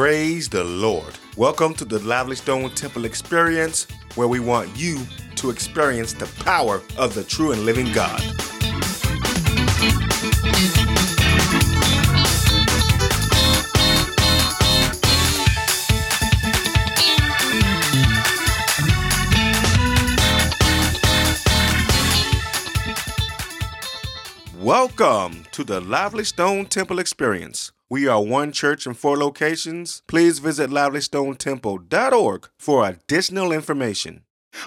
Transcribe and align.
Praise 0.00 0.48
the 0.48 0.64
Lord. 0.64 1.12
Welcome 1.36 1.74
to 1.74 1.84
the 1.84 1.98
Lively 1.98 2.34
Stone 2.34 2.70
Temple 2.70 3.04
Experience, 3.04 3.86
where 4.14 4.28
we 4.28 4.40
want 4.40 4.74
you 4.74 5.06
to 5.34 5.50
experience 5.50 6.14
the 6.14 6.24
power 6.42 6.80
of 6.96 7.12
the 7.12 7.22
true 7.22 7.52
and 7.52 7.66
living 7.66 7.92
God. 7.92 8.18
Welcome 24.58 25.44
to 25.52 25.62
the 25.62 25.82
Lively 25.82 26.24
Stone 26.24 26.64
Temple 26.68 26.98
Experience. 26.98 27.72
We 27.92 28.06
are 28.06 28.22
one 28.22 28.52
church 28.52 28.86
in 28.86 28.94
four 28.94 29.16
locations. 29.16 30.02
Please 30.06 30.38
visit 30.38 30.70
livelystonetemple.org 30.70 32.48
for 32.56 32.86
additional 32.86 33.50
information. 33.50 34.22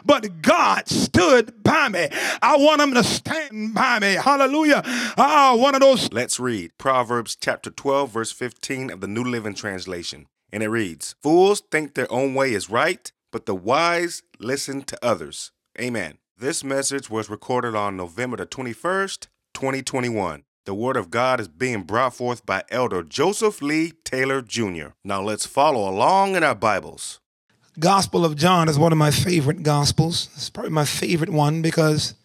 but 0.05 0.41
God 0.41 0.89
stood 0.89 1.63
by 1.63 1.87
me. 1.87 2.09
I 2.41 2.57
want 2.57 2.81
him 2.81 2.93
to 2.93 3.03
stand 3.03 3.73
by 3.73 3.99
me. 3.99 4.15
Hallelujah. 4.15 4.81
Ah, 5.17 5.55
one 5.57 5.73
of 5.73 5.79
those. 5.79 6.11
Let's 6.11 6.37
read 6.37 6.71
Proverbs 6.77 7.37
chapter 7.39 7.69
12, 7.69 8.11
verse 8.11 8.31
15 8.33 8.89
of 8.89 8.99
the 8.99 9.07
New 9.07 9.23
Living 9.23 9.53
Translation. 9.55 10.27
And 10.51 10.61
it 10.61 10.67
reads 10.69 11.15
Fools 11.23 11.61
think 11.71 11.93
their 11.93 12.11
own 12.11 12.33
way 12.33 12.53
is 12.53 12.69
right, 12.69 13.09
but 13.31 13.45
the 13.45 13.55
wise 13.55 14.21
listen 14.37 14.81
to 14.83 14.97
others. 15.01 15.51
Amen. 15.79 16.17
This 16.37 16.61
message 16.61 17.09
was 17.09 17.29
recorded 17.29 17.73
on 17.73 17.95
November 17.95 18.35
the 18.35 18.45
21st, 18.45 19.27
2021. 19.53 20.43
The 20.65 20.73
Word 20.73 20.95
of 20.95 21.11
God 21.11 21.41
is 21.41 21.49
being 21.49 21.81
brought 21.81 22.13
forth 22.13 22.45
by 22.45 22.63
Elder 22.71 23.03
Joseph 23.03 23.61
Lee 23.61 23.91
Taylor 24.05 24.41
Jr. 24.41 24.91
Now 25.03 25.21
let's 25.21 25.45
follow 25.45 25.89
along 25.89 26.37
in 26.37 26.43
our 26.43 26.55
Bibles. 26.55 27.19
Gospel 27.79 28.23
of 28.23 28.37
John 28.37 28.69
is 28.69 28.79
one 28.79 28.93
of 28.93 28.97
my 28.97 29.11
favorite 29.11 29.61
gospels. 29.63 30.29
It's 30.35 30.49
probably 30.49 30.71
my 30.71 30.85
favorite 30.85 31.31
one 31.31 31.61
because 31.61 32.15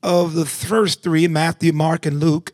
of 0.00 0.34
the 0.34 0.46
first 0.46 1.02
three, 1.02 1.26
Matthew, 1.26 1.72
Mark, 1.72 2.06
and 2.06 2.20
Luke, 2.20 2.52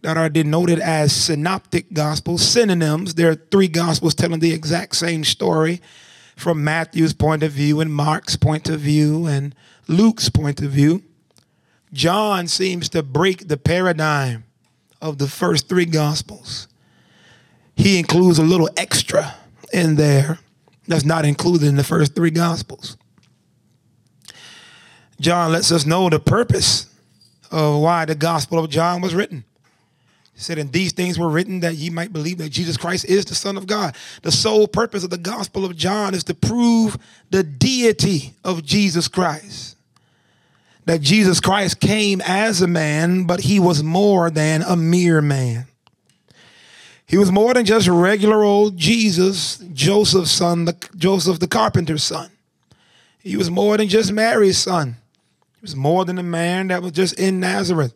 that 0.00 0.16
are 0.16 0.28
denoted 0.28 0.80
as 0.80 1.14
synoptic 1.14 1.92
gospels, 1.92 2.42
synonyms. 2.42 3.14
There 3.14 3.30
are 3.30 3.36
three 3.36 3.68
gospels 3.68 4.16
telling 4.16 4.40
the 4.40 4.52
exact 4.52 4.96
same 4.96 5.22
story 5.22 5.80
from 6.34 6.64
Matthew's 6.64 7.14
point 7.14 7.44
of 7.44 7.52
view 7.52 7.78
and 7.78 7.94
Mark's 7.94 8.34
point 8.34 8.68
of 8.68 8.80
view 8.80 9.26
and 9.26 9.54
Luke's 9.86 10.28
point 10.28 10.60
of 10.60 10.72
view. 10.72 11.04
John 11.92 12.48
seems 12.48 12.88
to 12.88 13.04
break 13.04 13.46
the 13.46 13.56
paradigm 13.56 14.42
of 15.02 15.18
the 15.18 15.26
first 15.26 15.68
three 15.68 15.84
gospels. 15.84 16.68
He 17.76 17.98
includes 17.98 18.38
a 18.38 18.42
little 18.42 18.70
extra 18.76 19.34
in 19.72 19.96
there 19.96 20.38
that's 20.86 21.04
not 21.04 21.24
included 21.24 21.66
in 21.66 21.76
the 21.76 21.84
first 21.84 22.14
three 22.14 22.30
gospels. 22.30 22.96
John 25.20 25.52
lets 25.52 25.70
us 25.70 25.84
know 25.84 26.08
the 26.08 26.20
purpose 26.20 26.86
of 27.50 27.80
why 27.80 28.04
the 28.04 28.14
gospel 28.14 28.58
of 28.58 28.70
John 28.70 29.00
was 29.00 29.14
written. 29.14 29.44
He 30.34 30.40
said, 30.40 30.58
And 30.58 30.72
these 30.72 30.92
things 30.92 31.18
were 31.18 31.28
written 31.28 31.60
that 31.60 31.74
ye 31.74 31.90
might 31.90 32.12
believe 32.12 32.38
that 32.38 32.48
Jesus 32.50 32.76
Christ 32.76 33.04
is 33.04 33.24
the 33.24 33.34
Son 33.34 33.56
of 33.56 33.66
God. 33.66 33.94
The 34.22 34.32
sole 34.32 34.66
purpose 34.66 35.04
of 35.04 35.10
the 35.10 35.18
gospel 35.18 35.64
of 35.64 35.76
John 35.76 36.14
is 36.14 36.24
to 36.24 36.34
prove 36.34 36.96
the 37.30 37.42
deity 37.42 38.34
of 38.44 38.64
Jesus 38.64 39.08
Christ 39.08 39.76
that 40.84 41.00
Jesus 41.00 41.40
Christ 41.40 41.80
came 41.80 42.20
as 42.22 42.60
a 42.60 42.66
man, 42.66 43.24
but 43.24 43.40
he 43.40 43.60
was 43.60 43.82
more 43.82 44.30
than 44.30 44.62
a 44.62 44.76
mere 44.76 45.22
man. 45.22 45.66
He 47.06 47.18
was 47.18 47.30
more 47.30 47.52
than 47.54 47.66
just 47.66 47.88
regular 47.88 48.42
old 48.42 48.76
Jesus, 48.76 49.58
Joseph's 49.72 50.30
son, 50.30 50.64
the, 50.64 50.76
Joseph 50.96 51.38
the 51.38 51.46
carpenter's 51.46 52.02
son. 52.02 52.30
He 53.18 53.36
was 53.36 53.50
more 53.50 53.76
than 53.76 53.88
just 53.88 54.12
Mary's 54.12 54.58
son. 54.58 54.96
He 55.56 55.60
was 55.60 55.76
more 55.76 56.04
than 56.04 56.18
a 56.18 56.22
man 56.22 56.68
that 56.68 56.82
was 56.82 56.92
just 56.92 57.18
in 57.20 57.38
Nazareth. 57.38 57.94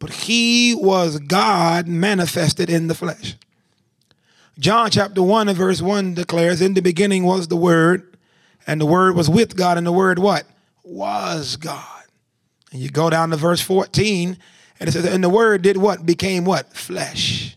But 0.00 0.10
he 0.10 0.74
was 0.74 1.18
God 1.20 1.86
manifested 1.86 2.68
in 2.68 2.88
the 2.88 2.94
flesh. 2.94 3.36
John 4.58 4.90
chapter 4.90 5.22
1 5.22 5.48
and 5.48 5.56
verse 5.56 5.80
1 5.80 6.14
declares, 6.14 6.60
In 6.60 6.74
the 6.74 6.82
beginning 6.82 7.24
was 7.24 7.48
the 7.48 7.56
Word, 7.56 8.16
and 8.66 8.80
the 8.80 8.86
Word 8.86 9.14
was 9.14 9.30
with 9.30 9.56
God, 9.56 9.78
and 9.78 9.86
the 9.86 9.92
Word 9.92 10.18
what? 10.18 10.44
Was 10.82 11.56
God. 11.56 11.99
And 12.72 12.80
you 12.80 12.88
go 12.90 13.10
down 13.10 13.30
to 13.30 13.36
verse 13.36 13.60
14, 13.60 14.38
and 14.78 14.88
it 14.88 14.92
says, 14.92 15.04
And 15.04 15.24
the 15.24 15.28
word 15.28 15.62
did 15.62 15.76
what? 15.76 16.06
Became 16.06 16.44
what? 16.44 16.72
Flesh. 16.72 17.56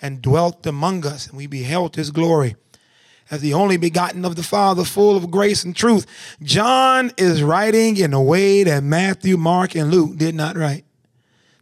And 0.00 0.22
dwelt 0.22 0.66
among 0.66 1.06
us, 1.06 1.26
and 1.26 1.36
we 1.36 1.46
beheld 1.46 1.96
his 1.96 2.10
glory. 2.10 2.56
As 3.30 3.40
the 3.40 3.54
only 3.54 3.76
begotten 3.76 4.24
of 4.24 4.36
the 4.36 4.42
Father, 4.42 4.84
full 4.84 5.16
of 5.16 5.30
grace 5.30 5.64
and 5.64 5.74
truth. 5.74 6.06
John 6.42 7.10
is 7.16 7.42
writing 7.42 7.96
in 7.96 8.12
a 8.12 8.22
way 8.22 8.62
that 8.62 8.84
Matthew, 8.84 9.36
Mark, 9.36 9.74
and 9.74 9.90
Luke 9.90 10.16
did 10.16 10.34
not 10.34 10.56
write. 10.56 10.84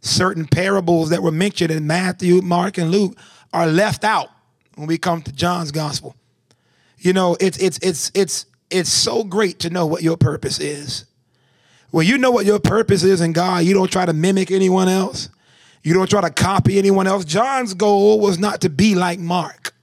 Certain 0.01 0.45
parables 0.45 1.09
that 1.09 1.23
were 1.23 1.31
mentioned 1.31 1.71
in 1.71 1.87
Matthew, 1.87 2.41
Mark, 2.41 2.77
and 2.77 2.91
Luke 2.91 3.17
are 3.51 3.65
left 3.65 4.03
out 4.03 4.29
when 4.75 4.85
we 4.85 4.99
come 4.99 5.23
to 5.23 5.31
John's 5.31 5.71
gospel. 5.71 6.15
You 6.99 7.13
know, 7.13 7.35
it's 7.39 7.57
it's 7.57 7.79
it's 7.79 8.11
it's 8.13 8.45
it's 8.69 8.89
so 8.89 9.23
great 9.23 9.59
to 9.59 9.69
know 9.69 9.85
what 9.85 10.03
your 10.03 10.17
purpose 10.17 10.59
is. 10.59 11.05
When 11.95 12.05
you 12.05 12.17
know 12.17 12.29
what 12.29 12.45
your 12.45 12.59
purpose 12.59 13.03
is 13.03 13.21
in 13.21 13.31
God, 13.31 13.63
you 13.63 13.73
don't 13.73 13.89
try 13.89 14.05
to 14.05 14.11
mimic 14.11 14.51
anyone 14.51 14.89
else. 14.89 15.29
You 15.81 15.93
don't 15.93 16.09
try 16.09 16.19
to 16.19 16.29
copy 16.29 16.77
anyone 16.77 17.07
else. 17.07 17.23
John's 17.23 17.73
goal 17.73 18.19
was 18.19 18.37
not 18.37 18.59
to 18.61 18.69
be 18.69 18.95
like 18.95 19.17
Mark. 19.17 19.73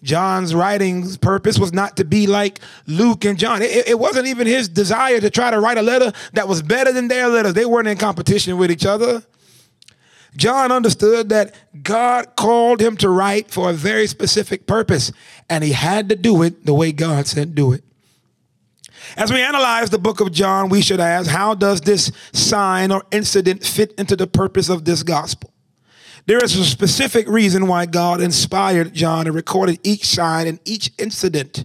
John's 0.00 0.54
writing's 0.54 1.16
purpose 1.16 1.58
was 1.58 1.72
not 1.72 1.96
to 1.96 2.04
be 2.04 2.28
like 2.28 2.60
Luke 2.86 3.24
and 3.24 3.36
John. 3.36 3.62
It, 3.62 3.88
it, 3.88 3.98
wasn't 3.98 4.28
even 4.28 4.46
his 4.46 4.68
desire 4.68 5.18
to 5.18 5.28
try 5.28 5.50
to 5.50 5.58
write 5.58 5.76
a 5.76 5.82
letter 5.82 6.12
that 6.34 6.46
was 6.46 6.62
better 6.62 6.92
than 6.92 7.08
their 7.08 7.26
letters. 7.26 7.54
They 7.54 7.66
weren't 7.66 7.88
in 7.88 7.98
competition 7.98 8.56
with 8.56 8.70
each 8.70 8.86
other. 8.86 9.24
John 10.36 10.70
understood 10.70 11.30
that 11.30 11.52
God 11.82 12.36
called 12.36 12.80
him 12.80 12.96
to 12.98 13.08
write 13.08 13.50
for 13.50 13.70
a 13.70 13.72
very 13.72 14.06
specific 14.06 14.68
purpose, 14.68 15.10
and 15.48 15.64
he 15.64 15.72
had 15.72 16.10
to 16.10 16.14
do 16.14 16.44
it 16.44 16.64
the 16.64 16.74
way 16.74 16.92
God 16.92 17.26
said 17.26 17.56
do 17.56 17.72
it. 17.72 17.82
As 19.16 19.32
we 19.32 19.42
analyze 19.42 19.90
the 19.90 19.98
book 19.98 20.20
of 20.20 20.32
John, 20.32 20.68
we 20.68 20.82
should 20.82 21.00
ask 21.00 21.30
how 21.30 21.54
does 21.54 21.80
this 21.80 22.12
sign 22.32 22.92
or 22.92 23.02
incident 23.10 23.64
fit 23.64 23.92
into 23.98 24.16
the 24.16 24.26
purpose 24.26 24.68
of 24.68 24.84
this 24.84 25.02
gospel? 25.02 25.52
There 26.26 26.38
is 26.38 26.56
a 26.56 26.64
specific 26.64 27.26
reason 27.28 27.66
why 27.66 27.86
God 27.86 28.20
inspired 28.20 28.94
John 28.94 29.26
and 29.26 29.34
recorded 29.34 29.80
each 29.82 30.06
sign 30.06 30.46
and 30.46 30.60
each 30.64 30.92
incident. 30.98 31.64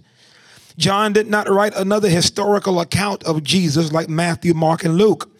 John 0.76 1.12
did 1.12 1.28
not 1.28 1.48
write 1.48 1.74
another 1.76 2.08
historical 2.08 2.80
account 2.80 3.24
of 3.24 3.42
Jesus 3.42 3.92
like 3.92 4.08
Matthew, 4.08 4.54
Mark, 4.54 4.84
and 4.84 4.96
Luke. 4.96 5.30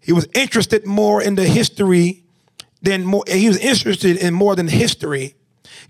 He 0.00 0.12
was 0.12 0.26
interested 0.34 0.86
more 0.86 1.22
in 1.22 1.34
the 1.34 1.44
history 1.44 2.24
than 2.80 3.04
more, 3.04 3.24
he 3.28 3.46
was 3.46 3.58
interested 3.58 4.16
in 4.16 4.34
more 4.34 4.56
than 4.56 4.68
history. 4.68 5.34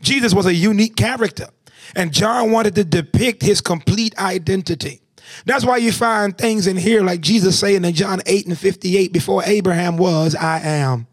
Jesus 0.01 0.35
was 0.35 0.47
a 0.47 0.55
unique 0.55 0.97
character, 0.97 1.49
and 1.95 2.13
John 2.13 2.51
wanted 2.51 2.75
to 2.75 2.85
depict 2.85 3.43
his 3.43 3.61
complete 3.61 4.19
identity. 4.19 5.01
That's 5.45 5.65
why 5.65 5.79
you 5.79 5.93
find 5.93 6.37
things 6.37 6.67
in 6.67 6.77
here 6.77 7.03
like 7.03 7.21
Jesus 7.21 7.59
saying 7.59 7.85
in 7.85 7.95
John 7.95 8.21
8 8.27 8.47
and 8.47 8.59
58, 8.59 9.13
before 9.13 9.43
Abraham 9.45 9.97
was, 9.97 10.35
I 10.35 10.61
am. 10.61 11.07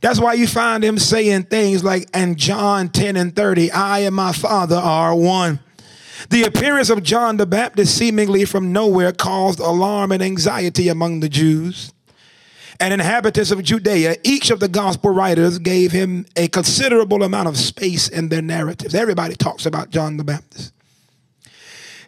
That's 0.00 0.18
why 0.18 0.32
you 0.34 0.46
find 0.46 0.82
him 0.82 0.98
saying 0.98 1.44
things 1.44 1.84
like, 1.84 2.08
and 2.14 2.38
John 2.38 2.88
10 2.88 3.16
and 3.16 3.36
30, 3.36 3.70
I 3.70 4.00
and 4.00 4.14
my 4.14 4.32
Father 4.32 4.76
are 4.76 5.14
one. 5.14 5.60
The 6.30 6.44
appearance 6.44 6.90
of 6.90 7.02
John 7.02 7.36
the 7.36 7.46
Baptist 7.46 7.96
seemingly 7.96 8.44
from 8.44 8.72
nowhere 8.72 9.12
caused 9.12 9.58
alarm 9.58 10.12
and 10.12 10.22
anxiety 10.22 10.88
among 10.88 11.20
the 11.20 11.28
Jews 11.28 11.92
and 12.78 12.94
inhabitants 12.94 13.50
of 13.50 13.62
Judea. 13.62 14.16
Each 14.24 14.50
of 14.50 14.60
the 14.60 14.68
gospel 14.68 15.10
writers 15.10 15.58
gave 15.58 15.92
him 15.92 16.26
a 16.36 16.48
considerable 16.48 17.22
amount 17.22 17.48
of 17.48 17.56
space 17.56 18.08
in 18.08 18.30
their 18.30 18.42
narratives. 18.42 18.94
Everybody 18.94 19.34
talks 19.34 19.66
about 19.66 19.90
John 19.90 20.16
the 20.16 20.24
Baptist. 20.24 20.72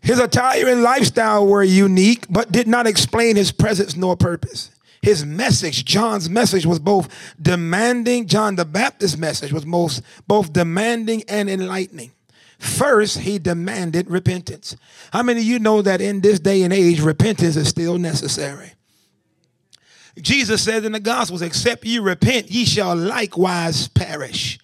His 0.03 0.19
attire 0.19 0.69
and 0.69 0.83
lifestyle 0.83 1.47
were 1.47 1.63
unique, 1.63 2.27
but 2.29 2.51
did 2.51 2.67
not 2.67 2.87
explain 2.87 3.37
his 3.37 3.53
presence 3.53 3.97
nor 3.97 4.17
purpose. 4.17 4.71
His 5.01 5.25
message, 5.25 5.85
John's 5.85 6.29
message, 6.29 6.67
was 6.67 6.79
both 6.79 7.09
demanding, 7.41 8.27
John 8.27 8.57
the 8.57 8.65
Baptist's 8.65 9.17
message 9.17 9.53
was 9.53 9.67
most 9.67 10.03
both 10.27 10.53
demanding 10.53 11.25
and 11.29 11.49
enlightening. 11.49 12.13
First, 12.59 13.19
he 13.19 13.41
demanded 13.41 14.09
repentance. 14.09 14.77
How 15.13 15.25
many 15.25 15.41
of 15.41 15.47
you 15.47 15.59
know 15.59 15.83
that 15.83 16.01
in 16.01 16.21
this 16.21 16.39
day 16.39 16.63
and 16.63 16.73
age, 16.73 17.01
repentance 17.01 17.57
is 17.57 17.69
still 17.69 17.99
necessary? 17.99 18.73
Jesus 20.21 20.63
said 20.63 20.85
in 20.85 20.93
the 20.93 21.01
Gospels, 21.01 21.43
except 21.43 21.85
ye 21.85 21.99
repent, 21.99 22.51
ye 22.51 22.65
shall 22.65 22.95
likewise 22.95 23.89
perish. 23.89 24.61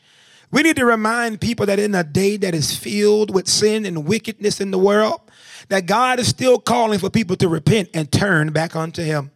We 0.50 0.62
need 0.62 0.76
to 0.76 0.85
remind 0.85 1.40
people 1.40 1.67
that 1.67 1.79
in 1.79 1.94
a 1.94 2.05
day 2.05 2.37
that 2.37 2.55
is 2.55 2.76
filled 2.76 3.35
with 3.35 3.49
sin 3.49 3.85
and 3.85 4.06
wickedness 4.06 4.61
in 4.61 4.70
the 4.70 4.79
world, 4.79 5.20
that 5.68 5.86
God 5.86 6.18
is 6.18 6.28
still 6.28 6.58
calling 6.58 6.98
for 6.98 7.10
people 7.10 7.36
to 7.36 7.48
repent 7.48 7.90
and 7.94 8.10
turn 8.10 8.52
back 8.52 8.74
unto 8.74 9.02
Him. 9.02 9.30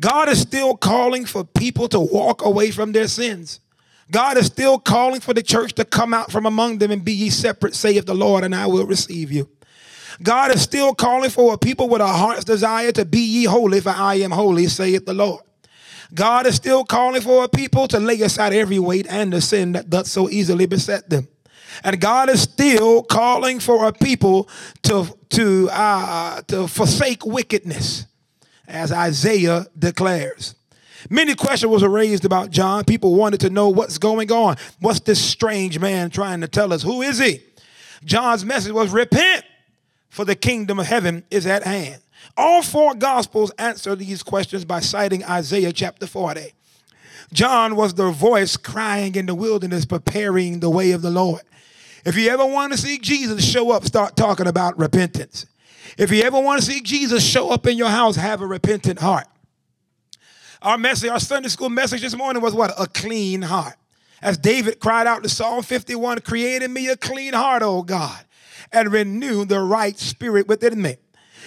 God 0.00 0.28
is 0.28 0.40
still 0.40 0.76
calling 0.76 1.24
for 1.24 1.44
people 1.44 1.88
to 1.88 2.00
walk 2.00 2.44
away 2.44 2.70
from 2.70 2.92
their 2.92 3.08
sins. 3.08 3.60
God 4.10 4.36
is 4.36 4.46
still 4.46 4.78
calling 4.78 5.20
for 5.20 5.32
the 5.32 5.42
church 5.42 5.74
to 5.74 5.84
come 5.84 6.12
out 6.12 6.30
from 6.30 6.46
among 6.46 6.78
them 6.78 6.90
and 6.90 7.04
be 7.04 7.12
ye 7.12 7.30
separate, 7.30 7.74
saith 7.74 8.06
the 8.06 8.14
Lord, 8.14 8.44
and 8.44 8.54
I 8.54 8.66
will 8.66 8.86
receive 8.86 9.32
you. 9.32 9.48
God 10.22 10.54
is 10.54 10.62
still 10.62 10.94
calling 10.94 11.30
for 11.30 11.54
a 11.54 11.58
people 11.58 11.88
with 11.88 12.00
a 12.00 12.06
heart's 12.06 12.44
desire 12.44 12.92
to 12.92 13.04
be 13.04 13.20
ye 13.20 13.44
holy, 13.44 13.80
for 13.80 13.90
I 13.90 14.16
am 14.16 14.30
holy, 14.30 14.66
saith 14.66 15.06
the 15.06 15.14
Lord. 15.14 15.42
God 16.12 16.46
is 16.46 16.54
still 16.54 16.84
calling 16.84 17.22
for 17.22 17.44
a 17.44 17.48
people 17.48 17.88
to 17.88 17.98
lay 17.98 18.20
aside 18.20 18.52
every 18.52 18.78
weight 18.78 19.06
and 19.08 19.32
the 19.32 19.40
sin 19.40 19.72
that 19.72 19.90
doth 19.90 20.06
so 20.06 20.28
easily 20.28 20.66
beset 20.66 21.08
them. 21.08 21.26
And 21.82 22.00
God 22.00 22.28
is 22.28 22.42
still 22.42 23.02
calling 23.02 23.60
for 23.60 23.86
a 23.86 23.92
people 23.92 24.48
to, 24.82 25.06
to, 25.30 25.68
uh, 25.72 26.42
to 26.42 26.68
forsake 26.68 27.26
wickedness, 27.26 28.06
as 28.68 28.92
Isaiah 28.92 29.66
declares. 29.78 30.54
Many 31.10 31.34
questions 31.34 31.70
was 31.70 31.82
raised 31.84 32.24
about 32.24 32.50
John. 32.50 32.84
People 32.84 33.14
wanted 33.14 33.40
to 33.40 33.50
know 33.50 33.68
what's 33.68 33.98
going 33.98 34.32
on. 34.32 34.56
What's 34.80 35.00
this 35.00 35.22
strange 35.22 35.78
man 35.78 36.10
trying 36.10 36.40
to 36.40 36.48
tell 36.48 36.72
us? 36.72 36.82
Who 36.82 37.02
is 37.02 37.18
he? 37.18 37.42
John's 38.04 38.44
message 38.44 38.72
was 38.72 38.90
repent, 38.90 39.44
for 40.08 40.24
the 40.24 40.34
kingdom 40.34 40.78
of 40.78 40.86
heaven 40.86 41.24
is 41.30 41.46
at 41.46 41.64
hand. 41.64 42.00
All 42.36 42.62
four 42.62 42.94
gospels 42.94 43.50
answer 43.58 43.94
these 43.94 44.22
questions 44.22 44.64
by 44.64 44.80
citing 44.80 45.24
Isaiah 45.24 45.72
chapter 45.72 46.06
40. 46.06 46.52
John 47.32 47.76
was 47.76 47.94
the 47.94 48.10
voice 48.10 48.56
crying 48.56 49.14
in 49.14 49.26
the 49.26 49.34
wilderness, 49.34 49.84
preparing 49.84 50.60
the 50.60 50.70
way 50.70 50.92
of 50.92 51.02
the 51.02 51.10
Lord. 51.10 51.42
If 52.04 52.16
you 52.16 52.28
ever 52.30 52.44
want 52.44 52.72
to 52.72 52.78
see 52.78 52.98
Jesus 52.98 53.44
show 53.44 53.70
up, 53.70 53.84
start 53.84 54.14
talking 54.16 54.46
about 54.46 54.78
repentance. 54.78 55.46
If 55.96 56.10
you 56.10 56.22
ever 56.22 56.38
want 56.38 56.60
to 56.60 56.66
see 56.66 56.80
Jesus 56.82 57.24
show 57.24 57.50
up 57.50 57.66
in 57.66 57.78
your 57.78 57.88
house, 57.88 58.16
have 58.16 58.42
a 58.42 58.46
repentant 58.46 58.98
heart. 58.98 59.26
Our 60.60 60.76
message, 60.76 61.10
our 61.10 61.20
Sunday 61.20 61.48
school 61.48 61.68
message 61.68 62.02
this 62.02 62.16
morning 62.16 62.42
was 62.42 62.54
what? 62.54 62.72
A 62.78 62.86
clean 62.86 63.42
heart. 63.42 63.76
As 64.20 64.38
David 64.38 64.80
cried 64.80 65.06
out 65.06 65.22
to 65.22 65.28
Psalm 65.28 65.62
51, 65.62 66.20
create 66.20 66.62
in 66.62 66.72
me 66.72 66.88
a 66.88 66.96
clean 66.96 67.34
heart, 67.34 67.62
O 67.62 67.82
God, 67.82 68.24
and 68.72 68.90
renew 68.92 69.44
the 69.44 69.60
right 69.60 69.98
spirit 69.98 70.48
within 70.48 70.80
me. 70.80 70.96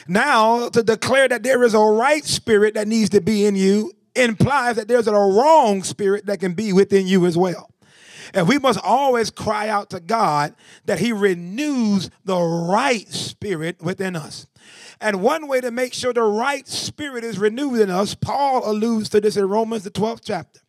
Now, 0.08 0.70
to 0.70 0.84
declare 0.84 1.28
that 1.28 1.44
there 1.44 1.64
is 1.64 1.74
a 1.74 1.80
right 1.80 2.24
spirit 2.24 2.76
that 2.76 2.88
needs 2.88 3.10
to 3.10 3.22
be 3.22 3.46
in 3.46 3.56
you 3.56 3.92
implies 4.16 4.76
that 4.78 4.88
there's 4.88 5.08
a 5.08 5.14
wrong 5.14 5.84
spirit 5.84 6.26
that 6.28 6.40
can 6.40 6.54
be 6.54 6.74
within 6.74 7.08
you 7.08 7.26
as 7.26 7.38
well. 7.38 7.70
And 8.34 8.48
we 8.48 8.58
must 8.58 8.80
always 8.84 9.30
cry 9.30 9.70
out 9.70 9.90
to 9.92 10.00
God 10.00 10.56
that 10.86 11.00
He 11.00 11.12
renews 11.12 12.10
the 12.26 12.40
right 12.40 13.08
spirit 13.10 13.82
within 13.82 14.16
us. 14.16 14.48
And 15.00 15.22
one 15.22 15.48
way 15.48 15.62
to 15.62 15.72
make 15.72 15.94
sure 15.94 16.14
the 16.14 16.24
right 16.24 16.68
spirit 16.68 17.24
is 17.24 17.38
renewed 17.38 17.80
in 17.80 17.90
us, 17.90 18.16
Paul 18.16 18.70
alludes 18.70 19.10
to 19.10 19.22
this 19.22 19.38
in 19.38 19.48
Romans, 19.48 19.84
the 19.84 19.92
12th 19.92 20.22
chapter. 20.24 20.62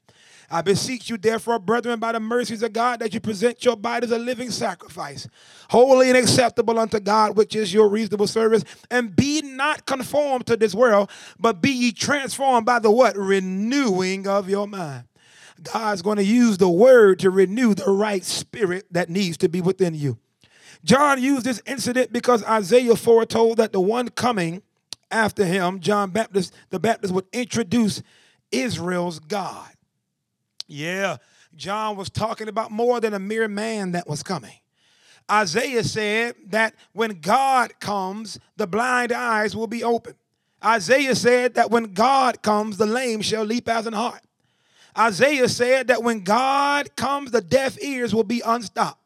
I 0.51 0.63
beseech 0.63 1.11
you, 1.11 1.19
therefore, 1.19 1.59
brethren, 1.59 2.01
by 2.01 2.13
the 2.13 2.21
mercies 2.21 2.63
of 2.63 2.73
God, 2.73 3.01
that 3.01 3.13
you 3.13 3.21
present 3.21 3.65
your 3.65 3.77
body 3.77 4.07
as 4.07 4.13
a 4.13 4.19
living 4.19 4.51
sacrifice, 4.51 5.29
holy 5.69 6.09
and 6.09 6.17
acceptable 6.17 6.79
unto 6.79 7.01
God, 7.01 7.37
which 7.37 7.55
is 7.55 7.75
your 7.75 7.89
reasonable 7.89 8.27
service. 8.27 8.65
And 8.91 9.15
be 9.15 9.43
not 9.43 9.85
conformed 9.85 10.47
to 10.47 10.57
this 10.57 10.75
world, 10.75 11.11
but 11.39 11.61
be 11.61 11.71
ye 11.71 11.93
transformed 11.93 12.65
by 12.65 12.79
the 12.79 12.91
what? 12.91 13.17
Renewing 13.17 14.27
of 14.27 14.49
your 14.49 14.67
mind. 14.67 15.05
God's 15.63 16.03
going 16.03 16.17
to 16.17 16.25
use 16.25 16.59
the 16.59 16.69
word 16.69 17.19
to 17.21 17.31
renew 17.31 17.75
the 17.75 17.91
right 17.91 18.25
spirit 18.25 18.87
that 18.91 19.09
needs 19.09 19.37
to 19.39 19.49
be 19.49 19.61
within 19.61 19.95
you. 19.95 20.19
John 20.85 21.23
used 21.23 21.45
this 21.45 21.63
incident 21.67 22.13
because 22.13 22.45
Isaiah 22.45 22.97
foretold 22.97 23.59
that 23.59 23.73
the 23.73 23.81
one 23.81 24.09
coming 24.09 24.63
after 25.11 25.45
him, 25.45 25.81
John 25.81 26.11
Baptist, 26.11 26.55
the 26.71 26.79
Baptist, 26.79 27.13
would 27.13 27.27
introduce 27.33 28.03
Israel's 28.53 29.19
God. 29.19 29.69
Yeah, 30.67 31.17
John 31.57 31.97
was 31.97 32.11
talking 32.11 32.49
about 32.49 32.71
more 32.71 33.01
than 33.01 33.15
a 33.15 33.19
mere 33.19 33.49
man 33.49 33.93
that 33.93 34.09
was 34.09 34.23
coming. 34.23 34.55
Isaiah 35.31 35.85
said 35.85 36.37
that 36.47 36.75
when 36.93 37.21
God 37.21 37.81
comes, 37.81 38.39
the 38.57 38.67
blind 38.67 39.13
eyes 39.13 39.55
will 39.55 39.67
be 39.67 39.85
open. 39.85 40.15
Isaiah 40.65 41.15
said 41.15 41.55
that 41.55 41.71
when 41.71 41.93
God 41.93 42.43
comes, 42.43 42.79
the 42.79 42.87
lame 42.87 43.21
shall 43.21 43.45
leap 43.45 43.69
as 43.69 43.87
an 43.87 43.93
hart. 43.93 44.23
Isaiah 44.99 45.49
said 45.49 45.89
that 45.89 46.03
when 46.03 46.21
God 46.21 46.95
comes, 46.97 47.31
the 47.31 47.41
deaf 47.41 47.81
ears 47.83 48.15
will 48.15 48.25
be 48.25 48.43
unstopped 48.45 49.01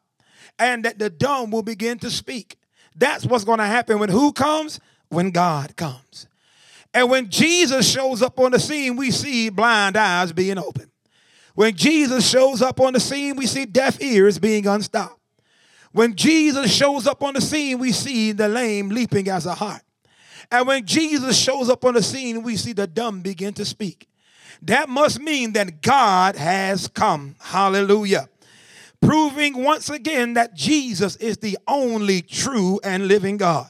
and 0.58 0.84
that 0.84 0.98
the 0.98 1.10
dumb 1.10 1.50
will 1.50 1.62
begin 1.62 1.98
to 2.00 2.10
speak. 2.10 2.56
That's 2.96 3.26
what's 3.26 3.44
going 3.44 3.58
to 3.58 3.66
happen 3.66 3.98
when 3.98 4.08
who 4.08 4.32
comes? 4.32 4.80
When 5.08 5.30
God 5.30 5.76
comes. 5.76 6.26
And 6.94 7.10
when 7.10 7.30
Jesus 7.30 7.90
shows 7.90 8.22
up 8.22 8.38
on 8.38 8.52
the 8.52 8.60
scene, 8.60 8.96
we 8.96 9.10
see 9.10 9.48
blind 9.48 9.96
eyes 9.96 10.32
being 10.32 10.58
opened. 10.58 10.90
When 11.54 11.74
Jesus 11.74 12.28
shows 12.28 12.62
up 12.62 12.80
on 12.80 12.94
the 12.94 13.00
scene, 13.00 13.36
we 13.36 13.46
see 13.46 13.64
deaf 13.66 14.00
ears 14.00 14.38
being 14.38 14.66
unstopped. 14.66 15.18
When 15.92 16.14
Jesus 16.14 16.74
shows 16.74 17.06
up 17.06 17.22
on 17.22 17.34
the 17.34 17.40
scene, 17.40 17.78
we 17.78 17.92
see 17.92 18.32
the 18.32 18.48
lame 18.48 18.88
leaping 18.88 19.28
as 19.28 19.44
a 19.44 19.54
hart. 19.54 19.82
And 20.50 20.66
when 20.66 20.86
Jesus 20.86 21.38
shows 21.38 21.68
up 21.68 21.84
on 21.84 21.94
the 21.94 22.02
scene, 22.02 22.42
we 22.42 22.56
see 22.56 22.72
the 22.72 22.86
dumb 22.86 23.20
begin 23.20 23.52
to 23.54 23.64
speak. 23.64 24.08
That 24.60 24.88
must 24.88 25.20
mean 25.20 25.52
that 25.52 25.80
God 25.80 26.36
has 26.36 26.88
come. 26.88 27.36
Hallelujah 27.40 28.28
proving 29.02 29.62
once 29.62 29.90
again 29.90 30.34
that 30.34 30.54
Jesus 30.54 31.16
is 31.16 31.38
the 31.38 31.58
only 31.68 32.22
true 32.22 32.80
and 32.82 33.08
living 33.08 33.36
God. 33.36 33.68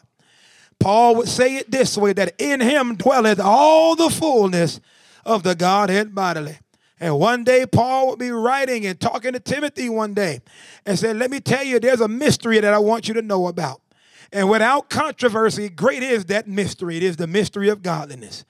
Paul 0.78 1.16
would 1.16 1.28
say 1.28 1.56
it 1.56 1.70
this 1.70 1.96
way 1.96 2.12
that 2.12 2.34
in 2.38 2.60
him 2.60 2.96
dwelleth 2.96 3.40
all 3.40 3.96
the 3.96 4.10
fullness 4.10 4.80
of 5.24 5.42
the 5.42 5.54
Godhead 5.54 6.14
bodily. 6.14 6.58
And 7.00 7.18
one 7.18 7.42
day, 7.42 7.66
Paul 7.66 8.08
would 8.08 8.18
be 8.20 8.30
writing 8.30 8.86
and 8.86 9.00
talking 9.00 9.32
to 9.32 9.40
Timothy 9.40 9.88
one 9.88 10.14
day 10.14 10.40
and 10.86 10.96
said, 10.96 11.16
Let 11.16 11.32
me 11.32 11.40
tell 11.40 11.64
you, 11.64 11.80
there's 11.80 12.00
a 12.00 12.06
mystery 12.06 12.60
that 12.60 12.72
I 12.72 12.78
want 12.78 13.08
you 13.08 13.14
to 13.14 13.22
know 13.22 13.48
about. 13.48 13.80
And 14.32 14.48
without 14.48 14.88
controversy, 14.88 15.68
great 15.68 16.02
is 16.02 16.26
that 16.26 16.46
mystery. 16.46 16.96
It 16.96 17.02
is 17.02 17.16
the 17.16 17.26
mystery 17.26 17.68
of 17.68 17.82
godliness. 17.82 18.44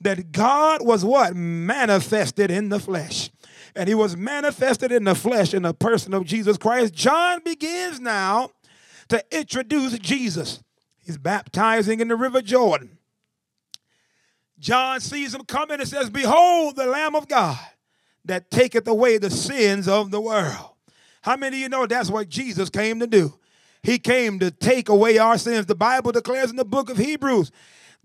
That 0.00 0.32
God 0.32 0.84
was 0.84 1.04
what? 1.04 1.34
Manifested 1.34 2.50
in 2.50 2.68
the 2.68 2.78
flesh 2.78 3.30
and 3.76 3.88
he 3.88 3.94
was 3.94 4.16
manifested 4.16 4.90
in 4.90 5.04
the 5.04 5.14
flesh 5.14 5.52
in 5.52 5.62
the 5.62 5.74
person 5.74 6.14
of 6.14 6.24
Jesus 6.24 6.56
Christ. 6.56 6.94
John 6.94 7.40
begins 7.44 8.00
now 8.00 8.50
to 9.08 9.22
introduce 9.30 9.98
Jesus. 9.98 10.62
He's 11.04 11.18
baptizing 11.18 12.00
in 12.00 12.08
the 12.08 12.16
river 12.16 12.40
Jordan. 12.40 12.98
John 14.58 15.00
sees 15.00 15.34
him 15.34 15.44
coming 15.44 15.78
and 15.78 15.88
says, 15.88 16.08
Behold, 16.08 16.76
the 16.76 16.86
Lamb 16.86 17.14
of 17.14 17.28
God 17.28 17.58
that 18.24 18.50
taketh 18.50 18.88
away 18.88 19.18
the 19.18 19.30
sins 19.30 19.86
of 19.86 20.10
the 20.10 20.20
world. 20.20 20.72
How 21.20 21.36
many 21.36 21.58
of 21.58 21.62
you 21.62 21.68
know 21.68 21.86
that's 21.86 22.10
what 22.10 22.30
Jesus 22.30 22.70
came 22.70 22.98
to 23.00 23.06
do? 23.06 23.34
He 23.82 23.98
came 23.98 24.38
to 24.38 24.50
take 24.50 24.88
away 24.88 25.18
our 25.18 25.36
sins. 25.36 25.66
The 25.66 25.74
Bible 25.74 26.12
declares 26.12 26.50
in 26.50 26.56
the 26.56 26.64
book 26.64 26.88
of 26.88 26.96
Hebrews 26.96 27.52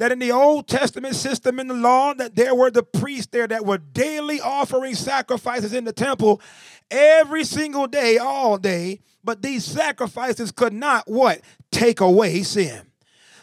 that 0.02 0.12
in 0.12 0.18
the 0.18 0.32
Old 0.32 0.68
Testament 0.68 1.14
system 1.14 1.60
in 1.60 1.68
the 1.68 1.76
law 1.76 2.16
that 2.16 2.36
there 2.36 2.56
were 2.56 2.72
the 2.72 2.82
priests 2.82 3.28
there 3.28 3.46
that 3.46 3.68
were 3.68 3.78
daily 3.78 4.42
offering 4.42 4.96
sacrifices 4.96 5.76
in 5.76 5.84
the 5.84 5.94
temple 5.94 6.42
every 6.90 7.44
single 7.44 7.86
day, 7.86 8.18
all 8.18 8.58
day, 8.58 9.02
but 9.24 9.44
these 9.44 9.64
sacrifices 9.64 10.52
could 10.52 10.74
not 10.74 11.08
what? 11.08 11.42
Take 11.72 12.00
away 12.02 12.42
sin. 12.42 12.82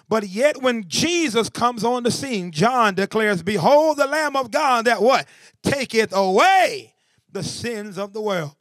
But 0.09 0.27
yet 0.27 0.61
when 0.61 0.89
Jesus 0.89 1.49
comes 1.49 1.85
on 1.85 2.03
the 2.03 2.11
scene, 2.11 2.51
John 2.51 2.97
declares, 2.97 3.45
Behold 3.45 3.97
the 3.97 4.09
Lamb 4.09 4.35
of 4.35 4.51
God 4.51 4.87
that 4.87 5.01
what? 5.01 5.29
Taketh 5.63 6.13
away 6.13 6.93
the 7.31 7.45
sins 7.45 7.97
of 7.97 8.13
the 8.13 8.21
world. 8.21 8.57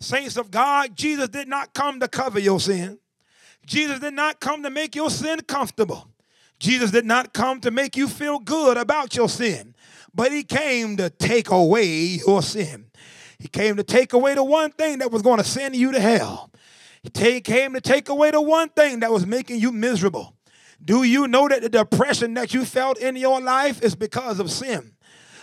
Saints 0.00 0.36
of 0.36 0.50
God, 0.50 0.94
Jesus 0.94 1.30
did 1.30 1.48
not 1.48 1.72
come 1.72 1.98
to 2.00 2.08
cover 2.08 2.38
your 2.38 2.60
sin. 2.60 2.98
Jesus 3.64 4.00
did 4.00 4.12
not 4.12 4.38
come 4.38 4.62
to 4.64 4.70
make 4.70 4.94
your 4.94 5.08
sin 5.08 5.40
comfortable. 5.40 6.10
Jesus 6.58 6.90
did 6.90 7.04
not 7.04 7.32
come 7.32 7.60
to 7.60 7.70
make 7.70 7.96
you 7.96 8.08
feel 8.08 8.38
good 8.38 8.76
about 8.76 9.14
your 9.14 9.28
sin, 9.28 9.74
but 10.14 10.32
he 10.32 10.42
came 10.42 10.96
to 10.96 11.10
take 11.10 11.50
away 11.50 11.86
your 11.86 12.42
sin. 12.42 12.86
He 13.38 13.48
came 13.48 13.76
to 13.76 13.84
take 13.84 14.12
away 14.12 14.34
the 14.34 14.42
one 14.42 14.72
thing 14.72 14.98
that 14.98 15.12
was 15.12 15.22
going 15.22 15.38
to 15.38 15.44
send 15.44 15.76
you 15.76 15.92
to 15.92 16.00
hell. 16.00 16.50
He 17.02 17.40
came 17.40 17.74
to 17.74 17.80
take 17.80 18.08
away 18.08 18.32
the 18.32 18.40
one 18.40 18.68
thing 18.70 19.00
that 19.00 19.12
was 19.12 19.24
making 19.26 19.60
you 19.60 19.70
miserable. 19.70 20.34
Do 20.84 21.04
you 21.04 21.28
know 21.28 21.48
that 21.48 21.62
the 21.62 21.68
depression 21.68 22.34
that 22.34 22.52
you 22.54 22.64
felt 22.64 22.98
in 22.98 23.16
your 23.16 23.40
life 23.40 23.82
is 23.82 23.94
because 23.94 24.40
of 24.40 24.50
sin? 24.50 24.92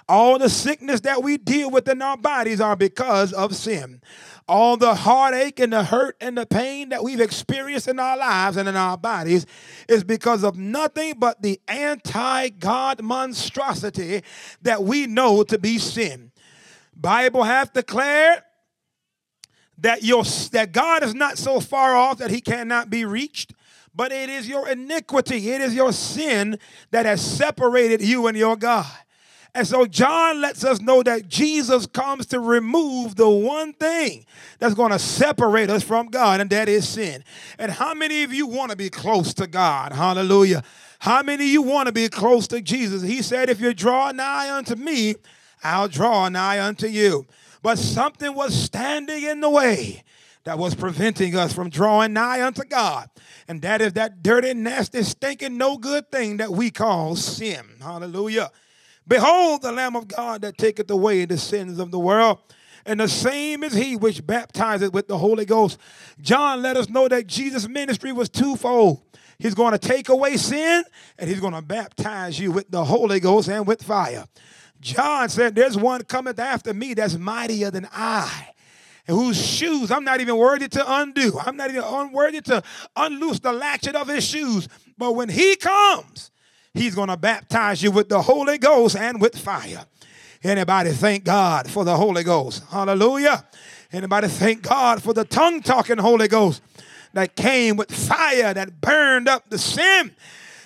All 0.07 0.37
the 0.37 0.49
sickness 0.49 1.01
that 1.01 1.23
we 1.23 1.37
deal 1.37 1.71
with 1.71 1.89
in 1.89 2.01
our 2.01 2.17
bodies 2.17 2.61
are 2.61 2.75
because 2.75 3.33
of 3.33 3.55
sin 3.55 4.01
all 4.47 4.77
the 4.77 4.93
heartache 4.93 5.59
and 5.59 5.73
the 5.73 5.83
hurt 5.83 6.15
and 6.21 6.37
the 6.37 6.45
pain 6.45 6.89
that 6.89 7.03
we've 7.03 7.19
experienced 7.19 7.87
in 7.87 7.99
our 7.99 8.17
lives 8.17 8.57
and 8.57 8.69
in 8.69 8.75
our 8.75 8.97
bodies 8.97 9.45
is 9.89 10.03
because 10.03 10.43
of 10.43 10.55
nothing 10.55 11.15
but 11.17 11.41
the 11.41 11.59
anti 11.67 12.49
God 12.49 13.01
monstrosity 13.01 14.23
that 14.61 14.83
we 14.83 15.07
know 15.07 15.43
to 15.43 15.57
be 15.57 15.79
sin. 15.79 16.31
Bible 16.95 17.43
hath 17.43 17.73
declared 17.73 18.43
that 19.79 20.03
your 20.03 20.23
that 20.51 20.71
God 20.71 21.03
is 21.03 21.15
not 21.15 21.37
so 21.37 21.59
far 21.59 21.95
off 21.95 22.19
that 22.19 22.31
he 22.31 22.39
cannot 22.39 22.89
be 22.89 23.03
reached 23.03 23.53
but 23.93 24.11
it 24.11 24.29
is 24.29 24.47
your 24.47 24.69
iniquity 24.69 25.51
it 25.51 25.59
is 25.59 25.75
your 25.75 25.91
sin 25.91 26.57
that 26.91 27.05
has 27.05 27.19
separated 27.19 28.01
you 28.01 28.27
and 28.27 28.37
your 28.37 28.55
God 28.55 28.85
And 29.55 29.65
so 29.65 29.85
John 29.85 30.41
lets 30.41 30.65
us 30.65 30.81
know 30.81 31.01
that 31.03 31.29
Jesus 31.29 31.87
comes 31.87 32.25
to 32.27 32.41
remove 32.41 33.15
the 33.15 33.29
one 33.29 33.71
thing 33.71 34.25
that's 34.59 34.73
going 34.73 34.91
to 34.91 34.99
separate 34.99 35.69
us 35.69 35.81
from 35.81 36.07
God, 36.07 36.41
and 36.41 36.49
that 36.49 36.67
is 36.67 36.85
sin. 36.85 37.23
And 37.57 37.71
how 37.71 37.93
many 37.93 38.23
of 38.23 38.33
you 38.33 38.47
want 38.47 38.71
to 38.71 38.77
be 38.77 38.89
close 38.89 39.33
to 39.35 39.47
God? 39.47 39.93
Hallelujah. 39.93 40.61
How 40.99 41.23
many 41.23 41.45
of 41.45 41.49
you 41.49 41.61
want 41.61 41.87
to 41.87 41.93
be 41.93 42.09
close 42.09 42.47
to 42.49 42.61
Jesus? 42.61 43.01
He 43.01 43.21
said, 43.21 43.49
If 43.49 43.61
you 43.61 43.73
draw 43.73 44.11
nigh 44.11 44.53
unto 44.53 44.75
me, 44.75 45.15
I'll 45.63 45.87
draw 45.87 46.27
nigh 46.27 46.61
unto 46.61 46.87
you. 46.87 47.25
But 47.63 47.77
something 47.77 48.35
was 48.35 48.53
standing 48.53 49.23
in 49.23 49.39
the 49.39 49.49
way 49.49 50.03
that 50.43 50.57
was 50.57 50.75
preventing 50.75 51.33
us 51.37 51.53
from 51.53 51.69
drawing 51.69 52.11
nigh 52.11 52.45
unto 52.45 52.65
God. 52.65 53.09
And 53.47 53.61
that 53.61 53.81
is 53.81 53.93
that 53.93 54.21
dirty, 54.21 54.53
nasty, 54.53 55.01
stinking, 55.03 55.57
no 55.57 55.77
good 55.77 56.11
thing 56.11 56.37
that 56.37 56.51
we 56.51 56.71
call 56.71 57.15
sin. 57.15 57.65
Hallelujah. 57.81 58.51
Behold 59.07 59.61
the 59.61 59.71
Lamb 59.71 59.95
of 59.95 60.07
God 60.07 60.41
that 60.41 60.57
taketh 60.57 60.89
away 60.89 61.25
the 61.25 61.37
sins 61.37 61.79
of 61.79 61.91
the 61.91 61.99
world. 61.99 62.39
And 62.85 62.99
the 62.99 63.07
same 63.07 63.63
is 63.63 63.73
he 63.73 63.95
which 63.95 64.25
baptizeth 64.25 64.93
with 64.93 65.07
the 65.07 65.17
Holy 65.17 65.45
Ghost. 65.45 65.79
John 66.21 66.61
let 66.61 66.77
us 66.77 66.89
know 66.89 67.07
that 67.07 67.27
Jesus' 67.27 67.67
ministry 67.67 68.11
was 68.11 68.29
twofold. 68.29 69.01
He's 69.39 69.55
going 69.55 69.71
to 69.73 69.79
take 69.79 70.09
away 70.09 70.37
sin 70.37 70.83
and 71.17 71.29
he's 71.29 71.39
going 71.39 71.53
to 71.53 71.61
baptize 71.61 72.39
you 72.39 72.51
with 72.51 72.69
the 72.69 72.85
Holy 72.85 73.19
Ghost 73.19 73.49
and 73.49 73.65
with 73.67 73.83
fire. 73.83 74.25
John 74.81 75.29
said, 75.29 75.55
There's 75.55 75.77
one 75.77 76.03
cometh 76.03 76.39
after 76.39 76.73
me 76.73 76.93
that's 76.93 77.17
mightier 77.17 77.71
than 77.71 77.87
I 77.91 78.49
and 79.07 79.17
whose 79.17 79.43
shoes 79.43 79.91
I'm 79.91 80.03
not 80.03 80.21
even 80.21 80.37
worthy 80.37 80.67
to 80.69 80.83
undo. 80.87 81.37
I'm 81.39 81.57
not 81.57 81.69
even 81.69 81.83
unworthy 81.83 82.41
to 82.41 82.63
unloose 82.95 83.39
the 83.39 83.53
latchet 83.53 83.95
of 83.95 84.07
his 84.07 84.23
shoes. 84.23 84.67
But 84.97 85.13
when 85.13 85.29
he 85.29 85.55
comes, 85.55 86.31
he's 86.75 86.93
going 86.93 87.09
to 87.09 87.17
baptize 87.17 87.81
you 87.81 87.91
with 87.91 88.09
the 88.09 88.21
Holy 88.21 88.57
Ghost 88.57 88.95
and 88.95 89.19
with 89.19 89.37
fire. 89.37 89.85
Anybody 90.43 90.91
thank 90.91 91.23
God 91.23 91.69
for 91.69 91.83
the 91.83 91.95
Holy 91.97 92.23
Ghost? 92.23 92.63
Hallelujah. 92.69 93.45
Anybody 93.91 94.27
thank 94.27 94.61
God 94.61 95.01
for 95.01 95.13
the 95.13 95.25
tongue 95.25 95.61
talking 95.61 95.97
Holy 95.97 96.27
Ghost 96.27 96.61
that 97.13 97.35
came 97.35 97.77
with 97.77 97.91
fire 97.91 98.53
that 98.53 98.81
burned 98.81 99.27
up 99.27 99.49
the 99.49 99.57
sin 99.57 100.11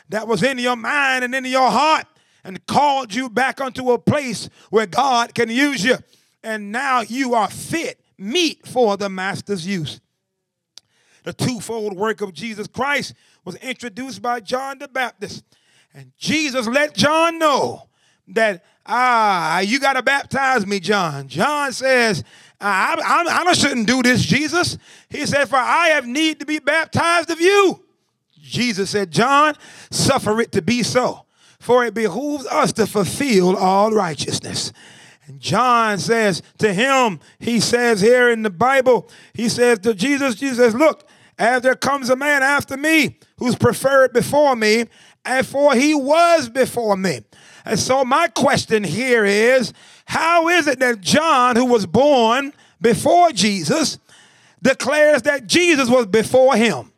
that 0.10 0.28
was 0.28 0.44
in 0.44 0.58
your 0.58 0.76
mind 0.76 1.24
and 1.24 1.34
in 1.34 1.46
your 1.46 1.70
heart 1.70 2.06
and 2.44 2.66
called 2.66 3.14
you 3.14 3.30
back 3.30 3.62
unto 3.62 3.92
a 3.92 4.00
place 4.00 4.50
where 4.70 4.88
God 4.88 5.34
can 5.36 5.50
use 5.50 5.84
you. 5.84 5.98
And 6.44 6.72
now 6.72 7.02
you 7.02 7.36
are 7.36 7.50
fit 7.50 8.00
meat 8.18 8.68
for 8.68 8.98
the 8.98 9.10
master's 9.10 9.66
use. 9.66 10.02
The 11.24 11.34
twofold 11.34 11.96
work 11.96 12.22
of 12.22 12.34
Jesus 12.34 12.68
Christ 12.68 13.14
was 13.46 13.56
introduced 13.56 14.22
by 14.22 14.40
John 14.40 14.80
the 14.80 14.88
Baptist. 14.88 15.44
And 15.94 16.12
Jesus 16.18 16.68
let 16.68 16.94
John 16.94 17.40
know 17.40 17.88
that, 18.30 18.64
ah, 18.86 19.60
you 19.60 19.80
got 19.80 19.94
to 19.94 20.04
baptize 20.04 20.66
me, 20.66 20.80
John. 20.80 21.28
John 21.28 21.72
says, 21.72 22.24
I, 22.62 22.96
I, 23.04 23.44
I 23.48 23.54
shouldn't 23.54 23.88
do 23.88 24.04
this, 24.04 24.24
Jesus. 24.24 24.78
He 25.10 25.26
said, 25.26 25.50
For 25.50 25.58
I 25.58 25.90
have 25.90 26.06
need 26.06 26.40
to 26.40 26.46
be 26.46 26.60
baptized 26.60 27.30
of 27.30 27.40
you. 27.40 27.84
Jesus 28.42 28.90
said, 28.90 29.12
John, 29.12 29.56
suffer 29.92 30.42
it 30.42 30.52
to 30.54 30.62
be 30.62 30.84
so, 30.84 31.26
for 31.60 31.86
it 31.86 31.94
behooves 31.94 32.46
us 32.48 32.74
to 32.74 32.88
fulfill 32.88 33.56
all 33.56 33.92
righteousness. 33.92 34.74
And 35.28 35.40
John 35.40 36.00
says 36.00 36.42
to 36.58 36.74
him, 36.74 37.20
he 37.38 37.60
says 37.60 38.02
here 38.02 38.32
in 38.32 38.42
the 38.42 38.50
Bible, 38.50 39.10
he 39.34 39.48
says 39.48 39.80
to 39.80 39.94
Jesus, 39.94 40.36
Jesus 40.36 40.58
says, 40.58 40.74
Look, 40.74 41.08
as 41.38 41.62
there 41.62 41.76
comes 41.76 42.10
a 42.10 42.16
man 42.16 42.44
after 42.44 42.76
me 42.76 43.20
who's 43.38 43.56
preferred 43.56 44.12
before 44.12 44.56
me, 44.56 44.86
for 45.46 45.76
he 45.76 45.94
was 45.94 46.50
before 46.50 46.98
me. 46.98 47.22
And 47.66 47.80
so 47.80 48.04
my 48.04 48.28
question 48.30 48.84
here 48.84 49.26
is, 49.26 49.74
how 50.06 50.50
is 50.50 50.68
it 50.68 50.80
that 50.80 51.02
John, 51.02 51.56
who 51.56 51.66
was 51.66 51.86
born 51.86 52.54
before 52.82 53.32
Jesus, 53.32 54.00
declares 54.62 55.22
that 55.24 55.46
Jesus 55.46 55.90
was 55.90 56.08
before 56.08 56.56
him? 56.56 56.92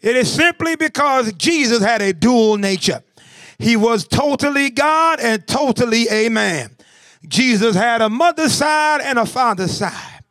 It 0.00 0.16
is 0.16 0.32
simply 0.32 0.76
because 0.76 1.32
Jesus 1.34 1.82
had 1.82 2.02
a 2.02 2.12
dual 2.12 2.56
nature. 2.56 3.02
He 3.58 3.76
was 3.76 4.06
totally 4.06 4.70
God 4.70 5.20
and 5.20 5.46
totally 5.46 6.08
a 6.08 6.28
man. 6.28 6.76
Jesus 7.26 7.74
had 7.74 8.00
a 8.00 8.08
mother's 8.08 8.54
side 8.54 9.00
and 9.02 9.18
a 9.18 9.26
father's 9.26 9.76
side. 9.76 10.22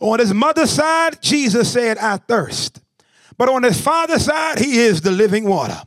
On 0.00 0.18
his 0.18 0.34
mother's 0.34 0.70
side, 0.70 1.20
Jesus 1.22 1.72
said, 1.72 1.96
I 1.98 2.18
thirst. 2.18 2.80
But 3.38 3.48
on 3.48 3.62
his 3.62 3.80
father's 3.80 4.26
side, 4.26 4.58
he 4.58 4.78
is 4.78 5.00
the 5.00 5.10
living 5.10 5.44
water. 5.44 5.80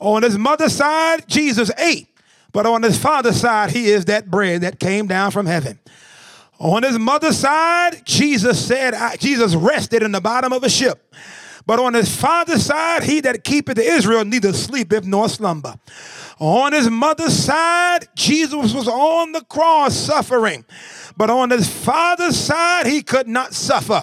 On 0.00 0.22
his 0.22 0.38
mother's 0.38 0.74
side, 0.74 1.28
Jesus 1.28 1.70
ate. 1.78 2.08
But 2.52 2.66
on 2.66 2.82
his 2.82 2.98
father's 2.98 3.40
side, 3.40 3.70
he 3.70 3.86
is 3.86 4.06
that 4.06 4.30
bread 4.30 4.62
that 4.62 4.80
came 4.80 5.06
down 5.06 5.30
from 5.30 5.46
heaven. 5.46 5.78
On 6.58 6.82
his 6.82 6.98
mother's 6.98 7.38
side, 7.38 8.04
Jesus 8.04 8.64
said, 8.64 8.94
I, 8.94 9.16
Jesus 9.16 9.54
rested 9.54 10.02
in 10.02 10.12
the 10.12 10.20
bottom 10.20 10.52
of 10.52 10.64
a 10.64 10.68
ship. 10.68 11.14
But 11.66 11.78
on 11.78 11.94
his 11.94 12.14
father's 12.14 12.64
side, 12.64 13.02
he 13.02 13.20
that 13.20 13.44
keepeth 13.44 13.78
Israel 13.78 14.24
neither 14.24 14.52
sleepeth 14.54 15.04
nor 15.04 15.28
slumber. 15.28 15.74
On 16.38 16.72
his 16.72 16.88
mother's 16.88 17.34
side, 17.34 18.08
Jesus 18.14 18.72
was 18.72 18.88
on 18.88 19.32
the 19.32 19.42
cross 19.42 19.94
suffering. 19.94 20.64
But 21.16 21.30
on 21.30 21.50
his 21.50 21.68
father's 21.68 22.36
side, 22.36 22.86
he 22.86 23.02
could 23.02 23.28
not 23.28 23.52
suffer. 23.52 24.02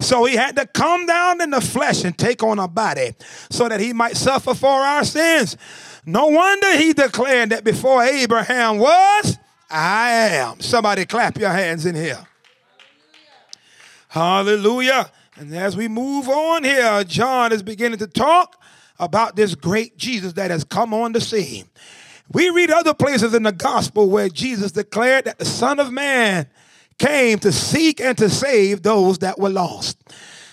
So 0.00 0.24
he 0.24 0.36
had 0.36 0.56
to 0.56 0.66
come 0.66 1.06
down 1.06 1.40
in 1.40 1.50
the 1.50 1.60
flesh 1.60 2.04
and 2.04 2.16
take 2.16 2.42
on 2.42 2.58
a 2.58 2.68
body 2.68 3.14
so 3.50 3.68
that 3.68 3.80
he 3.80 3.92
might 3.92 4.16
suffer 4.16 4.54
for 4.54 4.68
our 4.68 5.04
sins. 5.04 5.56
No 6.04 6.26
wonder 6.26 6.76
he 6.76 6.92
declared 6.92 7.50
that 7.50 7.64
before 7.64 8.02
Abraham 8.02 8.78
was, 8.78 9.38
I 9.70 10.10
am. 10.10 10.60
Somebody 10.60 11.06
clap 11.06 11.38
your 11.38 11.50
hands 11.50 11.86
in 11.86 11.94
here. 11.94 12.26
Hallelujah. 14.08 15.10
And 15.36 15.54
as 15.54 15.76
we 15.76 15.88
move 15.88 16.28
on 16.28 16.64
here, 16.64 17.02
John 17.04 17.52
is 17.52 17.62
beginning 17.62 17.98
to 18.00 18.06
talk 18.06 18.60
about 18.98 19.36
this 19.36 19.54
great 19.54 19.96
Jesus 19.96 20.34
that 20.34 20.50
has 20.50 20.64
come 20.64 20.92
on 20.92 21.12
the 21.12 21.20
scene. 21.20 21.68
We 22.30 22.50
read 22.50 22.70
other 22.70 22.94
places 22.94 23.34
in 23.34 23.42
the 23.42 23.52
gospel 23.52 24.08
where 24.08 24.28
Jesus 24.28 24.72
declared 24.72 25.24
that 25.24 25.38
the 25.38 25.44
Son 25.44 25.80
of 25.80 25.90
Man 25.90 26.46
came 27.02 27.38
to 27.40 27.50
seek 27.50 28.00
and 28.00 28.16
to 28.16 28.30
save 28.30 28.82
those 28.82 29.18
that 29.18 29.38
were 29.38 29.50
lost. 29.50 29.98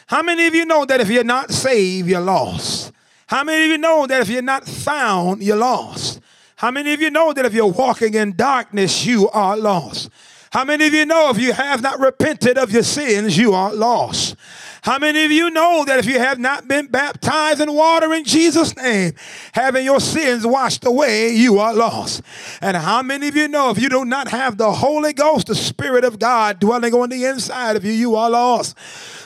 How 0.07 0.23
many 0.23 0.47
of 0.47 0.55
you 0.55 0.65
know 0.65 0.83
that 0.85 0.99
if 0.99 1.09
you're 1.09 1.23
not 1.23 1.51
saved, 1.51 2.09
you're 2.09 2.19
lost? 2.19 2.91
How 3.27 3.43
many 3.43 3.65
of 3.65 3.71
you 3.71 3.77
know 3.77 4.07
that 4.07 4.21
if 4.21 4.29
you're 4.29 4.41
not 4.41 4.67
found, 4.67 5.43
you're 5.43 5.55
lost? 5.55 6.19
How 6.55 6.71
many 6.71 6.93
of 6.93 7.01
you 7.01 7.11
know 7.11 7.31
that 7.31 7.45
if 7.45 7.53
you're 7.53 7.67
walking 7.67 8.15
in 8.15 8.35
darkness, 8.35 9.05
you 9.05 9.29
are 9.29 9.55
lost? 9.55 10.09
How 10.51 10.63
many 10.65 10.87
of 10.87 10.93
you 10.93 11.05
know 11.05 11.29
if 11.29 11.37
you 11.37 11.53
have 11.53 11.83
not 11.83 11.99
repented 11.99 12.57
of 12.57 12.71
your 12.71 12.81
sins, 12.81 13.37
you 13.37 13.53
are 13.53 13.71
lost? 13.71 14.35
How 14.81 14.97
many 14.97 15.25
of 15.25 15.31
you 15.31 15.49
know 15.49 15.83
that 15.85 15.99
if 15.99 16.05
you 16.05 16.19
have 16.19 16.39
not 16.39 16.67
been 16.67 16.87
baptized 16.87 17.59
in 17.59 17.73
water 17.73 18.13
in 18.13 18.23
Jesus' 18.23 18.75
name, 18.75 19.13
having 19.53 19.83
your 19.83 19.99
sins 19.99 20.45
washed 20.45 20.85
away, 20.85 21.29
you 21.29 21.59
are 21.59 21.73
lost? 21.73 22.21
And 22.61 22.77
how 22.77 23.01
many 23.01 23.27
of 23.27 23.35
you 23.35 23.47
know 23.47 23.69
if 23.71 23.79
you 23.79 23.89
do 23.89 24.05
not 24.05 24.29
have 24.29 24.57
the 24.57 24.71
Holy 24.71 25.13
Ghost, 25.13 25.47
the 25.47 25.55
Spirit 25.55 26.03
of 26.03 26.19
God 26.19 26.59
dwelling 26.59 26.93
on 26.93 27.09
the 27.09 27.25
inside 27.25 27.75
of 27.75 27.83
you, 27.83 27.91
you 27.91 28.15
are 28.15 28.29
lost? 28.29 28.77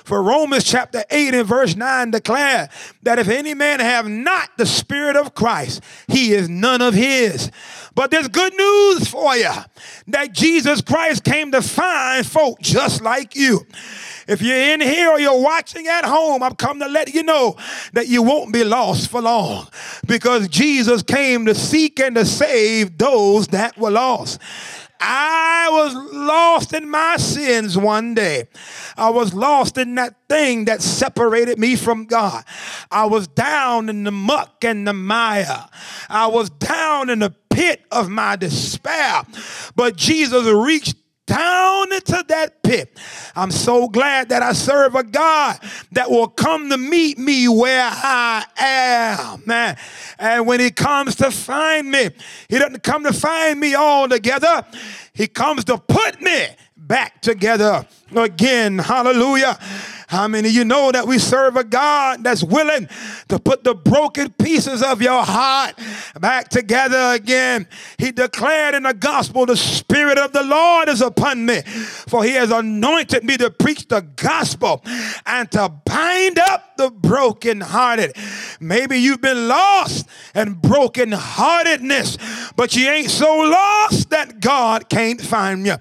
For 0.03 0.21
Romans 0.21 0.65
chapter 0.65 1.03
8 1.09 1.33
and 1.33 1.47
verse 1.47 1.75
9 1.75 2.11
declare 2.11 2.69
that 3.03 3.19
if 3.19 3.29
any 3.29 3.53
man 3.53 3.79
have 3.79 4.07
not 4.07 4.49
the 4.57 4.65
Spirit 4.65 5.15
of 5.15 5.33
Christ, 5.33 5.81
he 6.07 6.33
is 6.33 6.49
none 6.49 6.81
of 6.81 6.93
his. 6.93 7.51
But 7.95 8.11
there's 8.11 8.27
good 8.27 8.53
news 8.53 9.07
for 9.07 9.35
you 9.35 9.51
that 10.07 10.33
Jesus 10.33 10.81
Christ 10.81 11.23
came 11.23 11.51
to 11.51 11.61
find 11.61 12.25
folk 12.25 12.59
just 12.59 13.01
like 13.01 13.35
you. 13.35 13.65
If 14.27 14.41
you're 14.41 14.55
in 14.55 14.81
here 14.81 15.09
or 15.09 15.19
you're 15.19 15.41
watching 15.41 15.87
at 15.87 16.05
home, 16.05 16.43
I've 16.43 16.57
come 16.57 16.79
to 16.79 16.87
let 16.87 17.13
you 17.13 17.23
know 17.23 17.57
that 17.93 18.07
you 18.07 18.23
won't 18.23 18.53
be 18.53 18.63
lost 18.63 19.09
for 19.09 19.21
long 19.21 19.67
because 20.07 20.47
Jesus 20.47 21.03
came 21.03 21.45
to 21.45 21.55
seek 21.55 21.99
and 21.99 22.15
to 22.15 22.25
save 22.25 22.97
those 22.97 23.47
that 23.47 23.77
were 23.77 23.91
lost. 23.91 24.39
I 25.05 25.67
was 25.69 25.93
lost 26.13 26.73
in 26.73 26.89
my 26.89 27.17
sins 27.17 27.77
one 27.77 28.13
day. 28.13 28.47
I 28.95 29.09
was 29.09 29.33
lost 29.33 29.77
in 29.77 29.95
that 29.95 30.15
thing 30.29 30.65
that 30.65 30.81
separated 30.81 31.59
me 31.59 31.75
from 31.75 32.05
God. 32.05 32.45
I 32.89 33.05
was 33.05 33.27
down 33.27 33.89
in 33.89 34.05
the 34.05 34.11
muck 34.11 34.63
and 34.63 34.87
the 34.87 34.93
mire. 34.93 35.67
I 36.09 36.27
was 36.27 36.49
down 36.49 37.09
in 37.09 37.19
the 37.19 37.35
pit 37.49 37.81
of 37.91 38.09
my 38.09 38.37
despair. 38.37 39.23
But 39.75 39.97
Jesus 39.97 40.45
reached 40.45 40.95
down 41.33 41.91
into 41.93 42.23
that 42.27 42.61
pit. 42.63 42.97
I'm 43.35 43.51
so 43.51 43.87
glad 43.87 44.29
that 44.29 44.43
I 44.43 44.53
serve 44.53 44.95
a 44.95 45.03
God 45.03 45.59
that 45.91 46.09
will 46.09 46.27
come 46.27 46.69
to 46.69 46.77
meet 46.77 47.17
me 47.17 47.47
where 47.47 47.89
I 47.91 48.45
am. 48.57 49.43
Man. 49.45 49.77
And 50.19 50.45
when 50.45 50.59
he 50.59 50.69
comes 50.69 51.15
to 51.15 51.31
find 51.31 51.89
me, 51.89 52.09
he 52.49 52.59
doesn't 52.59 52.83
come 52.83 53.03
to 53.03 53.13
find 53.13 53.59
me 53.59 53.73
all 53.73 54.07
together. 54.07 54.63
He 55.13 55.27
comes 55.27 55.63
to 55.65 55.77
put 55.77 56.21
me 56.21 56.47
back 56.77 57.21
together 57.21 57.87
again. 58.15 58.77
Hallelujah. 58.77 59.57
How 60.13 60.27
many 60.27 60.49
of 60.49 60.53
you 60.53 60.63
know 60.63 60.91
that 60.91 61.07
we 61.07 61.17
serve 61.17 61.57
a 61.57 61.63
God 61.63 62.23
that's 62.23 62.43
willing 62.43 62.87
to 63.29 63.39
put 63.39 63.63
the 63.63 63.73
broken 63.73 64.31
pieces 64.33 64.83
of 64.83 65.01
your 65.01 65.23
heart 65.23 65.73
back 66.21 66.49
together 66.49 67.15
again? 67.15 67.67
He 67.97 68.11
declared 68.11 68.75
in 68.75 68.83
the 68.83 68.93
gospel, 68.93 69.47
The 69.47 69.57
Spirit 69.57 70.19
of 70.19 70.31
the 70.31 70.43
Lord 70.43 70.87
is 70.87 71.01
upon 71.01 71.47
me, 71.47 71.61
for 71.63 72.23
he 72.23 72.33
has 72.33 72.51
anointed 72.51 73.23
me 73.23 73.37
to 73.37 73.49
preach 73.49 73.87
the 73.87 74.01
gospel 74.01 74.83
and 75.25 75.49
to 75.49 75.69
bind 75.83 76.37
up 76.37 76.72
the 76.77 76.89
brokenhearted. 76.89 78.15
Maybe 78.59 78.97
you've 78.97 79.21
been 79.21 79.47
lost 79.47 80.07
and 80.33 80.55
brokenheartedness, 80.57 82.55
but 82.55 82.75
you 82.75 82.89
ain't 82.89 83.09
so 83.09 83.37
lost 83.37 84.09
that 84.09 84.39
God 84.39 84.89
can't 84.89 85.21
find 85.21 85.65
you. 85.65 85.75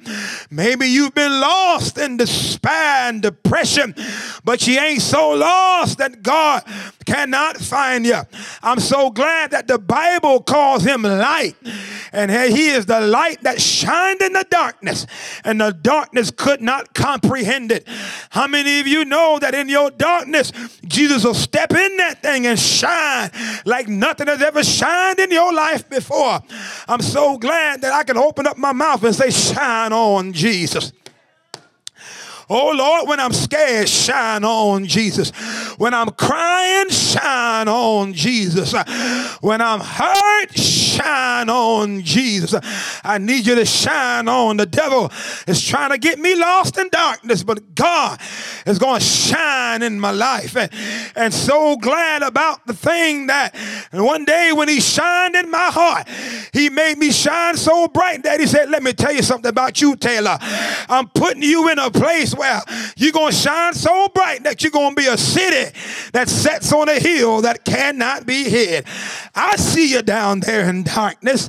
Maybe 0.51 0.87
you've 0.87 1.15
been 1.15 1.41
lost 1.41 1.99
in 1.99 2.17
despair 2.17 3.09
and 3.09 3.23
depression, 3.23 3.95
but 4.45 4.67
you 4.67 4.79
ain't 4.79 5.03
so 5.03 5.31
lost 5.31 5.99
that 5.99 6.23
God 6.23 6.63
cannot 7.05 7.57
find 7.59 8.07
you. 8.07 8.21
I'm 8.63 8.81
so 8.81 9.11
glad 9.11 9.51
that 9.51 9.67
the 9.69 9.79
Bible 9.79 10.43
calls 10.43 10.85
him 10.85 11.03
light, 11.03 11.57
and 12.13 12.31
he 12.31 12.71
is 12.71 12.87
the 12.87 13.01
light 13.01 13.43
that 13.43 13.61
shined 13.61 14.21
in 14.23 14.33
the 14.33 14.47
darkness, 14.51 15.07
and 15.45 15.61
the 15.61 15.73
darkness 15.73 16.31
could 16.31 16.61
not 16.61 16.95
comprehend 16.95 17.73
it. 17.73 17.87
How 18.31 18.47
many 18.47 18.81
of 18.81 18.87
you 18.87 19.05
know 19.05 19.39
that 19.39 19.55
in 19.55 19.69
your 19.69 19.91
darkness, 19.91 20.53
Jesus 20.87 21.25
will 21.25 21.35
step 21.35 21.73
in 21.73 21.97
that 21.99 22.23
thing 22.23 22.47
and 22.47 22.59
shine 22.59 23.31
like 23.65 23.89
nothing 23.89 24.29
has 24.29 24.43
ever 24.43 24.63
shined 24.65 25.19
in 25.19 25.31
your 25.31 25.53
life 25.53 25.89
before? 25.89 26.41
I'm 26.89 27.03
so 27.03 27.39
glad 27.39 27.83
that 27.83 27.93
I 27.93 28.05
can 28.05 28.17
open 28.17 28.47
up 28.47 28.57
my 28.57 28.73
mouth 28.73 29.03
and 29.05 29.15
say, 29.15 29.31
Shine 29.31 29.93
on, 29.93 30.33
Jesus. 30.33 30.93
Oh 32.49 32.73
Lord, 32.77 33.09
when 33.09 33.21
I'm 33.21 33.33
scared, 33.33 33.89
shine 33.89 34.45
on 34.45 34.87
Jesus. 34.87 35.31
When 35.79 35.95
I'm 35.95 36.11
crying, 36.11 36.89
shine 36.91 37.69
on 37.69 38.13
Jesus. 38.13 38.75
When 39.41 39.61
I'm 39.61 39.81
hurt, 39.81 40.57
shine 40.57 41.49
on 41.49 42.03
Jesus. 42.03 42.61
I 43.05 43.19
need 43.19 43.47
you 43.47 43.55
to 43.55 43.65
shine 43.65 44.29
on. 44.29 44.57
The 44.57 44.67
devil 44.67 45.11
is 45.47 45.65
trying 45.65 45.91
to 45.91 45.99
get 45.99 46.19
me 46.19 46.35
lost 46.35 46.79
in 46.79 46.89
darkness, 46.89 47.43
but 47.43 47.75
God 47.75 48.21
is 48.67 48.79
going 48.79 49.01
to 49.01 49.07
shine 49.07 49.83
in 49.83 49.99
my 49.99 50.11
life. 50.11 50.57
And, 50.57 50.71
and 51.17 51.33
so 51.33 51.77
glad 51.77 52.23
about 52.23 52.67
the 52.67 52.75
thing 52.75 53.29
that 53.29 53.55
one 53.93 54.25
day 54.25 54.53
when 54.53 54.69
he 54.69 54.81
shined 54.81 55.37
in 55.37 55.51
my 55.51 55.71
heart, 55.71 56.09
he 56.53 56.69
made 56.69 56.99
me 56.99 57.13
shine 57.13 57.57
so 57.57 57.89
bright 57.89 58.23
that 58.25 58.41
he 58.41 58.47
said, 58.47 58.71
Let 58.71 58.83
me 58.83 58.93
tell 58.93 59.13
you 59.13 59.23
something 59.23 59.49
about 59.49 59.81
you, 59.81 59.97
Taylor. 59.97 60.39
I'm 60.41 61.09
putting 61.09 61.43
you 61.43 61.69
in 61.71 61.79
a 61.79 61.91
place 61.91 62.32
where 62.35 62.61
you're 62.97 63.13
going 63.13 63.33
to 63.33 63.37
shine 63.37 63.75
so 63.75 64.09
bright 64.09 64.45
that 64.45 64.63
you're 64.63 64.71
going 64.71 64.95
to 64.95 65.01
be 65.01 65.09
a 65.09 65.19
city 65.19 65.77
that 66.13 66.29
sets 66.29 66.73
on 66.73 66.89
a 66.89 66.99
hill 66.99 67.43
that 67.43 67.65
cannot 67.65 68.27
be 68.27 68.45
hid. 68.45 68.87
I 69.35 69.57
see 69.57 69.93
you 69.93 70.03
down 70.03 70.41
there 70.41 70.69
in 70.69 70.85
darkness. 70.85 71.49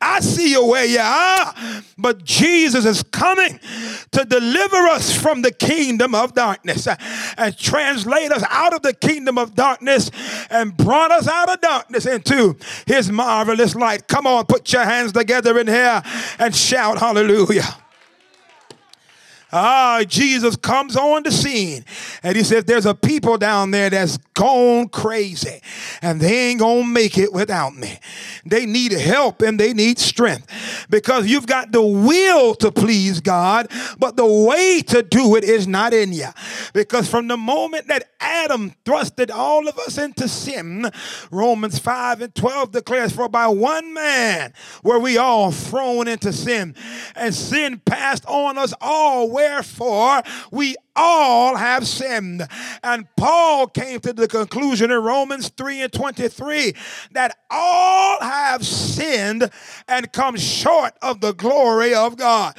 I 0.00 0.20
see 0.20 0.50
you 0.52 0.66
where 0.66 0.84
you 0.84 1.00
are. 1.00 1.54
But 1.98 2.24
Jesus 2.24 2.84
is 2.84 3.02
coming 3.02 3.60
to 4.10 4.24
deliver 4.24 4.76
us 4.88 5.16
from 5.16 5.42
the 5.42 5.52
kingdom 5.52 6.14
of 6.14 6.34
darkness 6.34 6.88
and 7.36 7.56
translate 7.56 8.32
us 8.32 8.44
out 8.48 8.74
of 8.74 8.82
the 8.82 8.92
kingdom 8.92 9.38
of 9.38 9.54
darkness 9.54 10.10
and 10.50 10.76
brought 10.76 11.10
us 11.10 11.28
out 11.28 11.50
of 11.50 11.60
darkness 11.60 12.06
into 12.06 12.56
his 12.86 13.10
marvelous 13.10 13.74
light. 13.74 14.08
Come 14.08 14.26
on, 14.26 14.46
put 14.46 14.72
your 14.72 14.84
hands 14.84 15.12
together 15.12 15.58
in 15.58 15.66
here 15.66 16.02
and 16.38 16.54
shout 16.54 16.98
hallelujah. 16.98 17.81
Ah, 19.52 20.02
Jesus 20.08 20.56
comes 20.56 20.96
on 20.96 21.24
the 21.24 21.30
scene 21.30 21.84
and 22.22 22.36
he 22.36 22.42
says, 22.42 22.64
There's 22.64 22.86
a 22.86 22.94
people 22.94 23.36
down 23.36 23.70
there 23.70 23.90
that's 23.90 24.16
gone 24.34 24.88
crazy 24.88 25.60
and 26.00 26.20
they 26.20 26.50
ain't 26.50 26.60
gonna 26.60 26.86
make 26.86 27.18
it 27.18 27.32
without 27.32 27.74
me. 27.74 27.98
They 28.46 28.64
need 28.64 28.92
help 28.92 29.42
and 29.42 29.60
they 29.60 29.74
need 29.74 29.98
strength 29.98 30.86
because 30.88 31.26
you've 31.26 31.46
got 31.46 31.70
the 31.70 31.82
will 31.82 32.54
to 32.56 32.72
please 32.72 33.20
God, 33.20 33.70
but 33.98 34.16
the 34.16 34.26
way 34.26 34.82
to 34.88 35.02
do 35.02 35.36
it 35.36 35.44
is 35.44 35.66
not 35.66 35.92
in 35.92 36.12
you. 36.12 36.28
Because 36.72 37.08
from 37.08 37.28
the 37.28 37.36
moment 37.36 37.88
that 37.88 38.08
Adam 38.20 38.74
thrusted 38.84 39.30
all 39.30 39.68
of 39.68 39.78
us 39.78 39.98
into 39.98 40.28
sin, 40.28 40.90
Romans 41.30 41.78
5 41.78 42.22
and 42.22 42.34
12 42.34 42.72
declares, 42.72 43.12
For 43.12 43.28
by 43.28 43.48
one 43.48 43.92
man 43.92 44.52
were 44.82 44.98
we 44.98 45.18
all 45.18 45.52
thrown 45.52 46.08
into 46.08 46.32
sin, 46.32 46.74
and 47.14 47.34
sin 47.34 47.80
passed 47.84 48.24
on 48.26 48.58
us 48.58 48.72
all 48.80 49.30
Wherefore, 49.42 50.22
we 50.52 50.76
all 50.94 51.56
have 51.56 51.86
sinned. 51.86 52.46
And 52.84 53.06
Paul 53.16 53.66
came 53.66 53.98
to 54.00 54.12
the 54.12 54.28
conclusion 54.28 54.92
in 54.92 55.02
Romans 55.02 55.48
3 55.48 55.82
and 55.82 55.92
23 55.92 56.74
that 57.12 57.36
all 57.50 58.20
have 58.20 58.64
sinned 58.64 59.50
and 59.88 60.12
come 60.12 60.36
short 60.36 60.94
of 61.02 61.20
the 61.20 61.32
glory 61.32 61.92
of 61.92 62.16
God. 62.16 62.54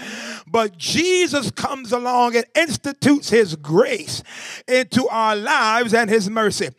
But 0.48 0.78
Jesus 0.78 1.52
comes 1.52 1.92
along 1.92 2.36
and 2.36 2.46
institutes 2.56 3.30
his 3.30 3.56
grace 3.56 4.24
into 4.68 5.08
our 5.08 5.36
lives 5.36 5.94
and 5.94 6.10
his 6.10 6.30
mercy. 6.30 6.70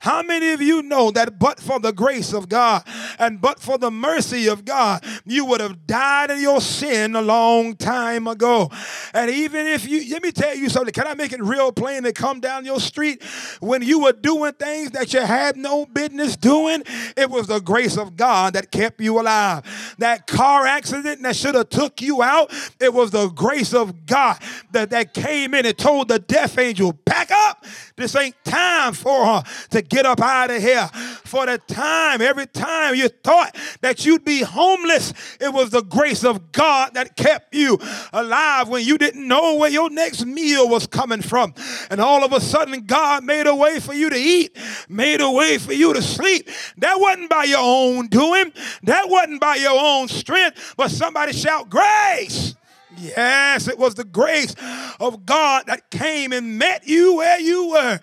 How 0.00 0.22
many 0.22 0.52
of 0.52 0.60
you 0.60 0.82
know 0.82 1.10
that 1.12 1.38
but 1.38 1.60
for 1.60 1.80
the 1.80 1.92
grace 1.92 2.32
of 2.32 2.48
God 2.48 2.82
and 3.18 3.40
but 3.40 3.60
for 3.60 3.78
the 3.78 3.90
mercy 3.90 4.48
of 4.48 4.64
God, 4.64 5.04
you 5.24 5.44
would 5.46 5.60
have 5.60 5.86
died 5.86 6.30
in 6.30 6.40
your 6.40 6.60
sin 6.60 7.14
a 7.16 7.22
long 7.22 7.76
time 7.76 8.26
ago? 8.26 8.70
And 9.12 9.30
even 9.30 9.66
if 9.66 9.88
you, 9.88 10.12
let 10.12 10.22
me 10.22 10.32
tell 10.32 10.54
you 10.56 10.68
something, 10.68 10.92
can 10.92 11.06
I 11.06 11.14
make 11.14 11.32
it 11.32 11.42
real 11.42 11.72
plain 11.72 12.02
to 12.04 12.12
come 12.12 12.40
down 12.40 12.64
your 12.64 12.80
street? 12.80 13.22
When 13.60 13.82
you 13.82 14.00
were 14.00 14.12
doing 14.12 14.52
things 14.52 14.90
that 14.92 15.12
you 15.12 15.20
had 15.20 15.56
no 15.56 15.86
business 15.86 16.36
doing, 16.36 16.82
it 17.16 17.30
was 17.30 17.46
the 17.46 17.60
grace 17.60 17.96
of 17.96 18.16
God 18.16 18.54
that 18.54 18.70
kept 18.70 19.00
you 19.00 19.20
alive. 19.20 19.94
That 19.98 20.26
car 20.26 20.66
accident 20.66 21.22
that 21.22 21.36
should 21.36 21.54
have 21.54 21.70
took 21.70 22.02
you 22.02 22.22
out, 22.22 22.52
it 22.80 22.92
was 22.92 23.10
the 23.14 23.28
grace 23.28 23.72
of 23.72 24.06
God 24.06 24.38
that, 24.72 24.90
that 24.90 25.14
came 25.14 25.54
in 25.54 25.64
and 25.64 25.78
told 25.78 26.08
the 26.08 26.18
death 26.18 26.58
angel, 26.58 26.92
back 26.92 27.30
up. 27.30 27.64
This 27.96 28.16
ain't 28.16 28.34
time 28.44 28.92
for 28.92 29.24
her 29.24 29.44
to 29.70 29.82
get 29.82 30.04
up 30.04 30.20
out 30.20 30.50
of 30.50 30.60
here. 30.60 30.88
For 31.24 31.46
the 31.46 31.58
time, 31.58 32.20
every 32.20 32.46
time 32.46 32.96
you 32.96 33.08
thought 33.08 33.56
that 33.82 34.04
you'd 34.04 34.24
be 34.24 34.42
homeless, 34.42 35.14
it 35.40 35.52
was 35.52 35.70
the 35.70 35.82
grace 35.82 36.24
of 36.24 36.50
God 36.50 36.94
that 36.94 37.14
kept 37.16 37.54
you 37.54 37.78
alive 38.12 38.68
when 38.68 38.84
you 38.84 38.98
didn't 38.98 39.26
know 39.26 39.54
where 39.54 39.70
your 39.70 39.90
next 39.90 40.26
meal 40.26 40.68
was 40.68 40.88
coming 40.88 41.22
from. 41.22 41.54
And 41.90 42.00
all 42.00 42.24
of 42.24 42.32
a 42.32 42.40
sudden, 42.40 42.84
God 42.84 43.22
made 43.22 43.46
a 43.46 43.54
way 43.54 43.78
for 43.78 43.94
you 43.94 44.10
to 44.10 44.16
eat, 44.16 44.56
made 44.88 45.20
a 45.20 45.30
way 45.30 45.58
for 45.58 45.72
you 45.72 45.94
to 45.94 46.02
sleep. 46.02 46.50
That 46.78 46.98
wasn't 46.98 47.30
by 47.30 47.44
your 47.44 47.62
own 47.62 48.08
doing, 48.08 48.52
that 48.82 49.08
wasn't 49.08 49.40
by 49.40 49.54
your 49.54 49.78
own 49.80 50.08
strength, 50.08 50.74
but 50.76 50.90
somebody 50.90 51.32
shout, 51.32 51.70
Grace! 51.70 52.56
Yes, 52.98 53.68
it 53.68 53.78
was 53.78 53.94
the 53.94 54.04
grace 54.04 54.54
of 55.00 55.26
God 55.26 55.64
that 55.66 55.90
came 55.90 56.32
and 56.32 56.58
met 56.58 56.86
you 56.86 57.16
where 57.16 57.40
you 57.40 57.70
were. 57.70 58.00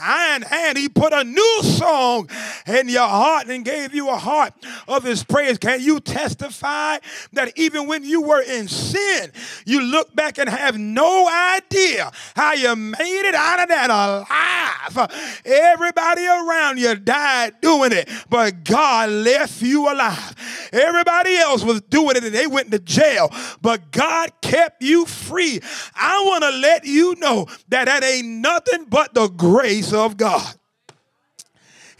And, 0.00 0.44
and 0.50 0.76
he 0.78 0.88
put 0.88 1.12
a 1.12 1.24
new 1.24 1.58
song 1.62 2.28
in 2.66 2.88
your 2.88 3.06
heart 3.06 3.46
and 3.48 3.64
gave 3.64 3.94
you 3.94 4.08
a 4.10 4.16
heart 4.16 4.52
of 4.88 5.04
his 5.04 5.22
praise. 5.24 5.58
Can 5.58 5.80
you 5.80 6.00
testify 6.00 6.98
that 7.32 7.52
even 7.56 7.86
when 7.86 8.04
you 8.04 8.22
were 8.22 8.42
in 8.42 8.68
sin, 8.68 9.30
you 9.64 9.82
look 9.82 10.14
back 10.14 10.38
and 10.38 10.48
have 10.48 10.78
no 10.78 11.28
idea 11.28 12.10
how 12.34 12.52
you 12.52 12.74
made 12.74 13.28
it 13.28 13.34
out 13.34 13.60
of 13.60 13.68
that 13.68 13.90
alive? 13.90 15.42
Everybody 15.44 16.26
around 16.26 16.78
you 16.78 16.94
died 16.96 17.54
doing 17.60 17.92
it, 17.92 18.08
but 18.28 18.64
God 18.64 19.10
left 19.10 19.62
you 19.62 19.90
alive. 19.90 20.34
Everybody 20.72 21.36
else 21.36 21.62
was 21.62 21.80
doing 21.82 22.16
it 22.16 22.24
and 22.24 22.34
they 22.34 22.46
went 22.46 22.70
to 22.72 22.78
jail, 22.78 23.30
but 23.60 23.90
God 23.92 24.31
kept 24.40 24.82
you 24.82 25.06
free. 25.06 25.60
I 25.94 26.24
want 26.26 26.44
to 26.44 26.50
let 26.50 26.84
you 26.84 27.14
know 27.16 27.46
that 27.68 27.86
that 27.86 28.04
ain't 28.04 28.28
nothing 28.28 28.86
but 28.88 29.14
the 29.14 29.28
grace 29.28 29.92
of 29.92 30.16
God. 30.16 30.54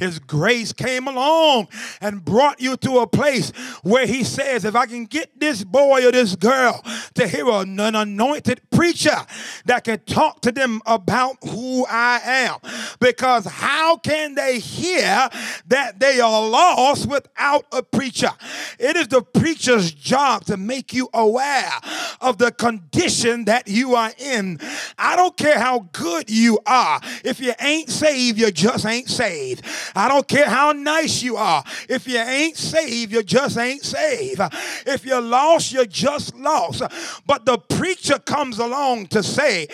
His 0.03 0.19
grace 0.19 0.73
came 0.73 1.07
along 1.07 1.69
and 2.01 2.25
brought 2.25 2.61
you 2.61 2.77
to 2.79 2.99
a 2.99 3.07
place 3.07 3.51
where 3.85 4.05
He 4.05 4.25
says, 4.25 4.65
If 4.65 4.75
I 4.75 4.87
can 4.87 5.05
get 5.05 5.39
this 5.39 5.63
boy 5.63 6.05
or 6.05 6.11
this 6.11 6.35
girl 6.35 6.83
to 7.15 7.29
hear 7.29 7.49
an 7.49 7.79
anointed 7.79 8.69
preacher 8.83 9.17
that 9.65 9.85
can 9.85 9.97
talk 10.01 10.41
to 10.41 10.51
them 10.51 10.81
about 10.87 11.37
who 11.45 11.87
I 11.89 12.21
am. 12.25 12.59
Because 12.99 13.47
how 13.47 13.97
can 13.97 14.35
they 14.35 14.59
hear 14.59 15.29
that 15.69 16.01
they 16.01 16.19
are 16.19 16.49
lost 16.49 17.09
without 17.09 17.65
a 17.71 17.85
preacher? 17.85 18.31
It 18.81 18.97
is 18.97 19.07
the 19.07 19.23
preacher's 19.23 19.93
job 19.93 20.47
to 20.47 20.57
make 20.57 20.93
you 20.93 21.09
aware 21.15 21.71
of 22.21 22.39
the 22.39 22.51
condition 22.51 23.45
that 23.45 23.69
you 23.69 23.95
are 23.95 24.11
in. 24.19 24.59
I 24.99 25.15
don't 25.15 25.37
care 25.37 25.61
how 25.61 25.89
good 25.93 26.29
you 26.29 26.59
are. 26.67 27.01
If 27.25 27.39
you 27.39 27.53
ain't 27.61 27.89
saved, 27.89 28.37
you 28.37 28.51
just 28.51 28.85
ain't 28.85 29.09
saved. 29.09 29.65
I 29.95 30.09
don't 30.09 30.27
care 30.27 30.47
how 30.49 30.73
nice 30.73 31.23
you 31.23 31.37
are. 31.37 31.63
If 31.89 32.09
you 32.09 32.19
ain't 32.19 32.57
saved, 32.57 33.13
you 33.13 33.23
just 33.23 33.57
ain't 33.57 33.85
saved. 33.85 34.41
If 34.89 35.05
you're 35.05 35.21
lost, 35.21 35.73
you're 35.73 35.85
just 35.85 36.35
lost. 36.35 36.83
But 37.27 37.47
the 37.47 37.59
preacher 37.59 38.19
comes 38.19 38.59
along 38.59 38.72
to 39.09 39.23
say, 39.23 39.69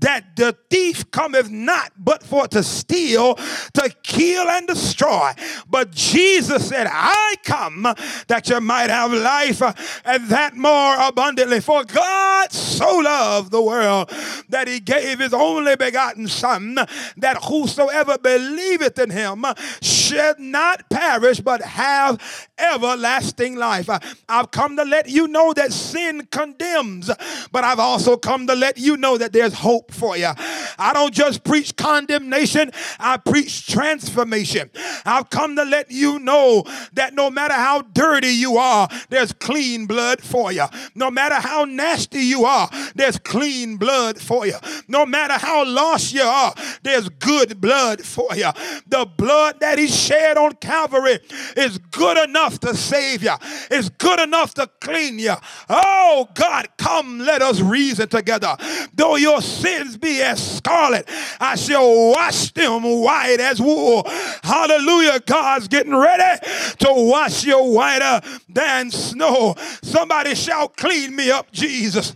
that 0.00 0.36
the 0.36 0.56
thief 0.70 1.10
cometh 1.10 1.50
not 1.50 1.92
but 1.96 2.22
for 2.22 2.46
to 2.48 2.62
steal, 2.62 3.34
to 3.34 3.94
kill, 4.02 4.48
and 4.48 4.66
destroy. 4.66 5.32
But 5.68 5.90
Jesus 5.92 6.68
said, 6.68 6.86
I 6.90 7.36
come 7.44 7.82
that 8.28 8.48
you 8.48 8.60
might 8.60 8.90
have 8.90 9.12
life 9.12 9.62
and 10.04 10.28
that 10.28 10.56
more 10.56 10.96
abundantly. 11.00 11.60
For 11.60 11.84
God 11.84 12.52
so 12.52 12.98
loved 12.98 13.50
the 13.50 13.62
world 13.62 14.10
that 14.48 14.68
he 14.68 14.80
gave 14.80 15.20
his 15.20 15.32
only 15.32 15.76
begotten 15.76 16.28
Son, 16.28 16.74
that 17.16 17.44
whosoever 17.44 18.18
believeth 18.18 18.98
in 18.98 19.10
him 19.10 19.44
should 19.80 20.38
not 20.38 20.88
perish 20.90 21.40
but 21.40 21.62
have 21.62 22.20
everlasting 22.58 23.56
life. 23.56 23.88
I've 24.28 24.50
come 24.50 24.76
to 24.76 24.84
let 24.84 25.08
you 25.08 25.28
know 25.28 25.52
that 25.54 25.72
sin 25.72 26.26
condemns, 26.30 27.10
but 27.52 27.64
I've 27.64 27.78
also 27.78 28.16
come 28.16 28.46
to 28.46 28.54
let 28.54 28.78
you 28.78 28.96
know 28.96 29.16
that 29.18 29.32
there's 29.32 29.54
hope 29.54 29.85
for 29.92 30.16
you. 30.16 30.30
I 30.78 30.92
don't 30.92 31.14
just 31.14 31.44
preach 31.44 31.76
condemnation, 31.76 32.70
I 32.98 33.16
preach 33.16 33.66
transformation. 33.66 34.70
I've 35.04 35.30
come 35.30 35.56
to 35.56 35.64
let 35.64 35.90
you 35.90 36.18
know 36.18 36.64
that 36.94 37.14
no 37.14 37.30
matter 37.30 37.54
how 37.54 37.82
dirty 37.82 38.28
you 38.28 38.56
are, 38.56 38.88
there's 39.08 39.32
clean 39.32 39.86
blood 39.86 40.20
for 40.20 40.52
you. 40.52 40.64
No 40.94 41.10
matter 41.10 41.36
how 41.36 41.64
nasty 41.64 42.20
you 42.20 42.44
are, 42.44 42.68
there's 42.94 43.18
clean 43.18 43.76
blood 43.76 44.20
for 44.20 44.46
you. 44.46 44.56
No 44.88 45.06
matter 45.06 45.34
how 45.34 45.64
lost 45.64 46.12
you 46.12 46.22
are, 46.22 46.54
there's 46.82 47.08
good 47.08 47.60
blood 47.60 48.02
for 48.02 48.34
you. 48.34 48.50
The 48.86 49.06
blood 49.16 49.60
that 49.60 49.78
He 49.78 49.88
shed 49.88 50.36
on 50.36 50.52
Calvary 50.54 51.18
is 51.56 51.78
good 51.78 52.28
enough 52.28 52.60
to 52.60 52.74
save 52.74 53.22
you, 53.22 53.34
it's 53.70 53.88
good 53.88 54.20
enough 54.20 54.54
to 54.54 54.68
clean 54.80 55.18
you. 55.18 55.34
Oh, 55.68 56.28
God, 56.34 56.68
come, 56.76 57.18
let 57.18 57.42
us 57.42 57.60
reason 57.60 58.08
together. 58.08 58.56
Though 58.94 59.16
your 59.16 59.40
sins 59.76 59.96
be 59.96 60.22
as 60.22 60.56
scarlet, 60.56 61.08
I 61.40 61.56
shall 61.56 62.10
wash 62.10 62.52
them 62.52 62.82
white 62.82 63.40
as 63.40 63.60
wool. 63.60 64.02
Hallelujah. 64.42 65.20
God's 65.20 65.68
getting 65.68 65.94
ready 65.94 66.40
to 66.78 66.88
wash 66.90 67.44
you 67.44 67.62
whiter 67.62 68.20
than 68.48 68.90
snow. 68.90 69.54
Somebody 69.82 70.34
shout, 70.34 70.76
Clean 70.76 71.14
me 71.14 71.30
up, 71.30 71.50
Jesus. 71.52 72.14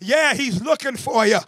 Yeah, 0.00 0.34
he's 0.34 0.62
looking 0.62 0.96
for 0.96 1.26
you. 1.26 1.38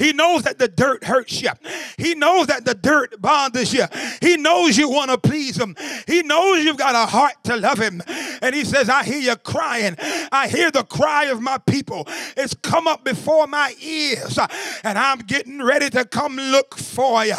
He 0.00 0.14
knows 0.14 0.44
that 0.44 0.58
the 0.58 0.66
dirt 0.66 1.04
hurts 1.04 1.42
you. 1.42 1.50
He 1.98 2.14
knows 2.14 2.46
that 2.46 2.64
the 2.64 2.74
dirt 2.74 3.20
bothers 3.20 3.74
you. 3.74 3.84
He 4.22 4.38
knows 4.38 4.78
you 4.78 4.88
want 4.88 5.10
to 5.10 5.18
please 5.18 5.56
him. 5.58 5.76
He 6.06 6.22
knows 6.22 6.64
you've 6.64 6.78
got 6.78 6.94
a 6.94 7.06
heart 7.06 7.34
to 7.44 7.56
love 7.56 7.78
him. 7.78 8.02
And 8.40 8.54
he 8.54 8.64
says, 8.64 8.88
I 8.88 9.04
hear 9.04 9.18
you 9.18 9.36
crying. 9.36 9.96
I 10.32 10.48
hear 10.48 10.70
the 10.70 10.84
cry 10.84 11.26
of 11.26 11.42
my 11.42 11.58
people. 11.58 12.04
It's 12.34 12.54
come 12.54 12.86
up 12.86 13.04
before 13.04 13.46
my 13.46 13.74
ears. 13.82 14.38
And 14.84 14.98
I'm 14.98 15.18
getting 15.18 15.62
ready 15.62 15.90
to 15.90 16.06
come 16.06 16.36
look 16.36 16.76
for 16.76 17.24
you. 17.26 17.36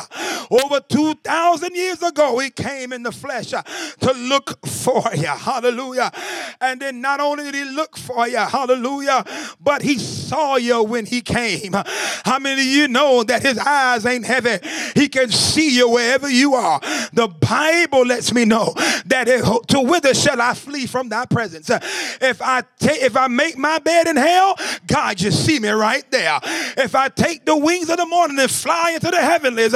Over 0.52 0.82
2,000 0.82 1.76
years 1.76 2.04
ago, 2.04 2.38
he 2.40 2.52
came 2.52 2.94
in 2.94 3.04
the 3.04 3.12
flesh 3.12 3.54
uh, 3.54 3.64
to 4.02 4.12
look 4.14 4.66
for 4.68 5.04
you. 5.16 5.26
Hallelujah. 5.26 6.12
And 6.60 6.80
then 6.80 7.02
not 7.02 7.20
only 7.20 7.46
did 7.46 7.56
he 7.56 7.64
look 7.64 7.98
for 7.98 8.28
you, 8.28 8.38
hallelujah, 8.38 9.26
but 9.60 9.82
he 9.82 9.98
saw 9.98 10.58
you 10.58 10.84
when 10.84 11.06
he 11.06 11.22
came. 11.22 11.72
How 11.74 12.38
many 12.38 12.51
of 12.60 12.66
you 12.66 12.88
know 12.88 13.24
that 13.24 13.42
his 13.42 13.58
eyes 13.58 14.06
ain't 14.06 14.26
heavy? 14.26 14.58
He 14.96 15.08
can 15.08 15.30
see 15.30 15.76
you 15.76 15.90
wherever 15.90 16.30
you 16.30 16.56
are. 16.56 16.80
The 17.14 17.28
Bible 17.28 18.06
lets 18.06 18.34
me 18.34 18.46
know 18.46 18.74
that 19.06 19.28
if, 19.28 19.44
to 19.68 19.82
whither 19.82 20.14
shall 20.14 20.42
I 20.42 20.54
flee 20.54 20.88
from 20.88 21.10
thy 21.10 21.26
presence? 21.26 21.70
If 21.70 22.42
I 22.42 22.64
take, 22.80 23.02
if 23.02 23.16
I 23.16 23.28
make 23.28 23.58
my 23.58 23.80
bed 23.80 24.08
in 24.08 24.16
hell, 24.16 24.56
God, 24.88 25.20
you 25.22 25.32
see 25.32 25.60
me 25.60 25.70
right 25.70 26.10
there. 26.12 26.40
If 26.78 26.96
I 26.96 27.10
take 27.10 27.46
the 27.46 27.58
wings 27.58 27.90
of 27.90 27.98
the 27.98 28.06
morning 28.06 28.40
and 28.40 28.50
fly 28.50 28.92
into 28.92 29.10
the 29.12 29.22
heavenlies, 29.22 29.76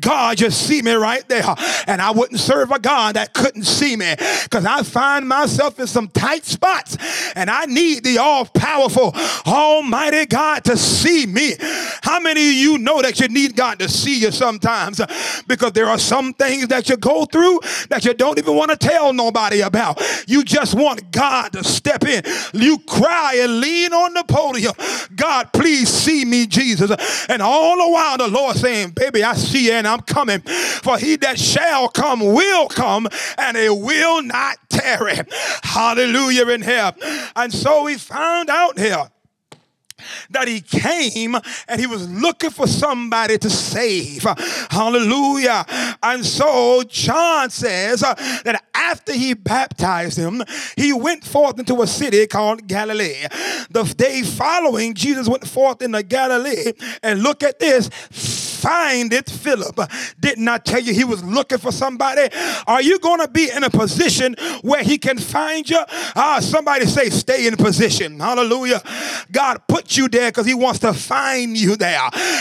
God, 0.00 0.40
you 0.40 0.50
see 0.50 0.82
me 0.82 0.92
right 0.92 1.26
there. 1.28 1.54
And 1.86 2.00
I 2.00 2.10
wouldn't 2.10 2.40
serve 2.40 2.70
a 2.70 2.78
God 2.78 3.16
that 3.16 3.32
couldn't 3.34 3.64
see 3.64 3.96
me 3.96 4.14
because 4.44 4.64
I 4.64 4.82
find 4.82 5.28
myself 5.28 5.78
in 5.80 5.86
some 5.86 6.08
tight 6.08 6.44
spots 6.44 6.96
and 7.34 7.50
I 7.50 7.66
need 7.66 8.04
the 8.04 8.18
all 8.18 8.44
powerful, 8.44 9.12
almighty 9.46 10.26
God 10.26 10.64
to 10.64 10.76
see 10.76 11.26
me. 11.26 11.54
How 12.06 12.20
many 12.20 12.50
of 12.50 12.54
you 12.54 12.78
know 12.78 13.02
that 13.02 13.18
you 13.18 13.26
need 13.26 13.56
God 13.56 13.80
to 13.80 13.88
see 13.88 14.20
you 14.20 14.30
sometimes? 14.30 15.00
Because 15.48 15.72
there 15.72 15.86
are 15.86 15.98
some 15.98 16.32
things 16.34 16.68
that 16.68 16.88
you 16.88 16.96
go 16.96 17.24
through 17.24 17.58
that 17.90 18.04
you 18.04 18.14
don't 18.14 18.38
even 18.38 18.54
want 18.54 18.70
to 18.70 18.76
tell 18.76 19.12
nobody 19.12 19.62
about. 19.62 20.00
You 20.28 20.44
just 20.44 20.76
want 20.76 21.10
God 21.10 21.54
to 21.54 21.64
step 21.64 22.04
in. 22.04 22.22
You 22.54 22.78
cry 22.78 23.38
and 23.40 23.60
lean 23.60 23.92
on 23.92 24.14
the 24.14 24.22
podium. 24.22 24.72
God, 25.16 25.52
please 25.52 25.88
see 25.88 26.24
me, 26.24 26.46
Jesus. 26.46 27.26
And 27.28 27.42
all 27.42 27.76
the 27.76 27.90
while 27.90 28.18
the 28.18 28.28
Lord 28.28 28.54
saying, 28.54 28.90
Baby, 28.90 29.24
I 29.24 29.34
see 29.34 29.66
you 29.66 29.72
and 29.72 29.88
I'm 29.88 30.02
coming. 30.02 30.42
For 30.42 30.98
he 30.98 31.16
that 31.16 31.40
shall 31.40 31.88
come 31.88 32.20
will 32.20 32.68
come 32.68 33.08
and 33.36 33.56
it 33.56 33.76
will 33.76 34.22
not 34.22 34.58
tarry. 34.68 35.16
Hallelujah 35.64 36.48
in 36.50 36.62
here. 36.62 36.92
And 37.34 37.52
so 37.52 37.82
we 37.82 37.98
found 37.98 38.48
out 38.48 38.78
here 38.78 39.10
that 40.30 40.48
he 40.48 40.60
came 40.60 41.34
and 41.68 41.80
he 41.80 41.86
was 41.86 42.08
looking 42.10 42.50
for 42.50 42.66
somebody 42.66 43.38
to 43.38 43.50
save. 43.50 44.22
Hallelujah. 44.70 45.64
And 46.02 46.24
so 46.24 46.82
John 46.88 47.50
says 47.50 48.00
that 48.00 48.62
after 48.74 49.12
he 49.12 49.34
baptized 49.34 50.18
him, 50.18 50.42
he 50.76 50.92
went 50.92 51.24
forth 51.24 51.58
into 51.58 51.82
a 51.82 51.86
city 51.86 52.26
called 52.26 52.66
Galilee. 52.66 53.26
The 53.70 53.94
day 53.96 54.22
following, 54.22 54.94
Jesus 54.94 55.28
went 55.28 55.46
forth 55.46 55.82
into 55.82 56.02
Galilee 56.02 56.72
and 57.02 57.22
look 57.22 57.42
at 57.42 57.58
this 57.58 57.90
find 58.66 59.12
it, 59.12 59.30
Philip. 59.30 59.78
Didn't 60.18 60.48
I 60.48 60.58
tell 60.58 60.80
you 60.80 60.92
he 60.92 61.04
was 61.04 61.22
looking 61.22 61.58
for 61.58 61.70
somebody? 61.70 62.28
Are 62.66 62.82
you 62.82 62.98
going 62.98 63.20
to 63.20 63.28
be 63.28 63.48
in 63.54 63.62
a 63.62 63.70
position 63.70 64.34
where 64.62 64.82
he 64.82 64.98
can 64.98 65.18
find 65.18 65.68
you? 65.68 65.78
Ah, 66.16 66.38
somebody 66.40 66.86
say, 66.86 67.10
stay 67.10 67.46
in 67.46 67.56
position. 67.56 68.18
Hallelujah. 68.18 68.82
God 69.30 69.62
put 69.68 69.96
you 69.96 70.08
there 70.08 70.30
because 70.30 70.46
he 70.46 70.54
wants 70.54 70.80
to 70.80 70.92
find 70.92 71.56
you 71.56 71.76
there. 71.76 72.00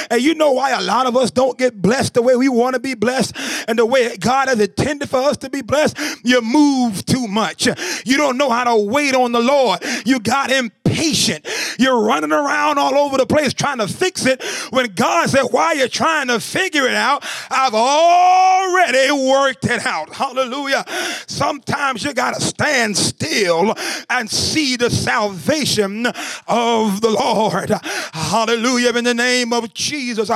And 0.09 0.21
you 0.21 0.33
know 0.33 0.53
why 0.53 0.71
a 0.71 0.81
lot 0.81 1.05
of 1.05 1.15
us 1.15 1.29
don't 1.29 1.57
get 1.57 1.79
blessed 1.79 2.15
the 2.15 2.23
way 2.23 2.35
we 2.35 2.49
want 2.49 2.73
to 2.73 2.79
be 2.79 2.95
blessed 2.95 3.35
and 3.67 3.77
the 3.77 3.85
way 3.85 4.17
God 4.17 4.47
has 4.47 4.59
intended 4.59 5.09
for 5.09 5.19
us 5.19 5.37
to 5.37 5.49
be 5.49 5.61
blessed? 5.61 5.97
You 6.23 6.41
move 6.41 7.05
too 7.05 7.27
much. 7.27 7.67
You 8.05 8.17
don't 8.17 8.37
know 8.37 8.49
how 8.49 8.63
to 8.63 8.75
wait 8.75 9.13
on 9.13 9.31
the 9.31 9.41
Lord. 9.41 9.79
You 10.05 10.19
got 10.19 10.51
impatient. 10.95 11.47
You're 11.77 12.01
running 12.01 12.31
around 12.31 12.77
all 12.77 12.95
over 12.95 13.17
the 13.17 13.25
place 13.25 13.53
trying 13.53 13.79
to 13.79 13.87
fix 13.87 14.25
it 14.25 14.43
when 14.69 14.93
God 14.93 15.29
said, 15.29 15.43
Why 15.51 15.67
are 15.67 15.75
you 15.75 15.87
trying 15.87 16.27
to 16.27 16.39
figure 16.39 16.87
it 16.87 16.95
out? 16.95 17.25
I've 17.49 17.73
already 17.73 19.11
worked 19.11 19.65
it 19.65 19.85
out. 19.85 20.13
Hallelujah. 20.13 20.85
Sometimes 21.27 22.03
you 22.03 22.13
got 22.13 22.35
to 22.35 22.41
stand 22.41 22.97
still 22.97 23.75
and 24.09 24.29
see 24.29 24.75
the 24.75 24.89
salvation 24.89 26.07
of 26.47 27.01
the 27.01 27.09
Lord. 27.09 27.71
Hallelujah. 28.13 28.95
In 28.95 29.03
the 29.03 29.13
name 29.13 29.51
of 29.53 29.73
Jesus. 29.73 30.31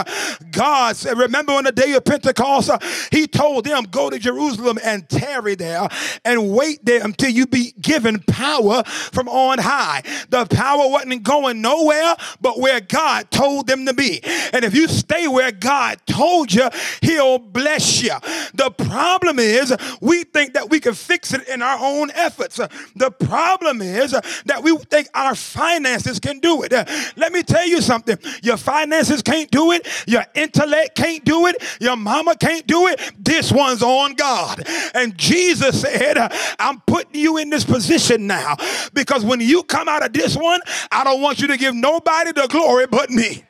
God 0.52 0.96
said, 0.96 1.18
Remember 1.18 1.54
on 1.54 1.64
the 1.64 1.72
day 1.72 1.94
of 1.94 2.04
Pentecost, 2.04 2.72
He 3.12 3.28
told 3.28 3.66
them, 3.66 3.86
Go 3.86 4.10
to 4.10 4.20
Jerusalem 4.20 4.78
and 4.84 5.08
tarry 5.08 5.56
there 5.56 5.88
and 6.26 6.52
wait 6.52 6.84
there 6.84 7.04
until 7.04 7.30
you 7.30 7.48
be 7.48 7.74
given 7.80 8.20
power 8.20 8.84
from 8.84 9.30
on 9.30 9.60
high. 9.60 10.02
The 10.30 10.46
power 10.50 10.90
wasn't 10.90 11.24
going 11.24 11.62
nowhere 11.62 12.16
but 12.42 12.60
where 12.60 12.82
God 12.82 13.30
told 13.32 13.68
them 13.68 13.86
to 13.86 13.94
be. 13.94 14.22
And 14.54 14.66
if 14.66 14.76
you 14.76 14.88
stay 14.88 15.28
where 15.28 15.52
God 15.52 16.00
told 16.06 16.54
you, 16.54 16.70
He'll 17.02 17.40
bless 17.40 18.02
you. 18.02 18.16
The 18.54 18.72
problem 18.72 19.40
is 19.40 19.76
we 20.02 20.24
think 20.24 20.54
that 20.54 20.70
we 20.70 20.80
can 20.80 20.94
fix 20.94 21.34
it 21.34 21.48
in 21.48 21.62
our 21.62 21.78
own 21.80 22.12
efforts. 22.12 22.60
The 22.96 23.12
problem 23.12 23.82
is 23.82 24.12
that 24.12 24.62
we 24.64 24.78
think 24.78 25.08
our 25.14 25.36
finances 25.36 26.20
can 26.20 26.40
do 26.40 26.64
it. 26.64 26.72
Let 27.16 27.32
me 27.32 27.44
tell 27.44 27.68
you 27.68 27.82
something. 27.82 28.18
Your 28.44 28.58
finances 28.58 29.22
can't 29.22 29.50
do 29.52 29.72
it. 29.72 29.88
Your 30.08 30.26
intellect 30.36 30.96
can't 30.96 31.24
do 31.26 31.48
it. 31.48 31.64
Your 31.80 31.96
mama 31.96 32.36
can't 32.36 32.66
do 32.68 32.88
it. 32.88 33.00
This 33.18 33.52
one's 33.52 33.84
on 33.84 34.14
God. 34.16 34.64
And 34.94 35.18
Jesus 35.18 35.82
said, 35.82 36.18
I'm 36.60 36.82
putting 36.82 37.20
you 37.20 37.38
in 37.38 37.50
this 37.50 37.64
position 37.64 38.28
now 38.28 38.56
because 38.94 39.24
when 39.24 39.40
you 39.42 39.64
come 39.64 39.88
out 39.88 40.06
of 40.06 40.14
this 40.14 40.36
one, 40.40 40.62
I 40.92 41.04
don't 41.04 41.22
want 41.22 41.40
you 41.40 41.48
to 41.48 41.58
give 41.58 41.76
nobody 41.76 42.32
the 42.32 42.48
glory 42.48 42.88
but 42.88 43.10
me. 43.10 43.44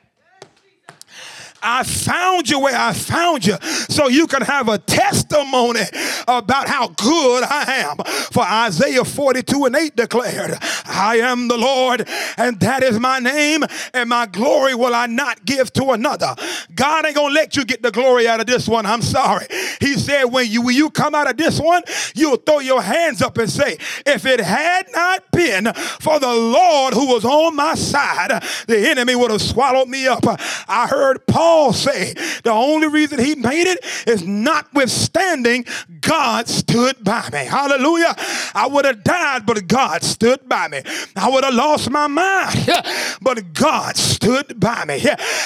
I 1.62 1.82
found 1.82 2.48
you 2.48 2.60
where 2.60 2.76
I 2.76 2.92
found 2.92 3.46
you 3.46 3.56
so 3.88 4.08
you 4.08 4.26
can 4.26 4.42
have 4.42 4.68
a 4.68 4.78
testimony 4.78 5.82
about 6.26 6.68
how 6.68 6.88
good 6.88 7.44
I 7.44 7.86
am. 7.88 7.96
For 8.30 8.42
Isaiah 8.42 9.04
42 9.04 9.66
and 9.66 9.76
8 9.76 9.96
declared, 9.96 10.56
I 10.86 11.18
am 11.22 11.48
the 11.48 11.58
Lord, 11.58 12.08
and 12.36 12.58
that 12.60 12.82
is 12.82 12.98
my 12.98 13.18
name, 13.18 13.64
and 13.92 14.08
my 14.08 14.26
glory 14.26 14.74
will 14.74 14.94
I 14.94 15.06
not 15.06 15.44
give 15.44 15.72
to 15.74 15.90
another. 15.90 16.34
God 16.74 17.06
ain't 17.06 17.16
gonna 17.16 17.34
let 17.34 17.56
you 17.56 17.64
get 17.64 17.82
the 17.82 17.90
glory 17.90 18.26
out 18.28 18.40
of 18.40 18.46
this 18.46 18.68
one. 18.68 18.86
I'm 18.86 19.02
sorry. 19.02 19.46
He 19.80 19.94
said, 19.94 20.24
when 20.24 20.50
you 20.50 20.62
when 20.62 20.76
you 20.76 20.90
come 20.90 21.14
out 21.14 21.28
of 21.28 21.36
this 21.36 21.60
one, 21.60 21.82
you'll 22.14 22.36
throw 22.36 22.60
your 22.60 22.82
hands 22.82 23.22
up 23.22 23.38
and 23.38 23.50
say, 23.50 23.76
if 24.06 24.26
it 24.26 24.40
had 24.40 24.86
not 24.92 25.30
been 25.30 25.72
for 26.00 26.18
the 26.18 26.32
Lord 26.32 26.94
who 26.94 27.06
was 27.06 27.24
on 27.24 27.56
my 27.56 27.74
side, 27.74 28.42
the 28.66 28.88
enemy 28.88 29.14
would 29.14 29.30
have 29.30 29.42
swallowed 29.42 29.88
me 29.88 30.06
up. 30.06 30.24
I 30.68 30.86
heard 30.88 31.26
Paul 31.26 31.49
say 31.72 32.14
the 32.42 32.50
only 32.50 32.88
reason 32.88 33.18
he 33.18 33.34
made 33.34 33.66
it 33.66 33.84
is 34.06 34.24
notwithstanding 34.24 35.64
God 36.00 36.48
stood 36.48 37.02
by 37.04 37.28
me. 37.32 37.44
Hallelujah. 37.44 38.14
I 38.54 38.68
would 38.70 38.84
have 38.84 39.04
died, 39.04 39.46
but 39.46 39.66
God 39.66 40.02
stood 40.02 40.48
by 40.48 40.68
me. 40.68 40.82
I 41.16 41.28
would 41.30 41.44
have 41.44 41.54
lost 41.54 41.90
my 41.90 42.06
mind, 42.06 42.68
but 43.22 43.52
God 43.52 43.96
stood 43.96 44.58
by 44.58 44.84
me. 44.84 45.02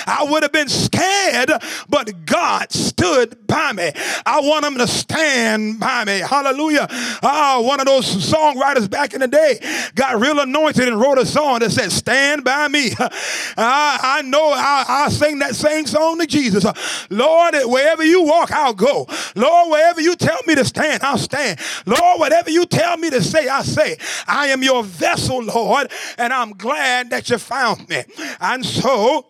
I 0.07 0.27
would 0.29 0.43
have 0.43 0.53
been 0.53 0.69
scared, 0.69 1.51
but 1.89 2.27
God 2.27 2.73
stood 2.73 3.47
by 3.47 3.73
me. 3.73 3.91
I 4.27 4.41
want 4.41 4.65
him 4.65 4.79
to 4.79 4.87
stand 4.87 5.81
by 5.81 6.05
me. 6.05 6.19
Hallelujah. 6.19 6.87
Ah, 7.23 7.61
one 7.63 7.81
of 7.81 7.87
those 7.87 8.07
songwriters 8.07 8.89
back 8.89 9.15
in 9.15 9.21
the 9.21 9.29
day 9.29 9.59
got 9.95 10.21
real 10.21 10.41
anointed 10.41 10.89
and 10.89 11.01
wrote 11.01 11.19
a 11.19 11.27
song 11.27 11.61
that 11.61 11.71
said, 11.71 11.93
Stand 11.93 12.45
by 12.45 12.69
me. 12.69 12.93
I, 12.99 13.09
I 14.19 14.23
know 14.23 14.53
I, 14.53 14.85
I 14.89 15.09
sing 15.09 15.39
that 15.41 15.55
same 15.55 15.87
song 15.95 16.19
to 16.19 16.27
Jesus. 16.27 16.65
Lord, 17.11 17.55
wherever 17.65 18.05
you 18.05 18.25
walk, 18.25 18.51
I'll 18.51 18.75
go. 18.75 19.07
Lord, 19.37 19.71
wherever 19.71 20.01
you 20.01 20.17
tell 20.17 20.39
me 20.47 20.55
to 20.57 20.65
stand, 20.65 21.03
I'll 21.03 21.19
stand. 21.19 21.61
Lord, 21.87 22.19
whatever 22.19 22.51
you 22.51 22.67
tell 22.67 22.97
me 22.97 23.11
to 23.11 23.23
say, 23.23 23.49
I 23.49 23.63
say. 23.63 23.97
I 24.27 24.49
am 24.49 24.63
your 24.63 24.83
vessel, 24.83 25.43
Lord, 25.43 25.91
and 26.19 26.33
I'm 26.33 26.53
glad 26.53 27.11
that 27.11 27.31
you 27.31 27.39
found 27.39 27.89
me. 27.89 28.03
And 28.41 28.65
so, 28.65 29.27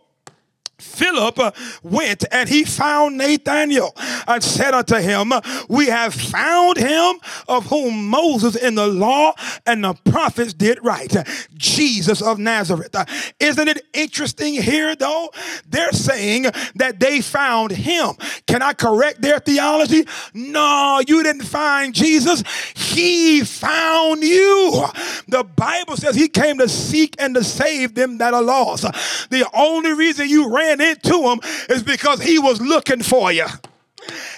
Philip 0.85 1.57
went 1.83 2.25
and 2.31 2.49
he 2.49 2.65
found 2.65 3.19
Nathanael 3.19 3.93
and 4.29 4.43
said 4.43 4.75
unto 4.75 4.97
him, 4.97 5.33
We 5.69 5.87
have 5.87 6.15
found 6.15 6.77
him 6.77 7.17
of 7.49 7.67
whom 7.67 8.09
Moses 8.09 8.55
in 8.55 8.75
the 8.75 8.87
law 8.87 9.35
and 9.67 9.83
the 9.83 9.95
prophets 9.95 10.55
did 10.55 10.79
write, 10.85 11.17
Jesus 11.55 12.23
of 12.23 12.39
Nazareth. 12.39 12.95
Isn't 13.41 13.69
it 13.69 13.83
interesting 13.93 14.55
here, 14.55 14.95
though? 14.95 15.31
They're 15.69 15.93
saying 15.93 16.45
that 16.77 17.01
they 17.01 17.21
found 17.21 17.73
him. 17.73 18.15
Can 18.47 18.63
I 18.63 18.73
correct 18.73 19.21
their 19.21 19.39
theology? 19.39 20.07
No, 20.33 21.01
you 21.07 21.23
didn't 21.23 21.43
find 21.43 21.95
Jesus. 21.95 22.45
He 22.75 23.43
found 23.43 24.23
you. 24.23 24.85
The 25.29 25.45
Bible 25.45 25.97
says 25.97 26.15
he 26.15 26.29
came 26.29 26.59
to 26.59 26.69
seek 26.69 27.17
and 27.19 27.35
to 27.35 27.43
save 27.43 27.95
them 27.95 28.19
that 28.19 28.35
are 28.35 28.43
lost. 28.43 28.83
The 29.31 29.49
only 29.55 29.93
reason 29.93 30.29
you 30.29 30.55
ran 30.55 30.74
into 30.81 31.23
him 31.29 31.41
is 31.69 31.83
because 31.83 32.23
he 32.23 32.39
was 32.39 32.61
looking 32.61 33.03
for 33.03 33.33
you. 33.33 33.47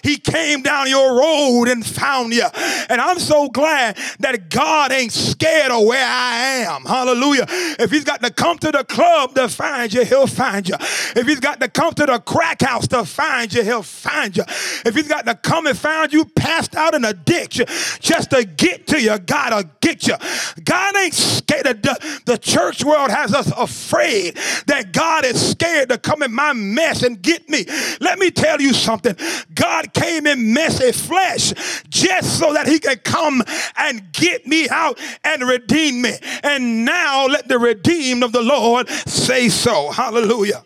He 0.02 0.16
came 0.16 0.62
down 0.62 0.88
your 0.88 1.18
road 1.18 1.68
and 1.68 1.85
found 1.85 2.33
you. 2.33 2.46
And 2.88 3.00
I'm 3.00 3.18
so 3.18 3.48
glad 3.48 3.96
that 4.20 4.50
God 4.50 4.92
ain't 4.92 5.12
scared 5.12 5.72
of 5.72 5.85
where 5.85 6.07
I 6.07 6.64
am. 6.66 6.85
Hallelujah. 6.85 7.46
If 7.48 7.90
he's 7.90 8.05
got 8.05 8.22
to 8.22 8.31
come 8.31 8.59
to 8.59 8.72
the 8.72 8.85
club 8.85 9.35
to 9.35 9.48
find 9.48 9.92
you, 9.92 10.05
he'll 10.05 10.26
find 10.26 10.68
you. 10.68 10.76
If 10.81 11.26
he's 11.26 11.40
got 11.40 11.61
to 11.61 11.68
come 11.68 11.94
to 11.94 12.07
the 12.07 12.18
crack 12.20 12.62
house 12.62 12.87
to 12.88 13.05
find 13.05 13.52
you, 13.52 13.62
he'll 13.62 13.83
find 13.83 14.37
you. 14.37 14.44
If 14.85 14.94
he's 14.94 15.09
got 15.09 15.26
to 15.26 15.35
come 15.35 15.66
and 15.66 15.76
find 15.76 16.12
you 16.12 16.24
passed 16.24 16.76
out 16.76 16.94
in 16.94 17.05
a 17.05 17.12
ditch 17.12 17.61
just 18.00 18.31
to 18.31 18.44
get 18.44 18.87
to 18.88 19.00
you, 19.00 19.18
God'll 19.18 19.70
get 19.81 20.07
you. 20.07 20.14
God 20.64 20.96
ain't 20.96 21.14
scared. 21.14 21.83
The, 21.83 22.20
the 22.26 22.38
church 22.38 22.85
world 22.85 23.11
has 23.11 23.35
us 23.35 23.50
afraid 23.57 24.37
that 24.66 24.92
God 24.92 25.24
is 25.24 25.50
scared 25.50 25.88
to 25.88 25.98
come 25.98 26.22
in 26.22 26.33
my 26.33 26.52
mess 26.52 27.02
and 27.02 27.20
get 27.20 27.48
me. 27.48 27.64
Let 28.00 28.18
me 28.18 28.31
tell 28.31 28.61
you 28.61 28.72
something. 28.72 29.16
God 29.56 29.92
came 29.92 30.26
in 30.26 30.52
messy 30.52 30.92
flesh 30.92 31.52
just 31.88 32.38
so 32.38 32.52
that 32.52 32.68
he 32.68 32.78
could 32.78 33.02
come 33.02 33.42
and 33.76 34.12
get 34.12 34.46
me 34.46 34.68
out 34.68 35.00
and 35.24 35.42
redeem 35.42 36.02
me. 36.02 36.16
And 36.44 36.84
now 36.84 37.26
let 37.26 37.48
the 37.48 37.58
redeemed 37.58 38.22
of 38.22 38.32
the 38.32 38.42
Lord 38.42 38.88
say 38.88 39.48
so. 39.48 39.90
Hallelujah. 39.90 40.62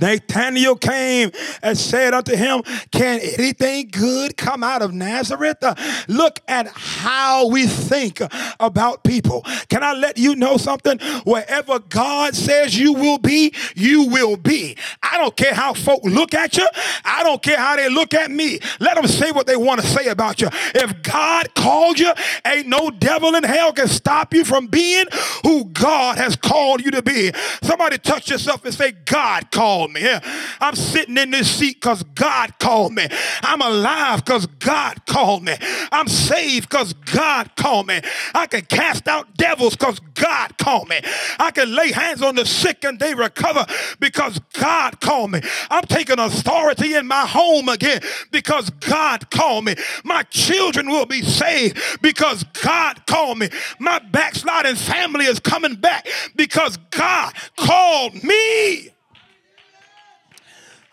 Nathanael 0.00 0.76
came 0.76 1.30
and 1.62 1.76
said 1.78 2.14
unto 2.14 2.36
him, 2.36 2.62
Can 2.90 3.20
anything 3.20 3.88
good 3.90 4.36
come 4.36 4.62
out 4.62 4.82
of 4.82 4.92
Nazareth? 4.92 5.62
Uh, 5.62 5.74
look 6.08 6.40
at 6.48 6.66
how 6.68 7.48
we 7.48 7.66
think 7.66 8.20
about 8.60 9.04
people. 9.04 9.42
Can 9.68 9.82
I 9.82 9.92
let 9.92 10.18
you 10.18 10.34
know 10.36 10.56
something? 10.56 10.98
Wherever 11.24 11.78
God 11.78 12.34
says 12.34 12.78
you 12.78 12.92
will 12.92 13.18
be, 13.18 13.54
you 13.74 14.08
will 14.08 14.36
be. 14.36 14.76
I 15.02 15.18
don't 15.18 15.36
care 15.36 15.54
how 15.54 15.74
folk 15.74 16.02
look 16.04 16.34
at 16.34 16.56
you. 16.56 16.66
I 17.04 17.22
don't 17.22 17.42
care 17.42 17.58
how 17.58 17.76
they 17.76 17.88
look 17.88 18.14
at 18.14 18.30
me. 18.30 18.58
Let 18.80 18.96
them 18.96 19.06
say 19.06 19.30
what 19.30 19.46
they 19.46 19.56
want 19.56 19.80
to 19.80 19.86
say 19.86 20.08
about 20.08 20.40
you. 20.40 20.48
If 20.74 21.02
God 21.02 21.54
called 21.54 21.98
you, 21.98 22.12
ain't 22.46 22.66
no 22.66 22.90
devil 22.90 23.34
in 23.34 23.44
hell 23.44 23.72
can 23.72 23.88
stop 23.88 24.34
you 24.34 24.44
from 24.44 24.66
being 24.66 25.06
who 25.42 25.66
God 25.66 26.18
has 26.18 26.36
called 26.36 26.84
you 26.84 26.90
to 26.92 27.02
be. 27.02 27.32
Somebody 27.62 27.98
touch 27.98 28.30
yourself 28.30 28.64
and 28.64 28.74
say, 28.74 28.92
God 28.92 29.50
called 29.50 29.83
called 29.84 29.92
me. 29.92 30.18
I'm 30.60 30.74
sitting 30.74 31.16
in 31.18 31.30
this 31.30 31.50
seat 31.50 31.80
because 31.80 32.02
God 32.14 32.58
called 32.58 32.92
me. 32.94 33.06
I'm 33.42 33.60
alive 33.60 34.24
because 34.24 34.46
God 34.46 35.04
called 35.06 35.44
me. 35.44 35.54
I'm 35.92 36.08
saved 36.08 36.68
because 36.68 36.92
God 36.94 37.54
called 37.56 37.86
me. 37.86 38.00
I 38.34 38.46
can 38.46 38.62
cast 38.62 39.08
out 39.08 39.36
devils 39.36 39.76
because 39.76 40.00
God 40.14 40.56
called 40.58 40.88
me. 40.88 41.00
I 41.38 41.50
can 41.50 41.74
lay 41.74 41.92
hands 41.92 42.22
on 42.22 42.34
the 42.34 42.46
sick 42.46 42.84
and 42.84 42.98
they 42.98 43.14
recover 43.14 43.66
because 44.00 44.38
God 44.54 45.00
called 45.00 45.32
me. 45.32 45.40
I'm 45.70 45.84
taking 45.84 46.18
authority 46.18 46.94
in 46.94 47.06
my 47.06 47.26
home 47.26 47.68
again 47.68 48.00
because 48.30 48.70
God 48.70 49.28
called 49.30 49.64
me. 49.64 49.74
My 50.04 50.22
children 50.24 50.88
will 50.88 51.06
be 51.06 51.22
saved 51.22 51.78
because 52.00 52.44
God 52.62 53.04
called 53.06 53.38
me. 53.38 53.48
My 53.78 53.98
backsliding 53.98 54.76
family 54.76 55.26
is 55.26 55.40
coming 55.40 55.74
back 55.74 56.06
because 56.36 56.78
God 56.90 57.34
called 57.56 58.22
me. 58.22 58.93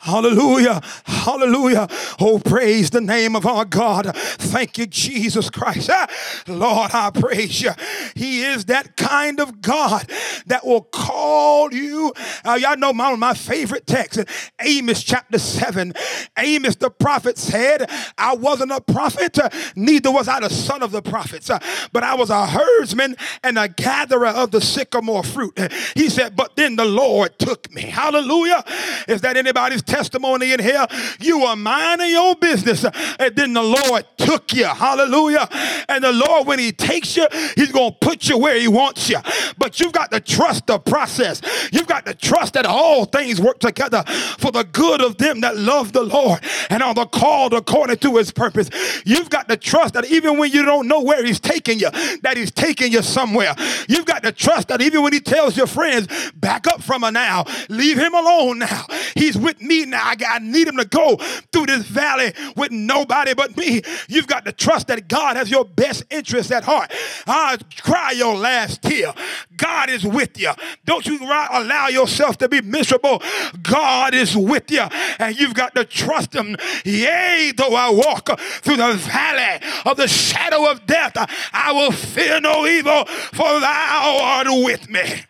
Hallelujah. 0.02 0.82
Hallelujah. 1.06 1.88
Oh, 2.20 2.40
praise 2.40 2.90
the 2.90 3.02
name 3.02 3.36
of 3.36 3.46
our 3.46 3.66
God. 3.66 4.12
Thank 4.16 4.80
you, 4.80 4.88
Jesus 4.88 5.52
Christ. 5.52 5.92
Ah, 5.94 6.08
Lord, 6.48 6.90
I 6.92 7.12
praise 7.12 7.62
you. 7.62 7.70
He 8.16 8.42
is 8.42 8.66
that 8.66 8.98
kind 8.98 9.40
of 9.40 9.62
God 9.62 10.10
that 10.48 10.66
will 10.66 10.82
call 10.82 11.72
you. 11.72 12.14
Uh, 12.44 12.58
y'all 12.60 12.78
know 12.78 12.94
my, 12.94 13.16
my 13.16 13.36
favorite 13.36 13.86
text, 13.86 14.20
Amos 14.60 15.04
chapter 15.04 15.38
7. 15.38 15.94
Amos 16.36 16.78
the 16.78 16.90
prophet 16.90 17.38
said, 17.38 17.88
I 18.18 18.34
wasn't 18.34 18.72
a 18.72 18.82
prophet, 18.82 19.38
neither 19.76 20.12
was 20.12 20.28
I 20.28 20.40
the 20.40 20.50
son 20.50 20.82
of 20.82 20.92
the 20.92 21.04
prophets, 21.04 21.52
but 21.94 22.04
I 22.04 22.16
was 22.16 22.32
a 22.32 22.48
herdsman 22.48 23.18
and 23.44 23.60
a 23.60 23.68
gatherer 23.68 24.30
of 24.30 24.50
the 24.50 24.62
sycamore 24.62 25.24
fruit. 25.24 25.60
He 25.94 26.10
said, 26.10 26.36
but 26.36 26.56
then 26.56 26.76
the 26.76 26.86
Lord 26.86 27.38
took 27.38 27.72
me. 27.72 27.84
Hallelujah. 27.84 28.64
Is 29.08 29.22
that 29.22 29.38
anybody's 29.38 29.84
testimony 29.92 30.54
in 30.54 30.62
here. 30.62 30.88
You 31.20 31.44
are 31.44 31.56
minding 31.56 32.12
your 32.12 32.36
business, 32.36 32.86
and 33.20 33.36
then 33.36 33.54
the 33.54 33.62
Lord 33.62 34.06
took 34.18 34.54
you. 34.54 34.66
Hallelujah. 34.66 35.48
And 35.90 36.04
the 36.04 36.14
Lord, 36.14 36.48
when 36.48 36.60
He 36.60 36.72
takes 36.72 37.18
you, 37.18 37.28
He's 37.56 37.72
going 37.72 37.92
to 37.92 37.98
put 38.00 38.30
you 38.30 38.38
where 38.38 38.58
He 38.58 38.70
wants 38.70 39.10
you. 39.10 39.20
But 39.58 39.80
you've 39.80 39.92
got 39.92 40.12
to 40.12 40.22
trust 40.22 40.68
the 40.68 40.80
process. 40.80 41.42
You've 41.74 41.88
got 41.88 42.06
to 42.06 42.14
trust 42.14 42.54
that 42.54 42.66
all 42.66 43.06
things 43.06 43.42
work 43.42 43.60
together 43.60 44.04
for 44.40 44.52
the 44.52 44.64
good 44.64 45.02
of 45.02 45.18
them 45.18 45.42
that 45.42 45.58
love 45.58 45.92
the 45.92 46.04
Lord 46.04 46.40
and 46.70 46.82
are 46.82 46.94
the 46.94 47.06
called 47.06 47.54
according 47.54 47.98
to 47.98 48.16
His 48.16 48.32
purpose. 48.32 48.70
You've 49.06 49.30
got 49.30 49.50
to 49.50 49.58
trust 49.58 49.96
that 49.96 50.06
even 50.06 50.38
when 50.38 50.52
you 50.52 50.64
don't 50.64 50.88
know 50.88 51.02
where 51.02 51.24
He's 51.26 51.40
taking 51.40 51.80
you, 51.80 51.90
that 52.22 52.38
He's 52.38 52.52
taking 52.52 52.94
you 52.94 53.02
somewhere. 53.02 53.56
You've 53.90 54.06
got 54.06 54.24
to 54.24 54.32
trust 54.32 54.70
that 54.70 54.82
even 54.82 55.04
when 55.04 55.12
He 55.12 55.20
tells 55.20 55.58
your 55.58 55.68
friends, 55.68 56.08
back 56.32 56.68
up 56.68 56.82
from 56.82 57.04
her 57.04 57.12
now, 57.12 57.44
leave 57.68 57.98
Him 57.98 58.14
alone 58.14 58.60
now. 58.60 58.86
He's 59.16 59.38
with 59.38 59.62
me 59.62 59.81
now. 59.86 60.04
I, 60.04 60.16
I 60.28 60.40
need 60.40 60.68
him 60.68 60.78
to 60.78 60.86
go 60.86 61.18
through 61.52 61.68
this 61.68 61.84
valley 61.84 62.34
with 62.56 62.72
nobody 62.72 63.34
but 63.34 63.56
me. 63.58 63.82
You've 64.08 64.28
got 64.28 64.46
to 64.46 64.52
trust 64.52 64.88
that 64.88 65.08
God 65.08 65.36
has 65.38 65.50
your 65.50 65.66
best 65.66 66.04
interest 66.10 66.52
at 66.52 66.64
heart. 66.64 66.92
I 67.28 67.58
cry 67.82 68.12
your 68.12 68.36
last 68.36 68.82
tear. 68.82 69.14
God 69.58 69.90
is 69.90 70.04
with 70.04 70.40
you. 70.40 70.52
Don't 70.86 71.06
you 71.06 71.20
allow 71.22 71.88
yourself 71.88 72.38
to 72.40 72.50
be 72.50 72.62
miserable. 72.62 73.22
God 73.62 74.14
is 74.14 74.36
with 74.36 74.72
you, 74.72 74.84
and 75.20 75.40
you've 75.40 75.54
got 75.54 75.76
to 75.76 75.86
trust 75.86 76.34
him. 76.34 76.56
Yea, 76.86 77.54
though 77.56 77.76
I 77.76 77.90
walk 77.92 78.40
through 78.40 78.78
the 78.78 78.94
valley 78.94 79.66
of 79.86 79.98
the 79.98 80.08
shadow 80.08 80.70
of 80.70 80.86
death, 80.86 81.14
I 81.54 81.72
will 81.72 81.92
fear 81.92 82.40
no 82.42 82.66
evil, 82.66 83.06
for 83.06 83.60
thou 83.60 84.20
art 84.22 84.48
with 84.50 84.90
me. 84.90 85.26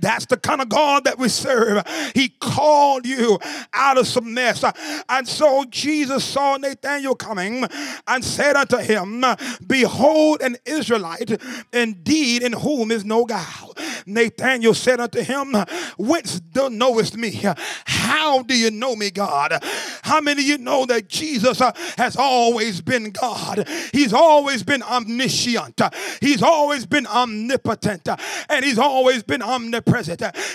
That's 0.00 0.26
the 0.26 0.36
kind 0.36 0.60
of 0.60 0.68
God 0.68 1.04
that 1.04 1.18
we 1.18 1.28
serve. 1.28 1.82
He 2.14 2.28
called 2.28 3.06
you 3.06 3.38
out 3.72 3.98
of 3.98 4.06
some 4.06 4.34
mess. 4.34 4.64
And 5.08 5.26
so 5.28 5.64
Jesus 5.64 6.24
saw 6.24 6.56
Nathanael 6.56 7.14
coming 7.14 7.64
and 8.06 8.24
said 8.24 8.56
unto 8.56 8.78
him, 8.78 9.24
Behold, 9.66 10.42
an 10.42 10.56
Israelite 10.64 11.40
indeed 11.72 12.42
in 12.42 12.52
whom 12.52 12.90
is 12.90 13.04
no 13.04 13.24
guile. 13.24 13.74
Nathanael 14.06 14.74
said 14.74 15.00
unto 15.00 15.22
him, 15.22 15.54
Whence 15.98 16.40
thou 16.52 16.68
knowest 16.68 17.16
me? 17.16 17.44
How 17.86 18.42
do 18.42 18.56
you 18.56 18.70
know 18.70 18.96
me, 18.96 19.10
God? 19.10 19.58
How 20.02 20.20
many 20.20 20.42
of 20.42 20.48
you 20.48 20.58
know 20.58 20.86
that 20.86 21.08
Jesus 21.08 21.60
uh, 21.60 21.72
has 21.96 22.16
always 22.16 22.80
been 22.80 23.10
God? 23.10 23.68
He's 23.92 24.12
always 24.12 24.62
been 24.62 24.82
omniscient. 24.82 25.80
He's 26.20 26.42
always 26.42 26.86
been 26.86 27.06
omnipotent. 27.06 28.08
And 28.48 28.64
he's 28.64 28.78
always 28.78 29.22
been 29.22 29.42
omnipresent. 29.42 29.87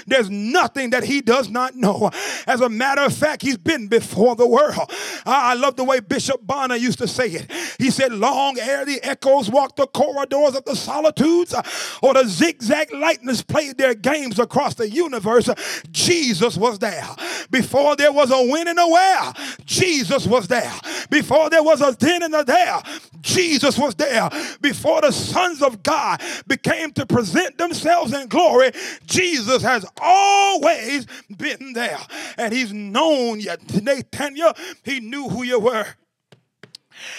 There's 0.08 0.30
nothing 0.30 0.92
that 0.92 1.04
he 1.04 1.22
does 1.22 1.50
not 1.50 1.76
know. 1.76 2.12
As 2.48 2.62
a 2.62 2.70
matter 2.70 3.02
of 3.02 3.16
fact, 3.16 3.42
he's 3.42 3.58
been 3.58 3.88
before 3.88 4.36
the 4.36 4.48
world. 4.48 4.92
I 5.26 5.54
love 5.56 5.76
the 5.76 5.84
way 5.84 6.00
Bishop 6.00 6.46
Bonner 6.46 6.76
used 6.76 7.00
to 7.00 7.08
say 7.08 7.28
it. 7.28 7.52
He 7.80 7.90
said, 7.90 8.14
Long 8.14 8.58
ere 8.60 8.86
the 8.86 9.04
echoes 9.04 9.50
walked 9.50 9.78
the 9.78 9.88
corridors 9.88 10.56
of 10.56 10.66
the 10.66 10.76
solitudes, 10.76 11.54
or 12.02 12.14
the 12.14 12.26
zigzag 12.28 12.94
lightnings 12.94 13.42
played 13.42 13.78
their 13.78 13.94
games 13.94 14.40
across 14.40 14.76
the 14.76 14.90
universe, 14.90 15.50
Jesus 15.92 16.58
was 16.58 16.80
there. 16.80 17.08
Before 17.52 17.96
there 17.96 18.12
was 18.12 18.32
a 18.32 18.52
when 18.52 18.68
and 18.68 18.80
a 18.80 18.88
where, 18.88 19.34
Jesus 19.66 20.28
was 20.28 20.48
there. 20.48 20.74
Before 21.10 21.50
there 21.50 21.64
was 21.64 21.82
a 21.82 21.96
then 21.98 22.24
and 22.24 22.36
a 22.36 22.44
there, 22.44 22.82
Jesus 23.22 23.78
was 23.78 23.96
there. 23.96 24.30
Before 24.62 25.02
the 25.02 25.12
sons 25.12 25.62
of 25.62 25.84
God 25.84 26.22
became 26.48 26.92
to 26.94 27.06
present 27.06 27.58
themselves 27.58 28.14
in 28.14 28.28
glory, 28.28 28.72
Jesus 29.06 29.23
has 29.62 29.86
always 30.02 31.06
been 31.36 31.74
there. 31.74 32.00
And 32.38 32.54
he's 32.54 32.74
known 32.74 33.40
you. 33.40 33.54
Nathaniel, 33.82 34.54
he 34.84 35.00
knew 35.00 35.30
who 35.30 35.44
you 35.44 35.60
were. 35.60 35.86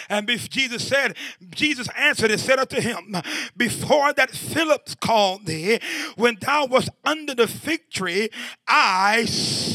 And 0.09 0.27
Jesus 0.29 0.87
said, 0.87 1.17
Jesus 1.51 1.89
answered 1.97 2.31
and 2.31 2.41
said 2.41 2.59
unto 2.59 2.81
him, 2.81 3.17
Before 3.57 4.13
that 4.13 4.31
Philip 4.31 4.89
called 5.01 5.47
thee, 5.47 5.81
when 6.17 6.37
thou 6.41 6.67
wast 6.67 6.91
under 7.05 7.35
the 7.35 7.47
fig 7.47 7.91
tree, 7.91 8.31
I 8.67 9.25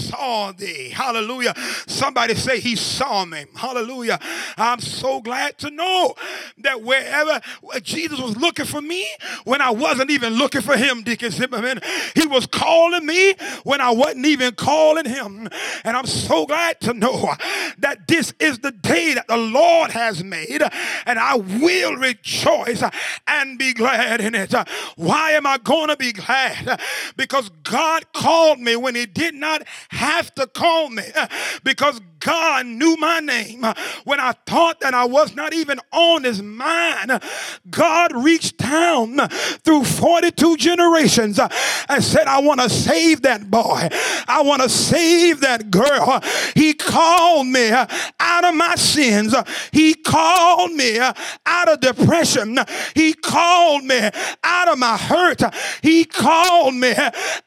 saw 0.09 0.51
thee. 0.51 0.89
Hallelujah. 0.89 1.53
Somebody 1.87 2.35
say, 2.35 2.59
He 2.59 2.75
saw 2.75 3.25
me. 3.25 3.45
Hallelujah. 3.55 4.19
I'm 4.57 4.79
so 4.79 5.21
glad 5.21 5.57
to 5.59 5.69
know 5.69 6.15
that 6.59 6.81
wherever 6.81 7.39
Jesus 7.81 8.19
was 8.19 8.35
looking 8.37 8.65
for 8.65 8.81
me, 8.81 9.07
when 9.43 9.61
I 9.61 9.71
wasn't 9.71 10.11
even 10.11 10.33
looking 10.33 10.61
for 10.61 10.75
him, 10.75 11.03
Deacon 11.03 11.31
Zimmerman, 11.31 11.79
he 12.15 12.27
was 12.27 12.45
calling 12.45 13.05
me 13.05 13.35
when 13.63 13.81
I 13.81 13.91
wasn't 13.91 14.25
even 14.25 14.53
calling 14.55 15.05
him. 15.05 15.47
And 15.83 15.97
I'm 15.97 16.05
so 16.05 16.45
glad 16.45 16.79
to 16.81 16.93
know 16.93 17.33
that 17.79 18.07
this 18.07 18.33
is 18.39 18.59
the 18.59 18.71
day 18.71 19.13
that 19.13 19.27
the 19.27 19.37
Lord 19.37 19.91
has 19.91 20.23
made, 20.23 20.61
and 21.05 21.19
I 21.19 21.35
will 21.35 21.95
rejoice 21.95 22.83
and 23.27 23.57
be 23.57 23.73
glad 23.73 24.21
in 24.21 24.35
it. 24.35 24.53
Why 24.95 25.31
am 25.31 25.45
I 25.45 25.57
going 25.57 25.89
to 25.89 25.97
be 25.97 26.11
glad? 26.11 26.79
Because 27.15 27.49
God 27.63 28.11
called 28.13 28.59
me 28.59 28.75
when 28.75 28.95
He 28.95 29.05
did 29.05 29.35
not 29.35 29.63
have 29.99 30.33
to 30.35 30.47
call 30.47 30.89
me, 30.89 31.03
because 31.63 31.99
God 32.19 32.65
knew 32.65 32.95
my 32.97 33.19
name 33.19 33.65
when 34.03 34.19
I 34.19 34.33
thought 34.45 34.79
that 34.81 34.93
I 34.93 35.05
was 35.05 35.35
not 35.35 35.53
even 35.53 35.79
on 35.91 36.23
his 36.23 36.41
mind. 36.41 37.21
God 37.69 38.15
reached 38.15 38.57
down 38.57 39.17
through 39.63 39.85
42 39.85 40.57
generations 40.57 41.39
and 41.39 42.03
said, 42.03 42.27
I 42.27 42.39
want 42.39 42.59
to 42.61 42.69
save 42.69 43.21
that 43.23 43.49
boy. 43.49 43.89
I 44.27 44.41
want 44.43 44.61
to 44.61 44.69
save 44.69 45.41
that 45.41 45.71
girl. 45.71 46.21
He 46.55 46.73
called 46.73 47.47
me 47.47 47.69
out 47.69 48.45
of 48.45 48.55
my 48.55 48.75
sins. 48.75 49.33
He 49.71 49.93
called 49.93 50.71
me 50.73 50.99
out 50.99 51.69
of 51.69 51.79
depression. 51.79 52.57
He 52.95 53.13
called 53.13 53.83
me 53.83 54.09
out 54.43 54.67
of 54.67 54.77
my 54.77 54.97
hurt. 54.97 55.41
He 55.81 56.05
called 56.05 56.75
me 56.75 56.93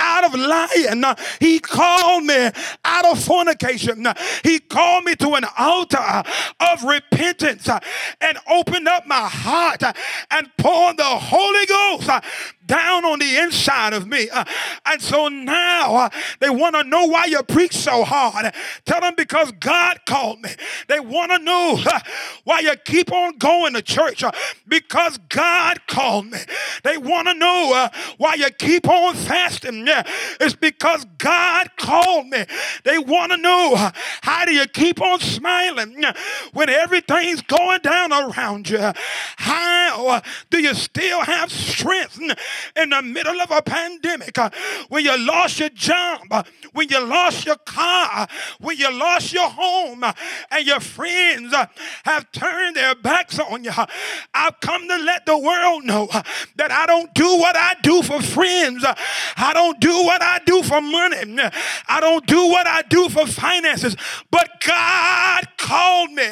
out 0.01 0.25
of 0.25 0.35
lying. 0.35 1.05
He 1.41 1.59
called 1.59 2.25
me 2.25 2.51
out 2.85 3.05
of 3.07 3.23
fornication. 3.23 4.07
He 4.43 4.61
called 4.73 5.05
me 5.05 5.15
to 5.17 5.35
an 5.35 5.45
altar 5.59 5.99
uh, 6.01 6.23
of 6.73 6.83
repentance 6.83 7.69
uh, 7.69 7.79
and 8.21 8.39
opened 8.51 8.89
up 8.89 9.07
my 9.07 9.29
heart 9.29 9.83
uh, 9.83 9.93
and 10.31 10.51
poured 10.57 10.97
the 10.97 11.05
Holy 11.05 11.67
Ghost 11.67 12.09
down 12.73 13.05
on 13.05 13.19
the 13.19 13.37
inside 13.37 13.93
of 13.93 14.07
me. 14.07 14.31
Uh, 14.31 14.45
and 14.87 15.03
so 15.03 15.29
now 15.29 15.95
uh, 15.95 16.09
they 16.41 16.49
want 16.49 16.75
to 16.75 16.83
know 16.85 17.05
why 17.05 17.27
you 17.27 17.43
preach 17.43 17.77
so 17.77 18.03
hard. 18.03 18.55
Tell 18.87 19.03
them 19.03 19.13
because 19.15 19.53
God 19.61 19.99
called 20.07 20.41
me. 20.41 20.49
They 20.89 20.99
want 20.99 21.33
to 21.33 21.39
know 21.39 21.79
uh, 21.85 22.01
why 22.45 22.61
you 22.61 22.75
keep 22.77 23.13
on 23.13 23.37
going 23.37 23.75
to 23.75 23.83
church 23.83 24.25
uh, 24.25 24.33
because 24.67 25.19
God 25.29 25.87
called 25.87 26.29
me. 26.29 26.39
They 26.83 26.97
want 26.97 27.29
to 27.29 27.35
know 27.35 27.73
uh, 27.75 27.91
why 28.17 28.37
you 28.37 28.49
keep 28.49 28.89
on 28.89 29.17
fasting. 29.17 29.87
Yeah, 29.87 30.03
it's 30.41 30.55
because 30.55 31.05
God 31.19 31.69
called 31.77 32.29
me. 32.29 32.47
They 32.85 32.99
want 32.99 33.33
to 33.33 33.37
know 33.37 33.75
uh, 33.77 33.91
how 34.23 34.47
do 34.47 34.55
you 34.55 34.67
keep 34.67 35.03
on 35.03 35.21
smiling 35.21 36.05
when 36.55 36.71
everything's 36.71 37.43
going 37.43 37.81
down 37.83 38.15
around 38.15 38.71
you? 38.71 38.93
How 39.37 40.23
do 40.49 40.59
you 40.59 40.73
still 40.73 41.21
have 41.21 41.53
strength 41.53 42.19
in 42.77 42.91
the 42.91 43.03
middle 43.03 43.41
of 43.41 43.51
a 43.51 43.63
pandemic, 43.63 44.39
uh, 44.39 44.51
when 44.89 45.05
you 45.05 45.17
lost 45.27 45.61
your 45.61 45.69
job, 45.71 46.21
uh, 46.31 46.43
when 46.73 46.89
you 46.89 47.01
lost 47.05 47.47
your 47.47 47.57
car, 47.57 48.27
when 48.61 48.77
you 48.77 48.91
lost 48.93 49.33
your 49.33 49.49
home, 49.49 50.05
uh, 50.05 50.13
and 50.51 50.67
your 50.67 50.81
friends 50.81 51.55
have 52.05 52.31
turned 52.33 52.77
their 52.77 52.95
backs 52.95 53.39
on 53.39 53.65
you, 53.65 53.73
I've 54.35 54.61
come 54.61 54.89
to 54.89 54.99
let 54.99 55.27
the 55.27 55.39
world 55.39 55.85
know 55.85 56.09
that 56.57 56.71
I 56.71 56.87
don't 56.87 57.13
do 57.15 57.37
what 57.39 57.57
I 57.57 57.75
do 57.83 58.03
for 58.03 58.21
friends. 58.21 58.85
I 58.85 59.53
don't 59.55 59.81
do 59.81 60.05
what 60.05 60.23
I 60.23 60.41
do 60.45 60.63
for 60.63 60.81
money. 60.81 61.17
I 61.89 62.01
don't 62.01 62.27
do 62.27 62.49
what 62.49 62.67
I 62.67 62.83
do 62.83 63.09
for 63.09 63.27
finances. 63.27 63.97
But 64.31 64.61
God 64.67 65.45
called 65.59 66.13
me, 66.13 66.29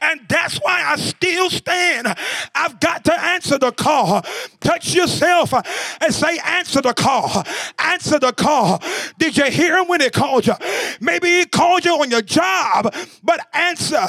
and 0.00 0.20
that's 0.28 0.58
why 0.58 0.82
I 0.84 0.96
still 0.96 1.50
stand. 1.50 2.08
I've 2.54 2.80
got 2.80 3.04
to 3.04 3.20
answer 3.20 3.58
the 3.58 3.72
call. 3.72 4.22
Touch 4.60 4.94
yourself 4.94 5.52
and 6.00 6.14
say, 6.14 6.38
Answer 6.44 6.80
the 6.80 6.94
call. 6.94 7.44
Answer 7.78 8.18
the 8.18 8.32
call. 8.32 8.82
Did 9.18 9.36
you 9.36 9.44
hear 9.50 9.78
him 9.78 9.88
when 9.88 10.00
he 10.00 10.10
called 10.10 10.46
you? 10.46 10.54
Maybe 11.00 11.28
he 11.40 11.46
called 11.46 11.84
you 11.84 11.94
on 11.94 12.10
your 12.10 12.22
job, 12.22 12.94
but 13.22 13.40
answer. 13.52 14.06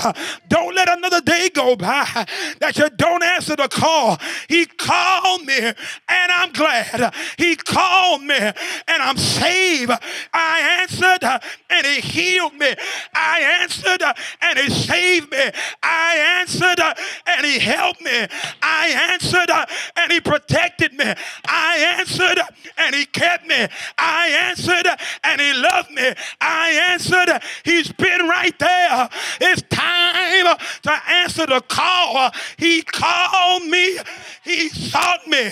Don't 0.48 0.76
let 0.76 0.90
another 0.90 1.22
day 1.22 1.50
go 1.54 1.76
by 1.76 2.26
that 2.60 2.78
you 2.78 2.90
don't 2.90 3.24
answer 3.24 3.56
the 3.56 3.68
call. 3.68 4.18
He 4.48 4.66
called 4.66 5.46
me 5.46 5.58
and 5.58 6.32
I'm 6.32 6.52
glad. 6.52 7.14
He 7.38 7.56
called 7.56 8.24
me 8.24 8.38
and 8.38 8.54
I'm 8.88 9.18
saved. 9.18 9.92
I 10.34 10.80
answered 10.82 11.24
and 11.70 11.86
he 11.86 12.02
healed 12.02 12.54
me. 12.54 12.74
I 13.14 13.60
answered 13.62 14.04
and 14.42 14.60
he 14.60 14.70
saved 14.70 15.32
me. 15.32 15.50
I 15.84 16.40
answered 16.40 16.80
and 17.28 17.46
he 17.46 17.60
helped 17.60 18.02
me. 18.02 18.28
I 18.62 19.12
answered 19.12 19.50
and 19.96 20.12
he 20.12 20.20
protected 20.22 20.94
me. 20.94 21.14
I 21.48 21.96
answered 22.00 22.40
and 22.78 22.96
he 22.96 23.06
kept 23.06 23.48
me. 23.48 23.68
I 23.98 24.28
answered 24.50 24.88
and 25.24 25.42
he 25.42 25.54
loved 25.54 25.92
me. 25.92 26.14
I 26.40 26.90
answered. 26.92 27.42
He's 27.64 27.92
been 27.92 28.28
right 28.28 28.58
there. 28.60 29.10
It's 29.42 29.62
time 29.70 30.58
to 30.84 31.10
answer 31.10 31.46
the 31.46 31.62
call. 31.62 32.32
He 32.58 32.82
called 32.82 33.66
me. 33.66 33.98
He 34.44 34.70
sought 34.70 35.28
me. 35.28 35.52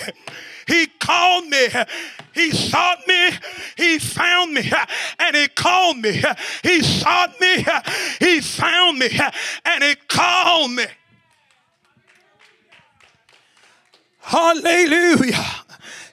He 0.66 0.86
called 0.86 1.46
me. 1.48 1.68
He 2.34 2.52
sought 2.52 3.06
me. 3.06 3.30
He 3.76 3.98
found 3.98 4.54
me. 4.54 4.70
And 5.18 5.36
he 5.36 5.48
called 5.48 5.98
me. 5.98 6.22
He 6.62 6.82
sought 6.82 7.40
me. 7.40 7.64
He 8.20 8.40
found 8.40 8.98
me. 8.98 9.08
And 9.64 9.84
he 9.84 9.94
called 10.08 10.70
me. 10.72 10.86
Hallelujah. 14.20 15.44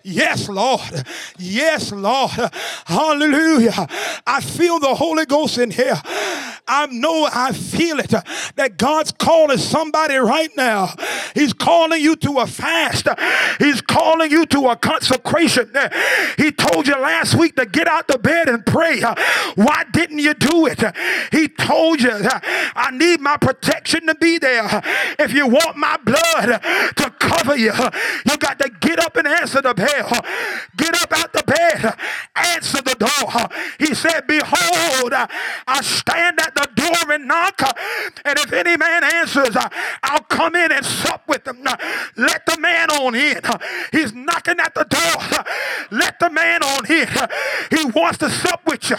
Yes, 0.09 0.47
Lord. 0.47 1.03
Yes, 1.37 1.91
Lord. 1.91 2.31
Hallelujah. 2.85 3.87
I 4.25 4.39
feel 4.39 4.79
the 4.79 4.95
Holy 4.95 5.25
Ghost 5.25 5.57
in 5.57 5.69
here. 5.69 6.01
I 6.65 6.87
know 6.87 7.27
I 7.29 7.51
feel 7.51 7.99
it 7.99 8.13
that 8.55 8.77
God's 8.77 9.11
calling 9.11 9.57
somebody 9.57 10.15
right 10.15 10.49
now. 10.55 10.93
He's 11.33 11.51
calling 11.51 12.01
you 12.01 12.15
to 12.17 12.39
a 12.39 12.47
fast. 12.47 13.07
He's 13.59 13.81
calling 13.81 14.31
you 14.31 14.45
to 14.45 14.69
a 14.69 14.77
consecration. 14.77 15.71
He 16.37 16.53
told 16.53 16.87
you 16.87 16.93
last 16.93 17.35
week 17.35 17.57
to 17.57 17.65
get 17.65 17.87
out 17.89 18.07
the 18.07 18.17
bed 18.17 18.47
and 18.47 18.65
pray. 18.65 19.01
Why 19.55 19.83
didn't 19.91 20.19
you 20.19 20.33
do 20.33 20.67
it? 20.67 20.81
He 21.33 21.49
told 21.49 22.01
you 22.01 22.11
I 22.13 22.91
need 22.93 23.19
my 23.19 23.35
protection 23.35 24.07
to 24.07 24.15
be 24.15 24.37
there. 24.37 24.81
If 25.19 25.33
you 25.33 25.47
want 25.47 25.75
my 25.75 25.97
blood 25.97 26.61
to 26.95 27.13
cover 27.19 27.57
you, 27.57 27.73
you 28.25 28.37
got 28.37 28.57
to 28.59 28.69
get 28.79 28.99
up 28.99 29.17
and 29.17 29.27
answer 29.27 29.61
the 29.61 29.73
bed. 29.73 29.96
Get 30.77 31.01
up 31.01 31.11
out 31.13 31.33
the 31.33 31.43
bed. 31.43 31.95
Answer 32.35 32.81
the 32.81 32.95
door. 32.95 33.49
He 33.79 33.93
said, 33.93 34.27
Behold, 34.27 35.13
I 35.13 35.81
stand 35.81 36.39
at 36.39 36.55
the 36.55 36.69
door 36.75 37.13
and 37.13 37.27
knock. 37.27 37.61
And 38.25 38.39
if 38.39 38.51
any 38.53 38.77
man 38.77 39.03
answers, 39.03 39.55
I'll 40.03 40.23
come 40.23 40.55
in 40.55 40.71
and 40.71 40.85
sup 40.85 41.23
with 41.27 41.43
them. 41.43 41.63
Let 42.15 42.45
the 42.45 42.57
man 42.59 42.89
on 42.91 43.15
in. 43.15 43.41
He's 43.91 44.13
knocking 44.13 44.59
at 44.59 44.73
the 44.73 44.85
door. 44.85 45.43
Let 45.91 46.19
the 46.19 46.29
man 46.29 46.63
on 46.63 46.85
in. 46.91 47.07
He 47.77 47.85
wants 47.91 48.19
to 48.19 48.29
sup 48.29 48.61
with 48.65 48.89
you. 48.89 48.97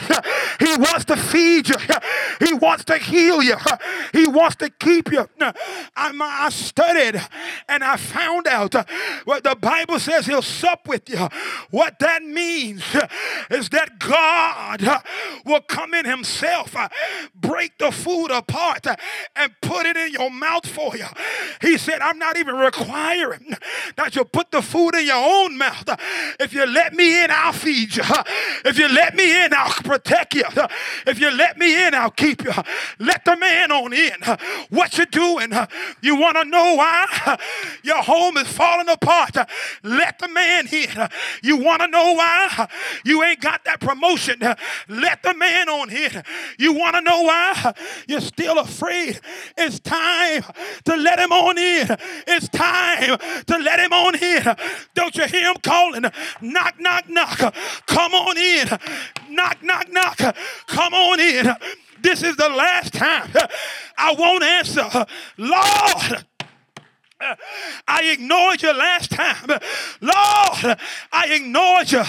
He 0.61 0.77
wants 0.77 1.05
to 1.07 1.17
feed 1.17 1.69
you. 1.69 1.77
Wants 2.69 2.85
to 2.85 2.99
heal 2.99 3.43
you. 3.43 3.57
He 4.13 4.27
wants 4.27 4.57
to 4.57 4.69
keep 4.69 5.11
you. 5.11 5.27
I, 5.97 6.49
studied 6.51 7.19
and 7.67 7.83
I 7.83 7.97
found 7.97 8.47
out 8.47 8.75
what 9.25 9.43
the 9.43 9.57
Bible 9.57 9.99
says 9.99 10.27
he'll 10.27 10.43
sup 10.43 10.87
with 10.87 11.09
you. 11.09 11.29
What 11.71 11.99
that 12.01 12.23
means 12.23 12.83
is 13.51 13.71
that 13.71 13.99
God 13.99 15.03
will 15.47 15.63
come 15.63 15.95
in 15.95 16.05
himself, 16.05 16.77
break 17.35 17.79
the 17.79 17.91
food 17.91 18.31
apart, 18.31 18.87
and 19.35 19.53
put 19.63 19.87
it 19.87 19.97
in 19.97 20.13
your 20.13 20.31
mouth 20.31 20.67
for 20.67 20.95
you. 20.95 21.07
He 21.63 21.79
said, 21.79 22.03
I'm 22.03 22.19
not 22.19 22.37
even 22.37 22.55
requiring 22.57 23.57
that 23.97 24.15
you 24.15 24.27
put 24.27 24.51
the 24.51 24.61
food 24.61 24.95
in 24.95 25.07
your 25.07 25.17
own 25.17 25.57
mouth. 25.57 25.89
If 26.39 26.53
you 26.53 26.67
let 26.67 26.93
me 26.93 27.25
in, 27.25 27.31
I'll 27.31 27.55
feed 27.55 27.97
you. 27.97 28.05
If 28.67 28.79
you 28.79 28.89
let 28.89 29.15
me 29.15 29.43
in, 29.43 29.55
I'll 29.55 29.71
protect 29.71 30.35
you. 30.35 30.45
If 31.07 31.19
you 31.19 31.31
let 31.31 31.57
me 31.57 31.87
in, 31.87 31.95
I'll 31.95 32.11
keep 32.11 32.45
you. 32.45 32.53
Let 32.99 33.25
the 33.25 33.37
man 33.37 33.73
on 33.73 33.93
in. 33.93 34.17
What 34.71 34.99
you 34.99 35.07
doing? 35.07 35.53
You 36.01 36.17
want 36.17 36.37
to 36.37 36.45
know 36.45 36.75
why 36.75 37.39
your 37.83 38.03
home 38.03 38.37
is 38.37 38.49
falling 38.49 38.89
apart? 38.89 39.37
Let 39.83 40.19
the 40.19 40.29
man 40.29 40.67
in. 40.69 41.09
You 41.43 41.57
want 41.57 41.83
to 41.83 41.89
know 41.89 42.13
why 42.15 42.69
you 43.05 43.23
ain't 43.23 43.41
got 43.41 43.65
that 43.65 43.81
promotion? 43.81 44.41
Let 44.89 45.23
the 45.23 45.35
man 45.35 45.69
on 45.69 45.91
in. 45.91 46.23
You 46.59 46.73
want 46.73 46.97
to 46.97 47.03
know 47.03 47.23
why 47.23 47.75
you're 48.07 48.21
still 48.21 48.59
afraid? 48.59 49.21
It's 49.57 49.81
time 49.81 50.43
to 50.85 50.97
let 50.97 51.19
him 51.19 51.33
on 51.33 51.59
in. 51.59 51.97
It's 52.27 52.49
time 52.49 53.19
to 53.47 53.59
let 53.59 53.81
him 53.81 53.93
on 53.93 54.15
in. 54.17 54.57
Don't 54.95 55.17
you 55.17 55.27
hear 55.27 55.51
him 55.51 55.57
calling? 55.63 56.05
Knock, 56.41 56.81
knock, 56.81 57.09
knock. 57.09 57.55
Come 57.87 58.13
on 58.15 58.37
in. 58.37 58.69
Knock, 59.31 59.63
knock, 59.63 59.91
knock. 59.93 60.37
Come 60.67 60.95
on 60.95 61.21
in. 61.21 61.47
This 62.03 62.23
is 62.23 62.37
the 62.37 62.49
last 62.49 62.93
time 62.93 63.31
I 63.97 64.15
won't 64.19 64.45
answer. 64.45 65.07
Lord, 65.37 66.25
I 67.21 68.03
ignored 68.13 68.63
you 68.63 68.73
last 68.73 69.11
time. 69.11 69.49
Lord, 70.01 70.79
I 71.13 71.27
ignored 71.31 71.91
you. 71.91 72.03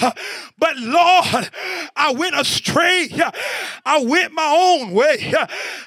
But 0.60 0.78
Lord, 0.78 1.50
I 1.96 2.14
went 2.16 2.40
astray. 2.40 3.10
I 3.86 4.04
went 4.04 4.34
my 4.34 4.80
own 4.82 4.92
way. 4.92 5.34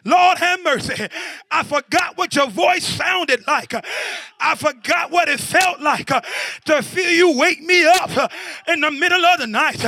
Lord, 0.04 0.38
have 0.38 0.64
mercy. 0.64 1.06
I 1.50 1.62
forgot 1.62 2.16
what 2.16 2.34
your 2.34 2.48
voice 2.48 2.84
sounded 2.84 3.46
like. 3.46 3.74
I 4.40 4.56
forgot 4.56 5.12
what 5.12 5.28
it 5.28 5.38
felt 5.38 5.80
like 5.80 6.10
to 6.64 6.82
feel 6.82 7.10
you 7.10 7.38
wake 7.38 7.62
me 7.62 7.86
up 7.86 8.32
in 8.66 8.80
the 8.80 8.90
middle 8.90 9.24
of 9.24 9.38
the 9.38 9.46
night. 9.46 9.84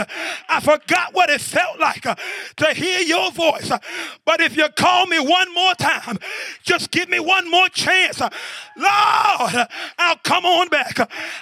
I 0.48 0.60
forgot 0.60 1.12
what 1.12 1.28
it 1.28 1.40
felt 1.40 1.80
like 1.80 2.02
to 2.02 2.74
hear 2.74 3.00
your 3.00 3.32
voice. 3.32 3.72
But 4.24 4.40
if 4.40 4.56
you 4.56 4.68
call 4.68 5.06
me 5.06 5.18
one 5.18 5.52
more 5.52 5.74
time, 5.74 6.18
just 6.62 6.92
give 6.92 7.08
me 7.08 7.18
one 7.18 7.50
more 7.50 7.68
chance. 7.68 8.20
Lord, 8.20 9.23
I'll 9.98 10.16
come 10.22 10.44
on 10.44 10.68
back. 10.68 10.98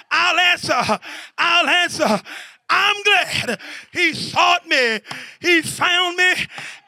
I'll 0.09 0.39
answer. 0.39 0.99
I'll 1.37 1.67
answer. 1.67 2.21
I'm 2.69 3.03
glad 3.03 3.59
he 3.91 4.13
sought 4.13 4.67
me. 4.67 4.99
He 5.41 5.61
found 5.61 6.17
me 6.17 6.33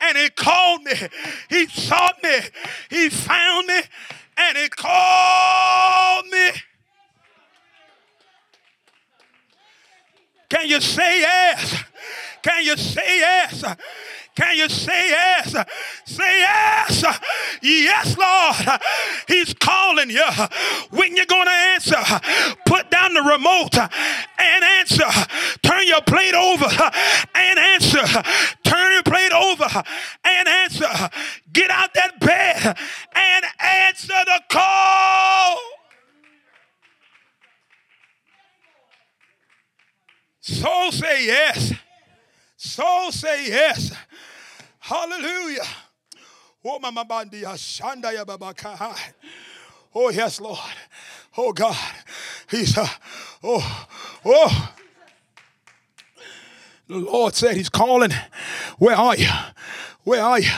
and 0.01 0.17
he 0.17 0.29
called 0.29 0.83
me. 0.83 0.93
He 1.49 1.67
sought 1.67 2.23
me. 2.23 2.39
He 2.89 3.09
found 3.09 3.67
me 3.67 3.81
and 4.37 4.57
he 4.57 4.69
called 4.69 6.25
me. 6.27 6.51
Can 10.49 10.67
you 10.67 10.79
say 10.79 11.21
yes? 11.21 11.83
Can 12.45 12.63
you 12.63 12.77
say 12.77 13.01
yes? 13.17 13.63
Can 14.35 14.55
you 14.55 14.69
say 14.69 15.09
yes? 15.09 15.55
Say 16.05 16.39
yes. 16.41 17.03
Yes, 17.63 18.15
Lord. 18.15 18.79
He's 19.27 19.51
calling 19.55 20.11
you. 20.11 20.27
When 20.91 21.15
you're 21.15 21.25
going 21.25 21.47
to 21.47 21.51
answer, 21.51 21.97
put 22.67 22.91
down 22.91 23.15
the 23.15 23.23
remote 23.23 23.75
and 23.79 24.63
answer. 24.63 25.09
Turn 25.63 25.87
your 25.87 26.03
plate 26.03 26.35
over 26.35 26.67
and 27.33 27.57
answer. 27.57 28.05
Turn 28.63 28.93
your 28.93 29.01
plate 29.01 29.31
over 29.31 29.83
and 30.23 30.47
answer. 30.47 31.09
Get 31.51 31.71
out 31.71 31.95
that 31.95 32.19
bed 32.19 32.77
and 33.15 33.45
answer 33.59 34.21
the 34.23 34.41
call. 34.51 35.57
Soul 40.41 40.91
say 40.91 41.25
yes. 41.25 41.73
Soul 42.65 43.11
say 43.11 43.47
yes. 43.47 43.95
Hallelujah. 44.79 45.61
Oh. 46.63 46.79
Oh, 49.93 50.09
yes, 50.09 50.41
Lord. 50.41 50.57
Oh, 51.37 51.53
God. 51.53 51.77
He's, 52.49 52.75
uh, 52.77 52.87
oh, 53.43 53.87
oh. 54.25 54.73
The 56.87 56.97
Lord 56.97 57.35
said 57.35 57.55
He's 57.55 57.69
calling. 57.69 58.11
Where 58.79 58.95
are 58.95 59.15
you? 59.15 59.29
Where 60.03 60.23
are 60.23 60.39
you? 60.39 60.51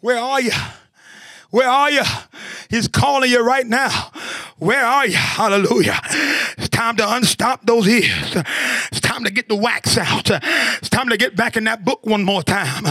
Where 0.00 0.18
are 0.18 0.40
you? 0.40 0.52
Where 1.50 1.68
are 1.68 1.90
you? 1.90 2.02
He's 2.70 2.88
calling 2.88 3.30
you 3.30 3.44
right 3.44 3.66
now. 3.66 4.10
Where 4.58 4.84
are 4.84 5.06
you? 5.06 5.16
Hallelujah. 5.16 6.00
It's 6.58 6.68
time 6.68 6.96
to 6.96 7.14
unstop 7.14 7.64
those 7.64 7.86
ears. 7.88 8.36
Time 9.18 9.24
to 9.24 9.30
get 9.32 9.48
the 9.48 9.56
wax 9.56 9.98
out. 9.98 10.30
It's 10.78 10.88
time 10.88 11.08
to 11.08 11.16
get 11.16 11.34
back 11.34 11.56
in 11.56 11.64
that 11.64 11.84
book 11.84 12.06
one 12.06 12.22
more 12.22 12.42
time. 12.42 12.84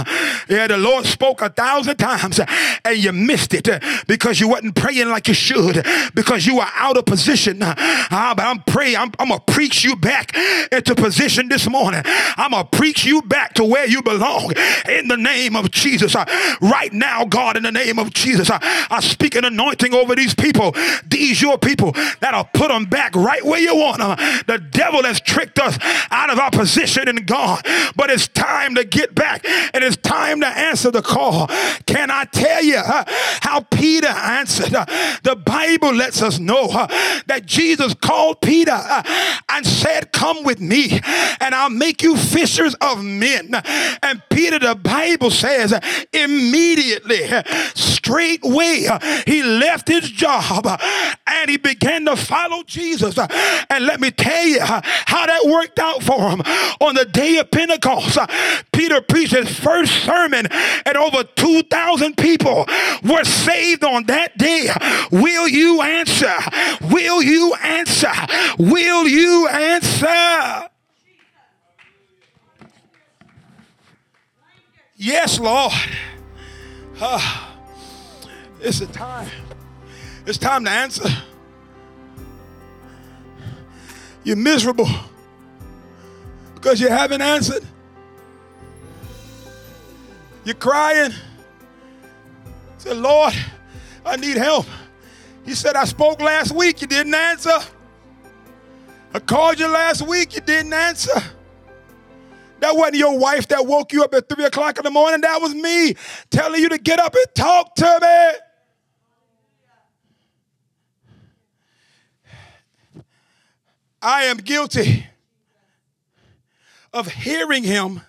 Yeah, 0.49 0.67
the 0.67 0.77
Lord 0.77 1.05
spoke 1.05 1.41
a 1.41 1.49
thousand 1.49 1.97
times 1.97 2.41
and 2.83 2.97
you 2.97 3.13
missed 3.13 3.53
it 3.53 3.69
because 4.07 4.39
you 4.39 4.49
wasn't 4.49 4.75
praying 4.75 5.07
like 5.07 5.29
you 5.29 5.33
should 5.33 5.85
because 6.15 6.45
you 6.45 6.57
were 6.57 6.67
out 6.75 6.97
of 6.97 7.05
position. 7.05 7.59
Ah, 7.61 8.33
but 8.35 8.45
I'm 8.45 8.61
praying. 8.63 8.97
I'm, 8.97 9.11
I'm 9.19 9.29
going 9.29 9.39
to 9.39 9.53
preach 9.53 9.85
you 9.85 9.95
back 9.95 10.35
into 10.71 10.95
position 10.95 11.47
this 11.47 11.69
morning. 11.69 12.01
I'm 12.05 12.51
going 12.51 12.67
to 12.67 12.77
preach 12.77 13.05
you 13.05 13.21
back 13.21 13.53
to 13.53 13.63
where 13.63 13.87
you 13.87 14.01
belong 14.01 14.51
in 14.89 15.07
the 15.07 15.17
name 15.17 15.55
of 15.55 15.71
Jesus. 15.71 16.13
Right 16.61 16.91
now, 16.91 17.23
God, 17.23 17.55
in 17.55 17.63
the 17.63 17.71
name 17.71 17.99
of 17.99 18.13
Jesus. 18.13 18.49
I, 18.51 18.59
I 18.89 18.99
speak 18.99 19.35
an 19.35 19.45
anointing 19.45 19.93
over 19.93 20.13
these 20.15 20.35
people, 20.35 20.75
these 21.05 21.41
your 21.41 21.57
people, 21.57 21.93
that'll 22.19 22.45
put 22.45 22.67
them 22.67 22.85
back 22.85 23.15
right 23.15 23.45
where 23.45 23.59
you 23.59 23.75
want 23.75 23.99
them. 23.99 24.43
The 24.47 24.57
devil 24.57 25.03
has 25.03 25.21
tricked 25.21 25.59
us 25.59 25.77
out 26.17 26.31
of 26.31 26.39
our 26.39 26.49
position 26.49 27.07
in 27.07 27.17
God, 27.25 27.63
but 27.95 28.09
it's 28.09 28.27
time 28.27 28.73
to 28.73 28.83
get 28.83 29.13
back 29.13 29.45
and 29.45 29.83
it's 29.83 29.97
time 29.97 30.41
to 30.41 30.47
answer 30.47 30.89
the 30.89 31.03
call. 31.03 31.47
Can 31.85 32.09
I 32.09 32.25
tell 32.25 32.63
you 32.63 32.77
uh, 32.77 33.03
how 33.41 33.61
Peter 33.61 34.07
answered? 34.07 34.73
Uh, 34.73 34.85
the 35.21 35.35
Bible 35.35 35.93
lets 35.93 36.23
us 36.23 36.39
know 36.39 36.69
uh, 36.71 36.87
that 37.27 37.45
Jesus 37.45 37.93
called 37.93 38.41
Peter 38.41 38.71
uh, 38.71 39.03
and 39.49 39.65
said, 39.65 40.11
Come 40.11 40.43
with 40.43 40.59
me, 40.59 40.99
and 41.39 41.53
I'll 41.53 41.69
make 41.69 42.01
you 42.01 42.17
fishers 42.17 42.73
of 42.81 43.03
men. 43.03 43.51
And 44.01 44.21
Peter, 44.29 44.57
the 44.57 44.75
Bible 44.75 45.29
says, 45.29 45.73
immediately, 46.11 47.27
straightway, 47.75 48.87
he 49.27 49.43
left 49.43 49.87
his 49.87 50.09
job 50.09 50.65
and 51.27 51.49
he 51.49 51.57
began 51.57 52.05
to 52.05 52.15
follow 52.15 52.63
Jesus. 52.63 53.17
And 53.69 53.85
let 53.85 53.99
me 53.99 54.11
tell 54.11 54.45
you 54.45 54.61
how 54.61 55.25
that 55.25 55.45
worked 55.45 55.79
out 55.79 56.06
On 56.09 56.95
the 56.95 57.05
day 57.05 57.37
of 57.37 57.51
Pentecost, 57.51 58.17
Peter 58.71 59.01
preached 59.01 59.33
his 59.33 59.59
first 59.59 59.91
sermon, 60.03 60.47
and 60.85 60.97
over 60.97 61.23
2,000 61.23 62.15
people 62.17 62.65
were 63.03 63.23
saved 63.23 63.83
on 63.83 64.05
that 64.05 64.37
day. 64.37 64.69
Will 65.11 65.47
you 65.47 65.81
answer? 65.81 66.35
Will 66.81 67.21
you 67.21 67.55
answer? 67.55 68.11
Will 68.57 69.07
you 69.07 69.47
answer? 69.47 70.69
Yes, 74.95 75.39
Lord. 75.39 75.73
Uh, 76.99 77.51
it's 78.59 78.81
a 78.81 78.87
time. 78.87 79.29
It's 80.25 80.39
time 80.39 80.65
to 80.65 80.71
answer. 80.71 81.07
You're 84.23 84.35
miserable 84.35 84.89
because 86.67 86.81
you 86.81 86.89
haven't 86.89 87.21
answered. 87.21 87.63
You're 90.43 90.53
crying. 90.53 91.13
Say, 92.77 92.93
Lord, 92.93 93.33
I 94.05 94.17
need 94.17 94.35
help. 94.35 94.65
He 95.45 95.55
said, 95.55 95.77
I 95.77 95.85
spoke 95.85 96.19
last 96.21 96.53
week. 96.53 96.81
You 96.81 96.87
didn't 96.87 97.13
answer. 97.13 97.57
I 99.13 99.19
called 99.19 99.61
you 99.61 99.67
last 99.69 100.05
week, 100.05 100.35
you 100.35 100.41
didn't 100.41 100.73
answer. 100.73 101.17
That 102.59 102.75
wasn't 102.75 102.97
your 102.97 103.17
wife 103.17 103.47
that 103.47 103.65
woke 103.65 103.93
you 103.93 104.03
up 104.03 104.13
at 104.13 104.27
3 104.27 104.43
o'clock 104.43 104.77
in 104.77 104.83
the 104.83 104.91
morning. 104.91 105.21
That 105.21 105.41
was 105.41 105.55
me 105.55 105.95
telling 106.29 106.61
you 106.61 106.67
to 106.67 106.77
get 106.77 106.99
up 106.99 107.15
and 107.15 107.33
talk 107.33 107.75
to 107.75 108.39
me. 112.95 113.03
I 114.01 114.23
am 114.25 114.35
guilty 114.35 115.06
of 116.97 117.07
hearing 117.07 117.63
him 117.63 118.01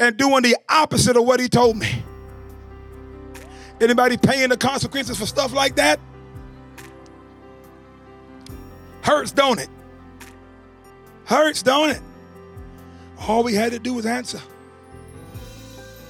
and 0.00 0.16
doing 0.16 0.42
the 0.42 0.56
opposite 0.68 1.16
of 1.16 1.24
what 1.24 1.38
he 1.38 1.48
told 1.48 1.76
me. 1.76 2.02
Anybody 3.80 4.16
paying 4.16 4.48
the 4.48 4.56
consequences 4.56 5.18
for 5.18 5.26
stuff 5.26 5.52
like 5.52 5.76
that? 5.76 6.00
Hurts, 9.02 9.30
don't 9.30 9.60
it? 9.60 9.68
Hurts, 11.26 11.62
don't 11.62 11.90
it? 11.90 12.00
All 13.20 13.44
we 13.44 13.54
had 13.54 13.70
to 13.72 13.78
do 13.78 13.94
was 13.94 14.04
answer. 14.04 14.40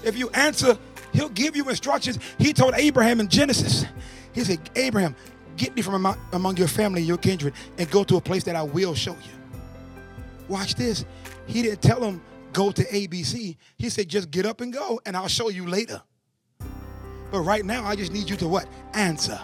If 0.02 0.16
you 0.16 0.30
answer, 0.30 0.78
he'll 1.12 1.28
give 1.28 1.56
you 1.56 1.68
instructions. 1.68 2.18
He 2.38 2.54
told 2.54 2.74
Abraham 2.76 3.20
in 3.20 3.28
Genesis, 3.28 3.84
he 4.32 4.44
said, 4.44 4.70
Abraham, 4.76 5.14
get 5.56 5.76
me 5.76 5.82
from 5.82 6.06
among 6.32 6.56
your 6.56 6.68
family 6.68 7.02
your 7.02 7.18
kindred 7.18 7.52
and 7.76 7.90
go 7.90 8.02
to 8.04 8.16
a 8.16 8.20
place 8.20 8.44
that 8.44 8.56
I 8.56 8.62
will 8.62 8.94
show 8.94 9.12
you. 9.12 9.32
Watch 10.48 10.76
this. 10.76 11.04
He 11.46 11.62
didn't 11.62 11.82
tell 11.82 12.02
him, 12.02 12.20
go 12.52 12.70
to 12.70 12.84
ABC. 12.84 13.56
He 13.76 13.88
said, 13.88 14.08
just 14.08 14.30
get 14.30 14.46
up 14.46 14.60
and 14.60 14.72
go, 14.72 15.00
and 15.06 15.16
I'll 15.16 15.28
show 15.28 15.48
you 15.48 15.66
later. 15.66 16.02
But 17.30 17.40
right 17.40 17.64
now, 17.64 17.84
I 17.84 17.96
just 17.96 18.12
need 18.12 18.28
you 18.30 18.36
to 18.36 18.48
what? 18.48 18.66
Answer. 18.94 19.40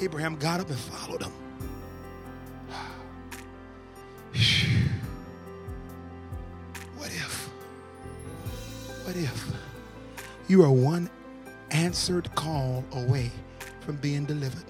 Abraham 0.00 0.36
got 0.36 0.60
up 0.60 0.68
and 0.68 0.78
followed 0.78 1.22
him. 1.22 1.32
What 6.96 7.08
if? 7.08 7.50
What 9.04 9.16
if 9.16 9.50
you 10.48 10.62
are 10.62 10.70
one 10.70 11.10
answered 11.70 12.32
call 12.34 12.84
away 12.92 13.32
from 13.80 13.96
being 13.96 14.26
delivered? 14.26 14.69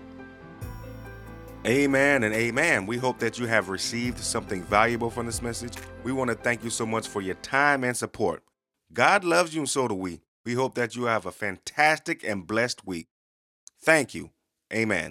Amen 1.66 2.24
and 2.24 2.34
amen. 2.34 2.86
We 2.86 2.96
hope 2.96 3.18
that 3.18 3.38
you 3.38 3.46
have 3.46 3.68
received 3.68 4.18
something 4.18 4.62
valuable 4.62 5.10
from 5.10 5.26
this 5.26 5.42
message. 5.42 5.74
We 6.04 6.12
want 6.12 6.30
to 6.30 6.34
thank 6.34 6.64
you 6.64 6.70
so 6.70 6.86
much 6.86 7.06
for 7.06 7.20
your 7.20 7.34
time 7.36 7.84
and 7.84 7.94
support. 7.94 8.42
God 8.94 9.24
loves 9.24 9.54
you, 9.54 9.60
and 9.60 9.68
so 9.68 9.86
do 9.86 9.94
we. 9.94 10.22
We 10.44 10.54
hope 10.54 10.74
that 10.76 10.96
you 10.96 11.04
have 11.04 11.26
a 11.26 11.32
fantastic 11.32 12.24
and 12.24 12.46
blessed 12.46 12.86
week. 12.86 13.08
Thank 13.82 14.14
you. 14.14 14.30
Amen. 14.72 15.08